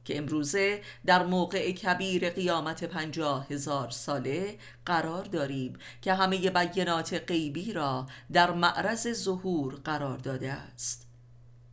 که 0.06 0.18
امروزه 0.18 0.82
در 1.06 1.26
موقع 1.26 1.72
کبیر 1.72 2.30
قیامت 2.30 2.84
پنجاه 2.84 3.46
هزار 3.50 3.90
ساله 3.90 4.58
قرار 4.86 5.24
داریم 5.24 5.78
که 6.02 6.14
همه 6.14 6.50
بینات 6.50 7.14
غیبی 7.28 7.72
را 7.72 8.06
در 8.32 8.50
معرض 8.50 9.12
ظهور 9.12 9.74
قرار 9.74 10.18
داده 10.18 10.52
است. 10.52 11.06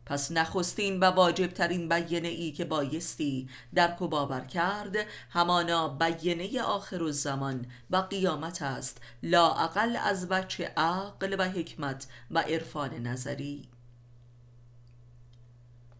پس 0.06 0.32
نخستین 0.32 1.00
و 1.00 1.04
واجبترین 1.04 1.88
بیینه 1.88 2.28
ای 2.28 2.52
که 2.52 2.64
بایستی 2.64 3.48
درک 3.74 4.02
و 4.02 4.08
باور 4.08 4.40
کرد 4.40 4.96
همانا 5.30 5.88
بیینه 5.88 6.62
آخر 6.62 7.02
الزمان 7.02 7.66
و 7.90 7.96
قیامت 7.96 8.62
است. 8.62 9.00
لا 9.22 9.54
اقل 9.54 9.96
از 9.96 10.28
بچه 10.28 10.72
عقل 10.76 11.36
و 11.38 11.50
حکمت 11.50 12.06
و 12.30 12.38
عرفان 12.38 12.94
نظری. 12.94 13.73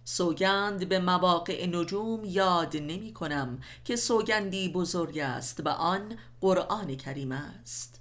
سوگند 0.04 0.88
به 0.88 0.98
مواقع 0.98 1.66
نجوم 1.66 2.24
یاد 2.24 2.76
نمی 2.76 3.12
کنم 3.12 3.60
که 3.84 3.96
سوگندی 3.96 4.68
بزرگ 4.68 5.18
است 5.18 5.60
و 5.64 5.68
آن 5.68 6.18
قرآن 6.40 6.96
کریم 6.96 7.32
است. 7.32 8.00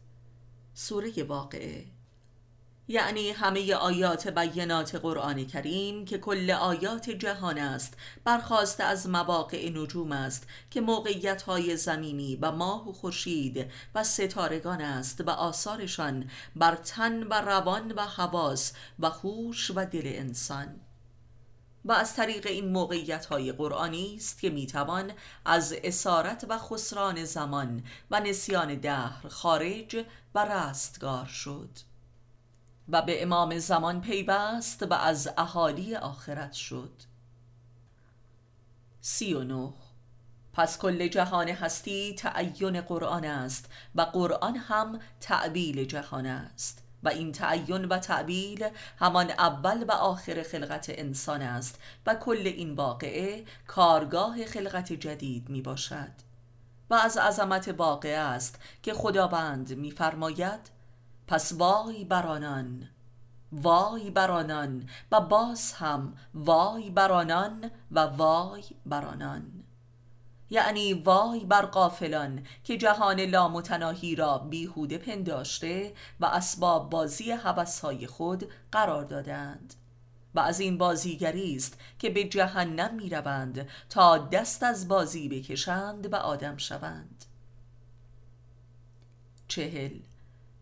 سوره 0.74 1.24
واقعه. 1.24 1.86
یعنی 2.88 3.30
همه 3.30 3.74
آیات 3.74 4.28
بینات 4.28 4.96
قرآن 4.96 5.46
کریم 5.46 6.06
که 6.06 6.18
کل 6.18 6.52
آیات 6.52 7.10
جهان 7.10 7.58
است 7.58 7.94
برخواست 8.24 8.82
از 8.82 9.10
مواقع 9.10 9.70
نجوم 9.70 10.12
است 10.12 10.48
که 10.72 10.82
موقعیت 10.82 11.42
های 11.42 11.78
زمینی 11.78 12.36
و 12.36 12.52
ماه 12.52 12.90
و 12.90 12.94
خورشید 12.94 13.72
و 13.96 14.04
ستارگان 14.04 14.82
است 14.82 15.22
و 15.22 15.30
آثارشان 15.30 16.30
بر 16.56 16.76
تن 16.76 17.24
و 17.24 17.34
روان 17.34 17.92
و 17.92 18.02
حواس 18.02 18.74
و 19.00 19.10
هوش 19.10 19.72
و 19.76 19.86
دل 19.86 20.04
انسان. 20.06 20.80
و 21.86 21.92
از 21.92 22.16
طریق 22.16 22.48
این 22.48 22.70
موقعیت 22.70 23.26
های 23.26 23.52
قرآنی 23.52 24.16
است 24.16 24.40
که 24.40 24.50
می‌توان 24.50 25.12
از 25.46 25.76
اسارت 25.84 26.46
و 26.50 26.58
خسران 26.58 27.26
زمان 27.26 27.84
و 28.12 28.20
نسیان 28.20 28.76
دهر 28.76 29.28
خارج 29.28 30.06
و 30.36 30.46
رستگار 30.46 31.26
شد 31.26 31.70
و 32.90 33.02
به 33.02 33.24
امام 33.24 33.60
زمان 33.60 34.02
پیوست 34.02 34.84
و 34.84 34.94
از 34.94 35.30
اهالی 35.38 35.96
آخرت 35.96 36.54
شد. 36.54 36.92
سی 39.02 39.34
و 39.34 39.44
نو 39.44 39.74
پس 40.54 40.78
کل 40.78 41.08
جهان 41.08 41.50
هستی 41.50 42.16
تعین 42.16 42.82
قرآن 42.82 43.26
است 43.26 43.70
و 43.96 44.02
قرآن 44.02 44.56
هم 44.56 45.00
تعبیل 45.20 45.86
جهان 45.86 46.26
است. 46.26 46.83
و 47.04 47.10
این 47.10 47.32
تعین 47.32 47.86
و 47.86 47.98
تعبیل 47.98 48.70
همان 49.00 49.30
اول 49.30 49.84
و 49.88 49.92
آخر 49.92 50.44
خلقت 50.44 50.86
انسان 50.90 51.42
است 51.42 51.80
و 52.06 52.16
کل 52.16 52.44
این 52.46 52.76
واقعه 52.76 53.46
کارگاه 53.68 54.46
خلقت 54.46 54.94
جدید 54.94 55.50
می 55.50 55.62
باشد. 55.62 56.12
و 56.90 56.94
از 56.94 57.18
عظمت 57.18 57.76
واقعه 57.78 58.18
است 58.18 58.60
که 58.84 58.94
خداوند 58.94 59.78
میفرماید 59.78 60.60
پس 61.28 61.54
وای 61.54 62.06
برانان 62.06 62.90
وای 63.52 64.12
برانان 64.12 64.90
و 65.12 65.22
باز 65.22 65.74
هم 65.74 66.14
وای 66.34 66.90
برانان 66.90 67.72
و 67.92 68.00
وای 68.00 68.64
برانان 68.86 69.63
یعنی 70.54 70.94
وای 70.94 71.46
بر 71.46 71.66
قافلان 71.66 72.46
که 72.64 72.78
جهان 72.78 73.20
لامتناهی 73.20 74.16
را 74.16 74.38
بیهوده 74.38 74.98
پنداشته 74.98 75.94
و 76.20 76.26
اسباب 76.26 76.90
بازی 76.90 77.32
حوثهای 77.32 78.08
خود 78.08 78.52
قرار 78.72 79.04
دادند. 79.04 79.74
و 80.36 80.40
از 80.40 80.60
این 80.60 80.78
بازیگری 80.78 81.56
است 81.56 81.78
که 82.00 82.10
به 82.10 82.24
جهنم 82.24 82.96
می 82.96 83.10
روند 83.10 83.68
تا 83.90 84.18
دست 84.18 84.64
از 84.64 84.88
بازی 84.88 85.30
بکشند 85.30 86.14
و 86.14 86.16
آدم 86.16 86.58
شوند. 86.58 87.26
چهل 89.48 90.00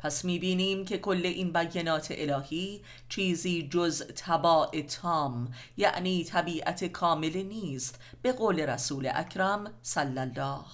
پس 0.02 0.26
می‌بینیم 0.26 0.86
که 0.86 0.98
کل 0.98 1.22
این 1.26 1.54
بینات 1.54 2.08
الهی 2.12 2.82
چیزی 3.10 3.70
جز 3.72 4.02
تباع 4.02 4.82
تام 4.82 5.54
یعنی 5.78 6.24
طبیعت 6.24 6.86
کامل 6.86 7.44
نیست 7.44 8.00
به 8.22 8.32
قول 8.32 8.60
رسول 8.60 9.10
اکرم 9.14 9.74
صلی 9.82 10.20
الله. 10.20 10.66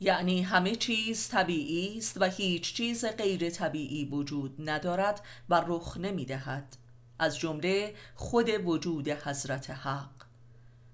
یعنی 0.00 0.42
همه 0.42 0.74
چیز 0.76 1.28
طبیعی 1.28 1.98
است 1.98 2.20
و 2.20 2.24
هیچ 2.24 2.74
چیز 2.74 3.04
غیر 3.04 3.50
طبیعی 3.50 4.04
وجود 4.04 4.70
ندارد 4.70 5.20
و 5.48 5.64
رخ 5.66 5.96
نمی‌دهد. 5.96 6.76
از 7.18 7.38
جمله 7.38 7.94
خود 8.14 8.48
وجود 8.64 9.08
حضرت 9.08 9.70
حق. 9.70 10.15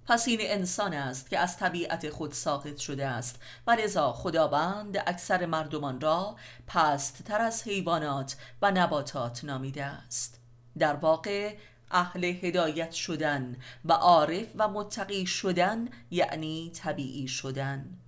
پس 0.06 0.28
این 0.28 0.38
انسان 0.40 0.94
است 0.94 1.30
که 1.30 1.38
از 1.38 1.56
طبیعت 1.56 2.10
خود 2.10 2.32
ساقط 2.32 2.76
شده 2.76 3.06
است. 3.06 3.40
و 3.66 3.70
لذا 3.70 4.12
خداوند 4.12 4.96
اکثر 5.06 5.46
مردمان 5.46 6.00
را 6.00 6.36
پست 6.66 7.24
تر 7.24 7.40
از 7.40 7.62
حیوانات 7.62 8.36
و 8.62 8.70
نباتات 8.70 9.44
نامیده 9.44 9.84
است. 9.84 10.40
در 10.78 10.94
واقع 10.94 11.56
اهل 11.90 12.24
هدایت 12.24 12.92
شدن 12.92 13.56
و 13.84 13.92
عارف 13.92 14.46
و 14.56 14.68
متقی 14.68 15.26
شدن 15.26 15.88
یعنی 16.10 16.70
طبیعی 16.74 17.28
شدن. 17.28 17.98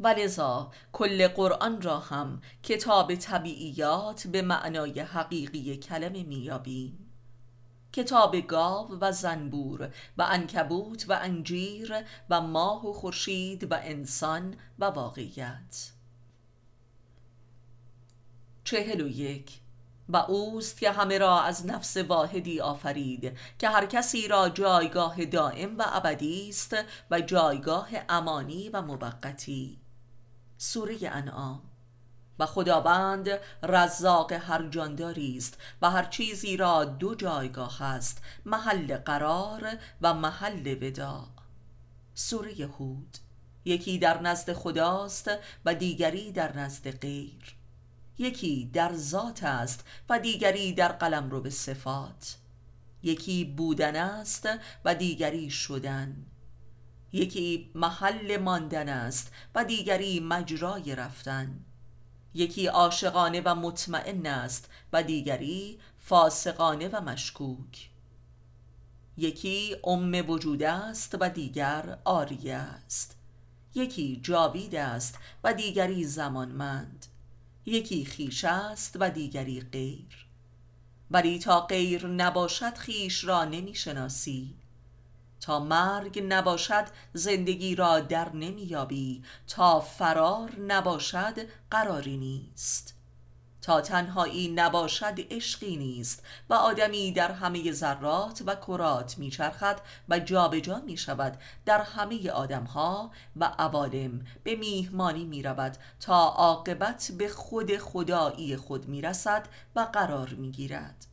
و 0.00 0.08
لذا 0.08 0.72
کل 0.92 1.28
قرآن 1.28 1.82
را 1.82 1.98
هم 1.98 2.42
کتاب 2.62 3.14
طبیعیات 3.14 4.26
به 4.26 4.42
معنای 4.42 5.00
حقیقی 5.00 5.76
کلمه 5.76 6.22
میابیم 6.22 7.07
کتاب 7.98 8.36
گاو 8.36 8.98
و 9.00 9.12
زنبور 9.12 9.90
و 10.18 10.22
انکبوت 10.22 11.04
و 11.08 11.12
انجیر 11.12 12.04
و 12.30 12.40
ماه 12.40 12.86
و 12.86 12.92
خورشید 12.92 13.72
و 13.72 13.78
انسان 13.82 14.56
و 14.78 14.84
واقعیت. 14.84 15.90
چهل 18.64 19.00
و 19.00 19.08
یک. 19.08 19.60
و 20.08 20.16
اوست 20.16 20.80
که 20.80 20.90
همه 20.90 21.18
را 21.18 21.42
از 21.42 21.66
نفس 21.66 21.96
واحدی 21.96 22.60
آفرید 22.60 23.38
که 23.58 23.68
هر 23.68 23.86
کسی 23.86 24.28
را 24.28 24.48
جایگاه 24.48 25.24
دائم 25.24 25.78
و 25.78 25.84
ابدی 25.86 26.48
است 26.48 26.76
و 27.10 27.20
جایگاه 27.20 27.88
امانی 28.08 28.68
و 28.68 28.82
موقتی. 28.82 29.78
سوره 30.58 30.98
انعام. 31.02 31.62
و 32.38 32.46
خداوند 32.46 33.28
رزاق 33.62 34.32
هر 34.32 34.68
جانداری 34.68 35.36
است 35.36 35.58
و 35.82 35.90
هر 35.90 36.04
چیزی 36.04 36.56
را 36.56 36.84
دو 36.84 37.14
جایگاه 37.14 37.82
است 37.82 38.22
محل 38.44 38.96
قرار 38.96 39.76
و 40.02 40.14
محل 40.14 40.76
وداع. 40.82 41.28
سوره 42.14 42.66
هود 42.78 43.18
یکی 43.64 43.98
در 43.98 44.22
نزد 44.22 44.52
خداست 44.52 45.30
و 45.64 45.74
دیگری 45.74 46.32
در 46.32 46.56
نزد 46.56 46.90
غیر. 46.90 47.56
یکی 48.18 48.70
در 48.72 48.94
ذات 48.94 49.44
است 49.44 49.84
و 50.08 50.18
دیگری 50.18 50.72
در 50.72 50.92
قلم 50.92 51.30
رو 51.30 51.40
به 51.40 51.50
صفات. 51.50 52.36
یکی 53.02 53.44
بودن 53.44 53.96
است 53.96 54.48
و 54.84 54.94
دیگری 54.94 55.50
شدن. 55.50 56.26
یکی 57.12 57.70
محل 57.74 58.36
ماندن 58.36 58.88
است 58.88 59.32
و 59.54 59.64
دیگری 59.64 60.20
مجرای 60.20 60.94
رفتن. 60.96 61.64
یکی 62.38 62.66
عاشقانه 62.66 63.42
و 63.44 63.54
مطمئن 63.54 64.26
است 64.26 64.70
و 64.92 65.02
دیگری 65.02 65.78
فاسقانه 65.98 66.88
و 66.88 67.00
مشکوک. 67.00 67.90
یکی 69.16 69.76
ام 69.84 70.30
وجود 70.30 70.62
است 70.62 71.16
و 71.20 71.30
دیگر 71.30 71.98
آریه 72.04 72.54
است. 72.54 73.16
یکی 73.74 74.20
جاوید 74.22 74.74
است 74.74 75.18
و 75.44 75.54
دیگری 75.54 76.04
زمانمند. 76.04 77.06
یکی 77.66 78.04
خیش 78.04 78.44
است 78.44 78.96
و 79.00 79.10
دیگری 79.10 79.60
غیر. 79.60 80.26
ولی 81.10 81.38
تا 81.38 81.60
غیر 81.60 82.06
نباشد 82.06 82.74
خیش 82.74 83.24
را 83.24 83.44
نمی‌شناسی. 83.44 84.54
تا 85.40 85.58
مرگ 85.60 86.24
نباشد 86.28 86.84
زندگی 87.12 87.74
را 87.74 88.00
در 88.00 88.32
نمییابی 88.32 89.22
تا 89.46 89.80
فرار 89.80 90.56
نباشد 90.60 91.34
قراری 91.70 92.16
نیست. 92.16 92.94
تا 93.62 93.80
تنهایی 93.80 94.48
نباشد 94.48 95.14
عشقی 95.30 95.76
نیست. 95.76 96.22
و 96.50 96.54
آدمی 96.54 97.12
در 97.12 97.32
همه 97.32 97.72
ذرات 97.72 98.42
و 98.46 98.54
کرات 98.54 99.18
میچرخد 99.18 99.80
و 100.08 100.18
جابجا 100.18 100.78
می 100.78 100.96
شود 100.96 101.38
در 101.66 101.80
همه 101.80 102.30
آدمها 102.30 103.10
و 103.36 103.44
عوالم 103.44 104.24
به 104.44 104.56
میهمانی 104.56 105.24
می 105.24 105.42
رود 105.42 105.76
تا 106.00 106.28
عاقبت 106.28 107.12
به 107.18 107.28
خود 107.28 107.78
خدایی 107.78 108.56
خود 108.56 108.88
می 108.88 109.02
رسد 109.02 109.48
و 109.76 109.80
قرار 109.80 110.28
می 110.28 110.50
گیرد 110.50 111.07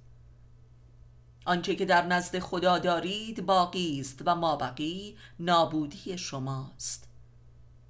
آنچه 1.46 1.76
که 1.76 1.86
در 1.86 2.06
نزد 2.06 2.40
خدا 2.40 2.78
دارید 2.78 3.46
باقی 3.46 4.00
است 4.00 4.22
و 4.26 4.36
مابقی 4.36 5.18
نابودی 5.40 6.18
شماست. 6.18 7.08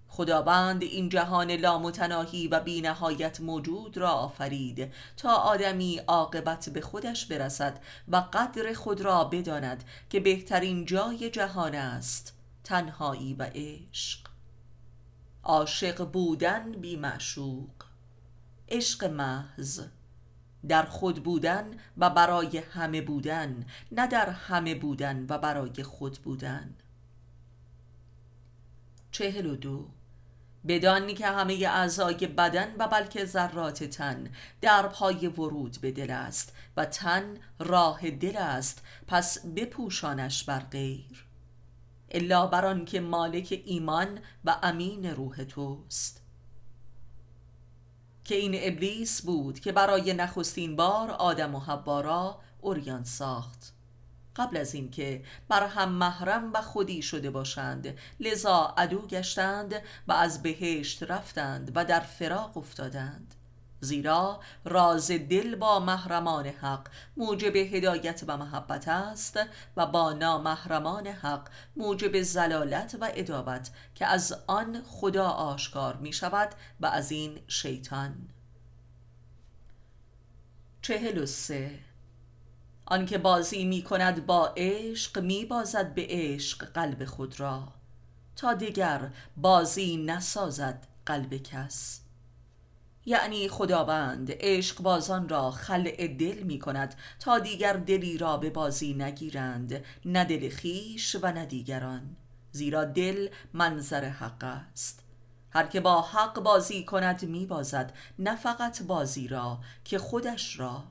خداوند 0.08 0.84
این 0.84 1.10
جهان 1.10 1.52
لامتناهی 1.52 2.48
و 2.48 2.60
بینهایت 2.60 3.42
موجود 3.42 3.98
را 3.98 4.12
آفرید 4.12 4.94
تا 5.18 5.36
آدمی 5.36 5.98
عاقبت 6.08 6.70
به 6.70 6.82
خودش 6.82 7.26
برسد 7.26 7.80
و 8.08 8.16
قدر 8.34 8.74
خود 8.74 9.02
را 9.02 9.24
بداند 9.24 9.84
که 10.10 10.20
بهترین 10.20 10.86
جای 10.86 11.30
جهان 11.30 11.76
است 11.76 12.34
تنهایی 12.64 13.34
و 13.34 13.50
عشق. 13.56 14.20
عاشق 15.44 16.06
بودن 16.06 16.72
بی 16.72 16.96
معشوق 16.96 17.70
عشق 18.70 19.04
محض. 19.04 19.82
در 20.68 20.84
خود 20.84 21.24
بودن 21.24 21.72
و 21.98 22.10
برای 22.10 22.58
همه 22.58 23.02
بودن 23.02 23.66
نه 23.92 24.08
در 24.08 24.30
همه 24.30 24.76
بودن 24.76 25.26
و 25.30 25.38
برای 25.38 25.84
خود 25.84 26.18
بودن. 26.18 26.76
چهل 29.12 29.46
و 29.46 29.56
دو. 29.56 29.88
بدانی 30.68 31.14
که 31.14 31.28
همه 31.28 31.54
اعضای 31.54 32.28
بدن 32.28 32.76
و 32.80 32.88
بلکه 32.88 33.26
ذرات 33.26 33.84
تن 33.84 34.28
در 34.62 34.88
پای 34.88 35.28
ورود 35.28 35.78
به 35.82 35.92
دل 35.92 36.12
است 36.12 36.54
و 36.78 36.86
تن 36.86 37.38
راه 37.60 38.10
دل 38.10 38.38
است 38.38 38.84
پس 39.08 39.46
بپوشانش 39.46 40.44
بر 40.44 40.60
غیر. 40.60 41.26
الا 42.12 42.48
بر 42.48 42.80
که 42.80 43.00
مالک 43.00 43.62
ایمان 43.66 44.20
و 44.46 44.56
امین 44.64 45.06
روح 45.06 45.44
توست. 45.44 46.25
که 48.26 48.36
این 48.36 48.56
ابلیس 48.62 49.22
بود 49.22 49.60
که 49.60 49.72
برای 49.72 50.14
نخستین 50.14 50.76
بار 50.76 51.12
آدم 51.12 51.56
و 51.56 51.60
حوا 51.60 52.02
را 52.02 52.40
اوریان 52.62 53.04
ساخت. 53.04 53.74
قبل 54.36 54.58
از 54.58 54.74
اینکه 54.74 55.24
بر 55.48 55.68
هم 55.68 55.90
محرم 55.90 56.54
و 56.54 56.62
خودی 56.62 57.02
شده 57.02 57.30
باشند 57.30 57.98
لذا 58.20 58.74
عدو 58.78 59.08
گشتند 59.08 59.82
و 60.08 60.14
از 60.14 60.44
بهشت 60.44 61.04
رفتند 61.04 61.72
و 61.76 61.86
در 61.86 62.00
فراق 62.00 62.58
افتادند. 62.58 63.35
زیرا 63.86 64.40
راز 64.66 65.12
دل 65.12 65.56
با 65.56 65.80
محرمان 65.80 66.46
حق 66.46 66.88
موجب 67.18 67.56
هدایت 67.56 68.24
و 68.28 68.38
محبت 68.38 68.88
است 68.88 69.40
و 69.78 69.86
با 69.86 70.14
نامحرمان 70.14 71.08
حق 71.08 71.48
موجب 71.76 72.22
زلالت 72.22 72.98
و 73.02 73.10
ادابت 73.14 73.70
که 73.96 74.06
از 74.06 74.36
آن 74.48 74.84
خدا 74.84 75.28
آشکار 75.28 75.96
می 75.96 76.14
شود 76.14 76.50
و 76.80 76.86
از 76.86 77.12
این 77.12 77.40
شیطان. 77.48 78.30
چهل 80.82 81.18
و 81.18 81.26
سه. 81.26 81.80
آنکه 82.86 83.18
بازی 83.18 83.66
می 83.66 83.84
کند 83.84 84.26
با 84.26 84.54
عشق 84.58 85.20
می 85.20 85.46
بازد 85.46 85.94
به 85.94 86.08
عشق 86.10 86.66
قلب 86.66 87.06
خود 87.06 87.40
را 87.40 87.68
تا 88.36 88.54
دیگر 88.54 89.12
بازی 89.38 89.98
نسازد 89.98 90.88
قلب 91.06 91.34
کس. 91.38 92.05
یعنی 93.06 93.48
خداوند 93.48 94.32
عشق 94.32 94.82
بازان 94.82 95.30
را 95.30 95.52
خلع 95.52 96.08
دل 96.08 96.44
می 96.44 96.60
کند 96.60 96.96
تا 97.20 97.40
دیگر 97.40 97.74
دلی 97.74 98.18
را 98.18 98.38
به 98.38 98.50
بازی 98.50 98.94
نگیرند 98.94 99.84
نه 100.06 100.26
دل 100.26 100.50
خیش 100.50 101.16
و 101.22 101.32
نه 101.32 101.46
دیگران. 101.46 102.16
زیرا 102.52 102.86
دل 102.86 103.28
منظر 103.54 104.06
حق 104.06 104.44
است. 104.44 105.04
هر 105.50 105.68
که 105.68 105.80
با 105.80 106.02
حق 106.02 106.40
بازی 106.40 106.84
کند 106.86 107.26
می 107.26 107.46
بازد 107.46 107.94
نه 108.20 108.36
فقط 108.36 108.84
بازی 108.84 109.28
را 109.28 109.60
که 109.86 109.98
خودش 109.98 110.60
را 110.60 110.84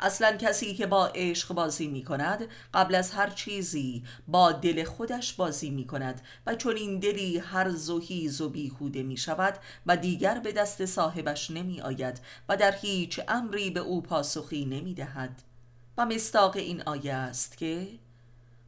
اصلا 0.00 0.36
کسی 0.36 0.74
که 0.74 0.86
با 0.86 1.06
عشق 1.06 1.54
بازی 1.54 1.88
می 1.88 2.04
کند 2.04 2.48
قبل 2.74 2.94
از 2.94 3.10
هر 3.10 3.30
چیزی 3.30 4.04
با 4.28 4.52
دل 4.52 4.84
خودش 4.84 5.32
بازی 5.32 5.70
می 5.70 5.86
کند 5.86 6.20
و 6.46 6.54
چون 6.54 6.76
این 6.76 6.98
دلی 6.98 7.38
هر 7.38 7.70
زهیز 7.70 8.40
و 8.40 8.48
بیهوده 8.48 9.02
می 9.02 9.16
شود 9.16 9.58
و 9.86 9.96
دیگر 9.96 10.38
به 10.38 10.52
دست 10.52 10.86
صاحبش 10.86 11.50
نمی 11.50 11.80
آید 11.80 12.20
و 12.48 12.56
در 12.56 12.74
هیچ 12.76 13.20
امری 13.28 13.70
به 13.70 13.80
او 13.80 14.02
پاسخی 14.02 14.64
نمی 14.64 14.94
دهد 14.94 15.42
و 15.98 16.06
مستاق 16.06 16.56
این 16.56 16.82
آیه 16.82 17.14
است 17.14 17.56
که 17.56 17.88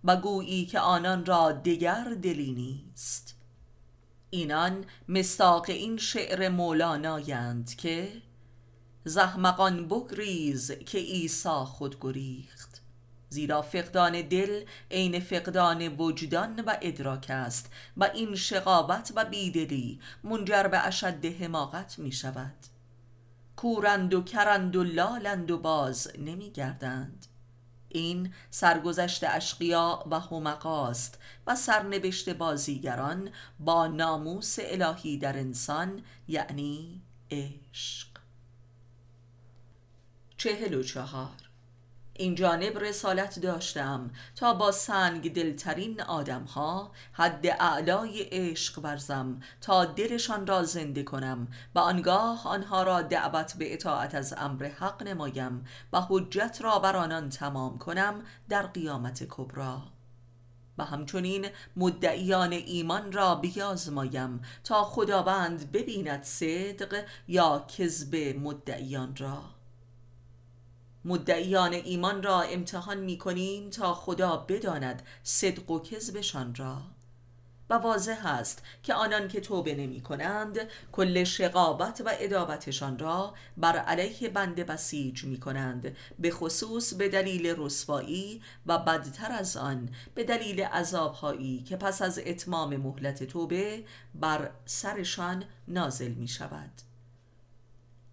و 0.05 0.17
گویی 0.17 0.67
که 0.67 0.81
آنان 0.81 1.27
را 1.27 1.53
دیگر 1.53 2.05
دلی 2.23 2.53
نیست. 2.53 3.35
اینان 4.31 4.85
مستاق 5.09 5.65
این 5.69 5.97
شعر 5.97 6.49
مولانایند 6.49 7.75
که 7.75 8.13
زحمقان 9.05 9.89
بگریز 9.89 10.73
که 10.73 10.99
ایسا 10.99 11.65
خود 11.65 11.97
گریخت. 12.01 12.83
زیرا 13.29 13.63
فقدان 13.63 14.23
دل 14.23 14.65
عین 14.91 15.21
فقدان 15.21 15.89
وجدان 15.89 16.61
و 16.61 16.77
ادراک 16.83 17.27
است 17.29 17.71
و 17.97 18.05
این 18.05 18.35
شقابت 18.35 19.13
و 19.17 19.25
بیدلی 19.25 20.01
منجر 20.25 20.63
به 20.63 20.87
اشد 20.87 21.25
حماقت 21.25 21.99
می 21.99 22.13
شود. 22.13 22.55
کورند 23.57 24.15
و 24.15 24.23
کرند 24.23 24.77
و 24.77 24.85
لالند 24.85 25.51
و 25.51 25.59
باز 25.59 26.13
نمی 26.19 26.51
گردند. 26.51 27.27
این 27.89 28.33
سرگذشت 28.51 29.25
اشقیا 29.25 30.05
و 30.11 30.21
همقاست 30.21 31.19
و 31.47 31.57
سرنوشت 31.57 32.29
بازیگران 32.29 33.31
با 33.61 33.87
ناموس 33.87 34.57
الهی 34.61 35.19
در 35.19 35.39
انسان 35.39 36.03
یعنی 36.29 37.03
عشق. 37.31 38.08
چهل 40.39 40.75
و 40.75 40.83
چهار. 40.83 41.29
این 42.15 42.35
جانب 42.35 42.79
رسالت 42.79 43.39
داشتم 43.39 44.11
تا 44.37 44.55
با 44.55 44.73
سنگ 44.73 45.33
دلترین 45.33 46.01
آدم 46.01 46.43
ها 46.43 46.93
حد 47.13 47.47
اعلای 47.47 48.23
عشق 48.23 48.79
ورزم 48.79 49.41
تا 49.61 49.85
دلشان 49.85 50.47
را 50.47 50.63
زنده 50.63 51.03
کنم 51.03 51.49
و 51.75 51.79
آنگاه 51.79 52.49
آنها 52.49 52.83
را 52.83 53.03
دعوت 53.03 53.55
به 53.59 53.75
اطاعت 53.75 54.15
از 54.15 54.35
امر 54.37 54.65
حق 54.65 55.03
نمایم 55.03 55.65
و 55.93 56.01
حجت 56.09 56.59
را 56.61 56.79
بر 56.79 56.97
آنان 56.97 57.29
تمام 57.29 57.79
کنم 57.79 58.23
در 58.49 58.67
قیامت 58.67 59.27
کبرا 59.29 59.83
و 60.79 60.85
همچنین 60.85 61.47
مدعیان 61.77 62.53
ایمان 62.53 63.13
را 63.13 63.35
بیازمایم 63.35 64.43
تا 64.65 64.85
خداوند 64.85 65.73
ببیند 65.73 66.23
صدق 66.23 67.05
یا 67.29 67.67
کذب 67.79 68.17
مدعیان 68.17 69.17
را. 69.17 69.58
مدعیان 71.09 71.73
ایمان 71.73 72.23
را 72.23 72.43
امتحان 72.43 72.99
می 72.99 73.19
کنیم 73.19 73.71
تا 73.71 73.95
خدا 73.95 74.37
بداند 74.37 75.03
صدق 75.23 75.71
و 75.71 75.81
کذبشان 75.81 76.55
را. 76.55 76.83
و 77.71 77.75
واضح 77.75 78.27
است 78.27 78.63
که 78.83 78.95
آنان 78.95 79.29
که 79.29 79.41
توبه 79.41 79.75
نمی 79.75 80.01
کنند 80.01 80.59
کل 80.93 81.25
شقابت 81.25 82.03
و 82.07 82.11
ادابتشان 82.19 82.99
را 82.99 83.35
بر 83.57 83.77
علیه 83.77 84.29
بنده 84.29 84.65
بسیج 84.65 85.25
می 85.25 85.41
کنند 85.41 85.97
به 86.19 86.31
خصوص 86.31 86.95
به 86.95 87.09
دلیل 87.09 87.55
رسوایی 87.59 88.43
و 88.67 88.79
بدتر 88.79 89.33
از 89.33 89.57
آن 89.57 89.89
به 90.15 90.25
دلیل 90.25 90.61
عذابهایی 90.61 91.63
که 91.63 91.77
پس 91.77 92.03
از 92.03 92.21
اتمام 92.27 92.77
مهلت 92.77 93.25
توبه 93.25 93.85
بر 94.15 94.51
سرشان 94.67 95.45
نازل 95.69 96.13
می 96.13 96.29
شود 96.29 96.88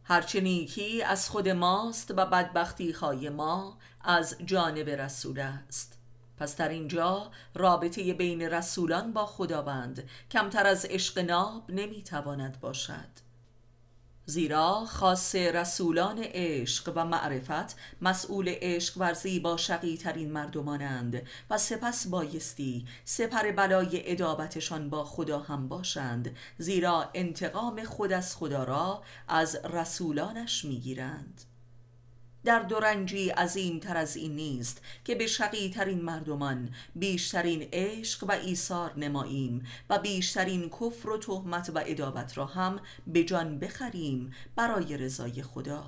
هرچه 0.08 0.41
نیکی 0.41 1.03
از 1.03 1.30
خود 1.30 1.49
ماست 1.49 2.12
و 2.12 2.26
بدبختی 2.26 2.91
های 2.91 3.30
ما 3.30 3.78
از 4.01 4.36
جانب 4.45 4.89
رسول 4.89 5.39
است. 5.39 5.97
پس 6.38 6.56
در 6.56 6.70
اینجا 6.70 7.32
رابطه 7.56 8.14
بین 8.14 8.41
رسولان 8.41 9.14
با 9.14 9.26
خداوند 9.26 10.10
کمتر 10.32 10.68
از 10.68 10.86
عشق 10.86 11.20
ناب 11.20 11.72
نمی‌تواند 11.72 12.60
باشد. 12.60 13.24
زیرا 14.28 14.86
خاص 14.86 15.36
رسولان 15.36 16.19
عشق 16.19 16.91
و 16.95 17.05
معرفت 17.05 17.76
مسئول 18.01 18.49
عشق 18.61 18.97
ورزی 18.97 19.39
با 19.39 19.57
شقی 19.57 19.97
ترین 19.97 20.32
مردمانند 20.32 21.21
و 21.49 21.57
سپس 21.57 22.07
بایستی 22.07 22.86
سپر 23.03 23.51
بلای 23.51 24.11
ادابتشان 24.11 24.89
با 24.89 25.03
خدا 25.03 25.39
هم 25.39 25.67
باشند 25.67 26.36
زیرا 26.57 27.09
انتقام 27.13 27.84
خود 27.84 28.11
از 28.11 28.36
خدا 28.36 28.63
را 28.63 29.03
از 29.28 29.55
رسولانش 29.55 30.65
می‌گیرند. 30.65 31.41
در 32.45 32.59
دورنجی 32.59 33.31
این 33.55 33.79
تر 33.79 33.97
از 33.97 34.15
این 34.15 34.35
نیست 34.35 34.81
که 35.05 35.15
به 35.15 35.27
شقی 35.27 35.69
ترین 35.69 36.01
مردمان 36.01 36.69
بیشترین 36.95 37.67
عشق 37.73 38.23
و 38.23 38.31
ایثار 38.31 38.99
نماییم 38.99 39.65
و 39.89 39.99
بیشترین 39.99 40.69
کفر 40.69 41.09
و 41.09 41.17
تهمت 41.17 41.71
و 41.75 41.83
ادابت 41.85 42.37
را 42.37 42.45
هم 42.45 42.79
به 43.07 43.23
جان 43.23 43.59
بخریم 43.59 44.33
برای 44.55 44.97
رضای 44.97 45.43
خدا. 45.43 45.85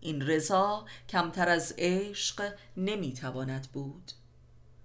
این 0.00 0.22
رضا 0.22 0.84
کمتر 1.08 1.48
از 1.48 1.74
عشق 1.78 2.52
نمی‌تواند 2.76 3.68
بود. 3.72 4.12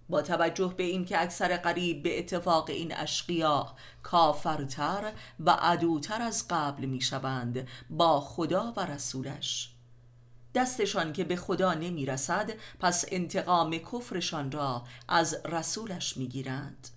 با 0.10 0.22
توجه 0.22 0.74
به 0.78 0.84
اینکه 0.84 1.22
اکثر 1.22 1.58
قریب 1.58 2.04
به 2.04 2.20
اتفاق 2.20 2.70
این 2.70 2.96
اشقیا 2.96 3.76
کافرتر 4.04 5.14
و 5.40 5.50
عدوتر 5.52 6.22
از 6.22 6.46
قبل 6.50 6.86
می‌شوند 6.86 7.68
با 7.90 8.22
خدا 8.22 8.74
و 8.78 8.86
رسولش 8.86 9.75
دستشان 10.56 11.14
که 11.14 11.24
به 11.24 11.36
خدا 11.36 11.74
نمی 11.74 12.06
رسد 12.06 12.52
پس 12.80 13.06
انتقام 13.08 13.78
کفرشان 13.78 14.52
را 14.52 14.84
از 15.08 15.38
رسولش 15.46 16.18
می 16.18 16.28
گیرند 16.28 16.88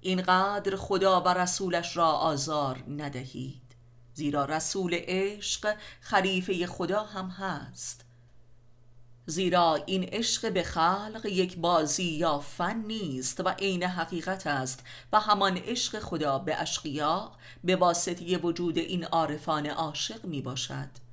اینقدر 0.00 0.76
خدا 0.76 1.20
و 1.20 1.28
رسولش 1.28 1.96
را 1.96 2.06
آزار 2.06 2.84
ندهید 2.88 3.68
زیرا 4.14 4.44
رسول 4.44 4.90
عشق 4.94 5.76
خلیفه 6.00 6.66
خدا 6.66 7.02
هم 7.02 7.28
هست. 7.28 8.04
زیرا 9.26 9.78
این 9.86 10.04
عشق 10.04 10.52
به 10.52 10.62
خلق 10.62 11.26
یک 11.26 11.56
بازی 11.56 12.10
یا 12.10 12.38
فن 12.38 12.76
نیست 12.76 13.40
و 13.40 13.48
عین 13.48 13.82
حقیقت 13.82 14.46
است 14.46 14.84
و 15.12 15.20
همان 15.20 15.56
عشق 15.56 15.98
خدا 15.98 16.38
به 16.38 16.60
اشقیا 16.60 17.32
به 17.64 17.76
واسطه 17.76 18.38
وجود 18.38 18.78
این 18.78 19.04
عارفان 19.04 19.66
عاشق 19.66 20.24
می 20.24 20.42
باشد 20.42 21.07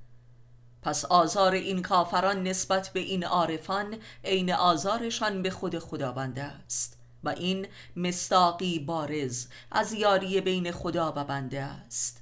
پس 0.86 1.06
آزار 1.06 1.54
این 1.54 1.82
کافران 1.82 2.44
نسبت 2.44 2.90
به 2.94 3.00
این 3.00 3.24
عارفان 3.24 3.98
عین 4.24 4.54
آزارشان 4.54 5.42
به 5.42 5.50
خود 5.50 5.80
خداوند 5.80 6.40
است 6.40 6.98
و 7.24 7.30
این 7.30 7.68
مستاقی 7.96 8.80
بارز 8.80 9.48
از 9.72 9.94
یاری 9.94 10.42
بین 10.42 10.72
خدا 10.72 11.14
و 11.16 11.24
بنده 11.24 11.62
است. 11.62 12.22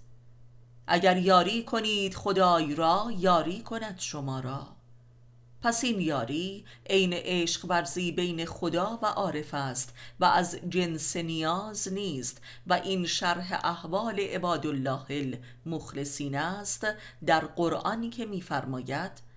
اگر 0.87 1.17
یاری 1.17 1.63
کنید 1.63 2.15
خدای 2.15 2.75
را 2.75 3.11
یاری 3.17 3.61
کند 3.61 3.99
شما 3.99 4.39
را. 4.39 4.72
پس 5.63 5.83
این 5.83 6.01
یاری 6.01 6.65
عین 6.89 7.13
عشق 7.13 7.65
ورزی 7.69 8.11
بین 8.11 8.45
خدا 8.45 8.99
و 9.01 9.05
عارف 9.05 9.53
است 9.53 9.93
و 10.19 10.25
از 10.25 10.59
جنس 10.69 11.17
نیاز 11.17 11.93
نیست 11.93 12.41
و 12.67 12.73
این 12.73 13.05
شرح 13.05 13.59
احوال 13.63 14.19
عباد 14.19 14.67
الله 14.67 15.35
المخلصین 15.65 16.35
است 16.35 16.87
در 17.25 17.39
قرآنی 17.39 18.09
که 18.09 18.25
میفرماید 18.25 19.32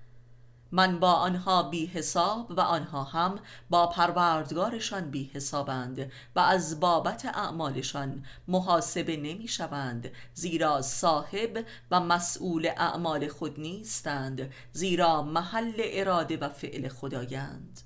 من 0.73 1.01
با 1.01 1.13
آنها 1.13 1.63
بی 1.63 1.87
حساب 1.87 2.51
و 2.51 2.61
آنها 2.61 3.05
هم 3.05 3.39
با 3.71 3.87
پروردگارشان 3.87 5.11
بی 5.11 5.31
حسابند 5.35 6.13
و 6.37 6.41
از 6.41 6.81
بابت 6.81 7.27
اعمالشان 7.27 8.25
محاسبه 8.49 9.17
نمی 9.17 9.49
شوند 9.49 10.11
زیرا 10.35 10.83
صاحب 10.83 11.67
و 11.91 12.01
مسئول 12.01 12.71
اعمال 12.77 13.29
خود 13.29 13.61
نیستند 13.61 14.53
زیرا 14.73 15.23
محل 15.23 15.73
اراده 15.77 16.37
و 16.37 16.49
فعل 16.49 16.89
خدایند. 16.89 17.81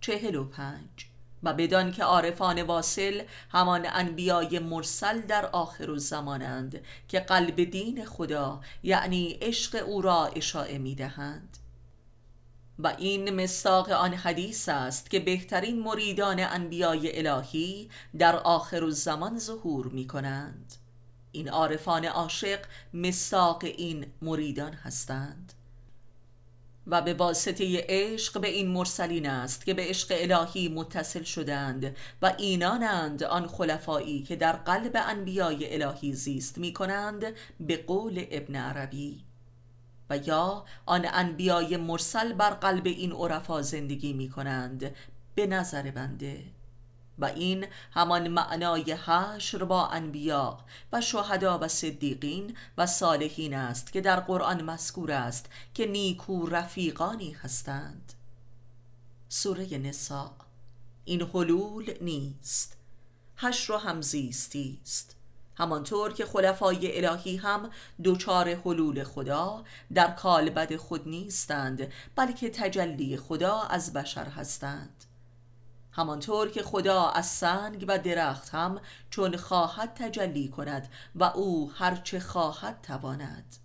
چهل 0.00 0.34
و 0.34 0.44
پنج 0.44 1.09
و 1.42 1.52
بدان 1.52 1.92
که 1.92 2.04
عارفان 2.04 2.62
واصل 2.62 3.22
همان 3.50 3.86
انبیای 3.90 4.58
مرسل 4.58 5.20
در 5.20 5.46
آخر 5.46 5.96
زمانند 5.96 6.80
که 7.08 7.20
قلب 7.20 7.64
دین 7.64 8.04
خدا 8.04 8.60
یعنی 8.82 9.38
عشق 9.42 9.82
او 9.86 10.02
را 10.02 10.26
اشاعه 10.26 10.78
می 10.78 10.94
دهند 10.94 11.56
و 12.78 12.94
این 12.98 13.42
مستاق 13.42 13.90
آن 13.90 14.14
حدیث 14.14 14.68
است 14.68 15.10
که 15.10 15.20
بهترین 15.20 15.82
مریدان 15.82 16.40
انبیای 16.40 17.26
الهی 17.26 17.90
در 18.18 18.36
آخر 18.36 18.90
زمان 18.90 19.38
ظهور 19.38 19.86
می 19.86 20.06
کنند 20.06 20.74
این 21.32 21.48
عارفان 21.48 22.04
عاشق 22.04 22.60
مستاق 22.94 23.64
این 23.64 24.06
مریدان 24.22 24.72
هستند. 24.72 25.52
و 26.86 27.02
به 27.02 27.14
واسطه 27.14 27.84
عشق 27.88 28.40
به 28.40 28.48
این 28.48 28.68
مرسلین 28.68 29.28
است 29.28 29.64
که 29.64 29.74
به 29.74 29.82
عشق 29.82 30.14
الهی 30.18 30.68
متصل 30.68 31.22
شدند 31.22 31.96
و 32.22 32.34
اینانند 32.38 33.22
آن 33.22 33.46
خلفایی 33.46 34.22
که 34.22 34.36
در 34.36 34.52
قلب 34.52 34.92
انبیای 34.94 35.82
الهی 35.82 36.12
زیست 36.12 36.58
می 36.58 36.72
کنند 36.72 37.24
به 37.60 37.76
قول 37.76 38.24
ابن 38.30 38.56
عربی. 38.56 39.24
و 40.10 40.16
یا 40.16 40.64
آن 40.86 41.06
انبیای 41.12 41.76
مرسل 41.76 42.32
بر 42.32 42.50
قلب 42.50 42.86
این 42.86 43.12
عرفا 43.12 43.62
زندگی 43.62 44.12
می 44.12 44.28
کنند 44.28 44.94
به 45.34 45.46
نظر 45.46 45.90
بنده 45.90 46.44
و 47.20 47.24
این 47.24 47.66
همان 47.92 48.28
معنای 48.28 48.92
حشر 48.92 49.64
با 49.64 49.86
انبیا 49.86 50.58
و 50.92 51.00
شهدا 51.00 51.58
و 51.58 51.68
صدیقین 51.68 52.56
و 52.78 52.86
صالحین 52.86 53.54
است 53.54 53.92
که 53.92 54.00
در 54.00 54.20
قرآن 54.20 54.62
مذکور 54.62 55.12
است 55.12 55.46
که 55.74 55.86
نیکو 55.86 56.46
رفیقانی 56.46 57.32
هستند. 57.32 58.12
سوره 59.28 59.78
نساء 59.78 60.30
این 61.04 61.22
حلول 61.22 61.94
نیست. 62.00 62.76
حشر 63.36 63.72
و 63.72 63.76
همزیستی 63.76 64.78
است. 64.82 65.16
همانطور 65.56 66.12
که 66.12 66.24
خلفای 66.26 67.04
الهی 67.04 67.36
هم 67.36 67.70
دوچار 68.02 68.54
حلول 68.54 69.04
خدا 69.04 69.64
در 69.94 70.10
کالبد 70.10 70.76
خود 70.76 71.08
نیستند 71.08 71.92
بلکه 72.16 72.50
تجلی 72.50 73.16
خدا 73.16 73.60
از 73.60 73.92
بشر 73.92 74.24
هستند. 74.24 75.04
همانطور 76.00 76.50
که 76.50 76.62
خدا 76.62 77.08
از 77.08 77.26
سنگ 77.26 77.84
و 77.88 77.98
درخت 77.98 78.48
هم 78.48 78.80
چون 79.10 79.36
خواهد 79.36 79.94
تجلی 79.94 80.48
کند 80.48 80.88
و 81.14 81.24
او 81.24 81.72
هرچه 81.74 82.20
خواهد 82.20 82.78
تواند. 82.82 83.56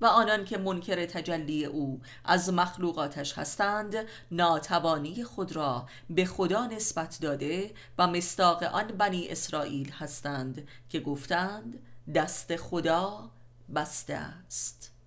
و 0.00 0.06
آنان 0.06 0.44
که 0.44 0.58
منکر 0.58 1.06
تجلی 1.06 1.64
او 1.64 2.00
از 2.24 2.52
مخلوقاتش 2.52 3.38
هستند 3.38 3.94
ناتوانی 4.30 5.24
خود 5.24 5.56
را 5.56 5.86
به 6.10 6.24
خدا 6.24 6.66
نسبت 6.66 7.18
داده 7.20 7.70
و 7.98 8.06
مستاق 8.06 8.62
آن 8.62 8.86
بنی 8.86 9.28
اسرائیل 9.28 9.92
هستند 9.92 10.68
که 10.88 11.00
گفتند 11.00 11.78
دست 12.14 12.56
خدا 12.56 13.30
بسته 13.74 14.14
است. 14.14 14.97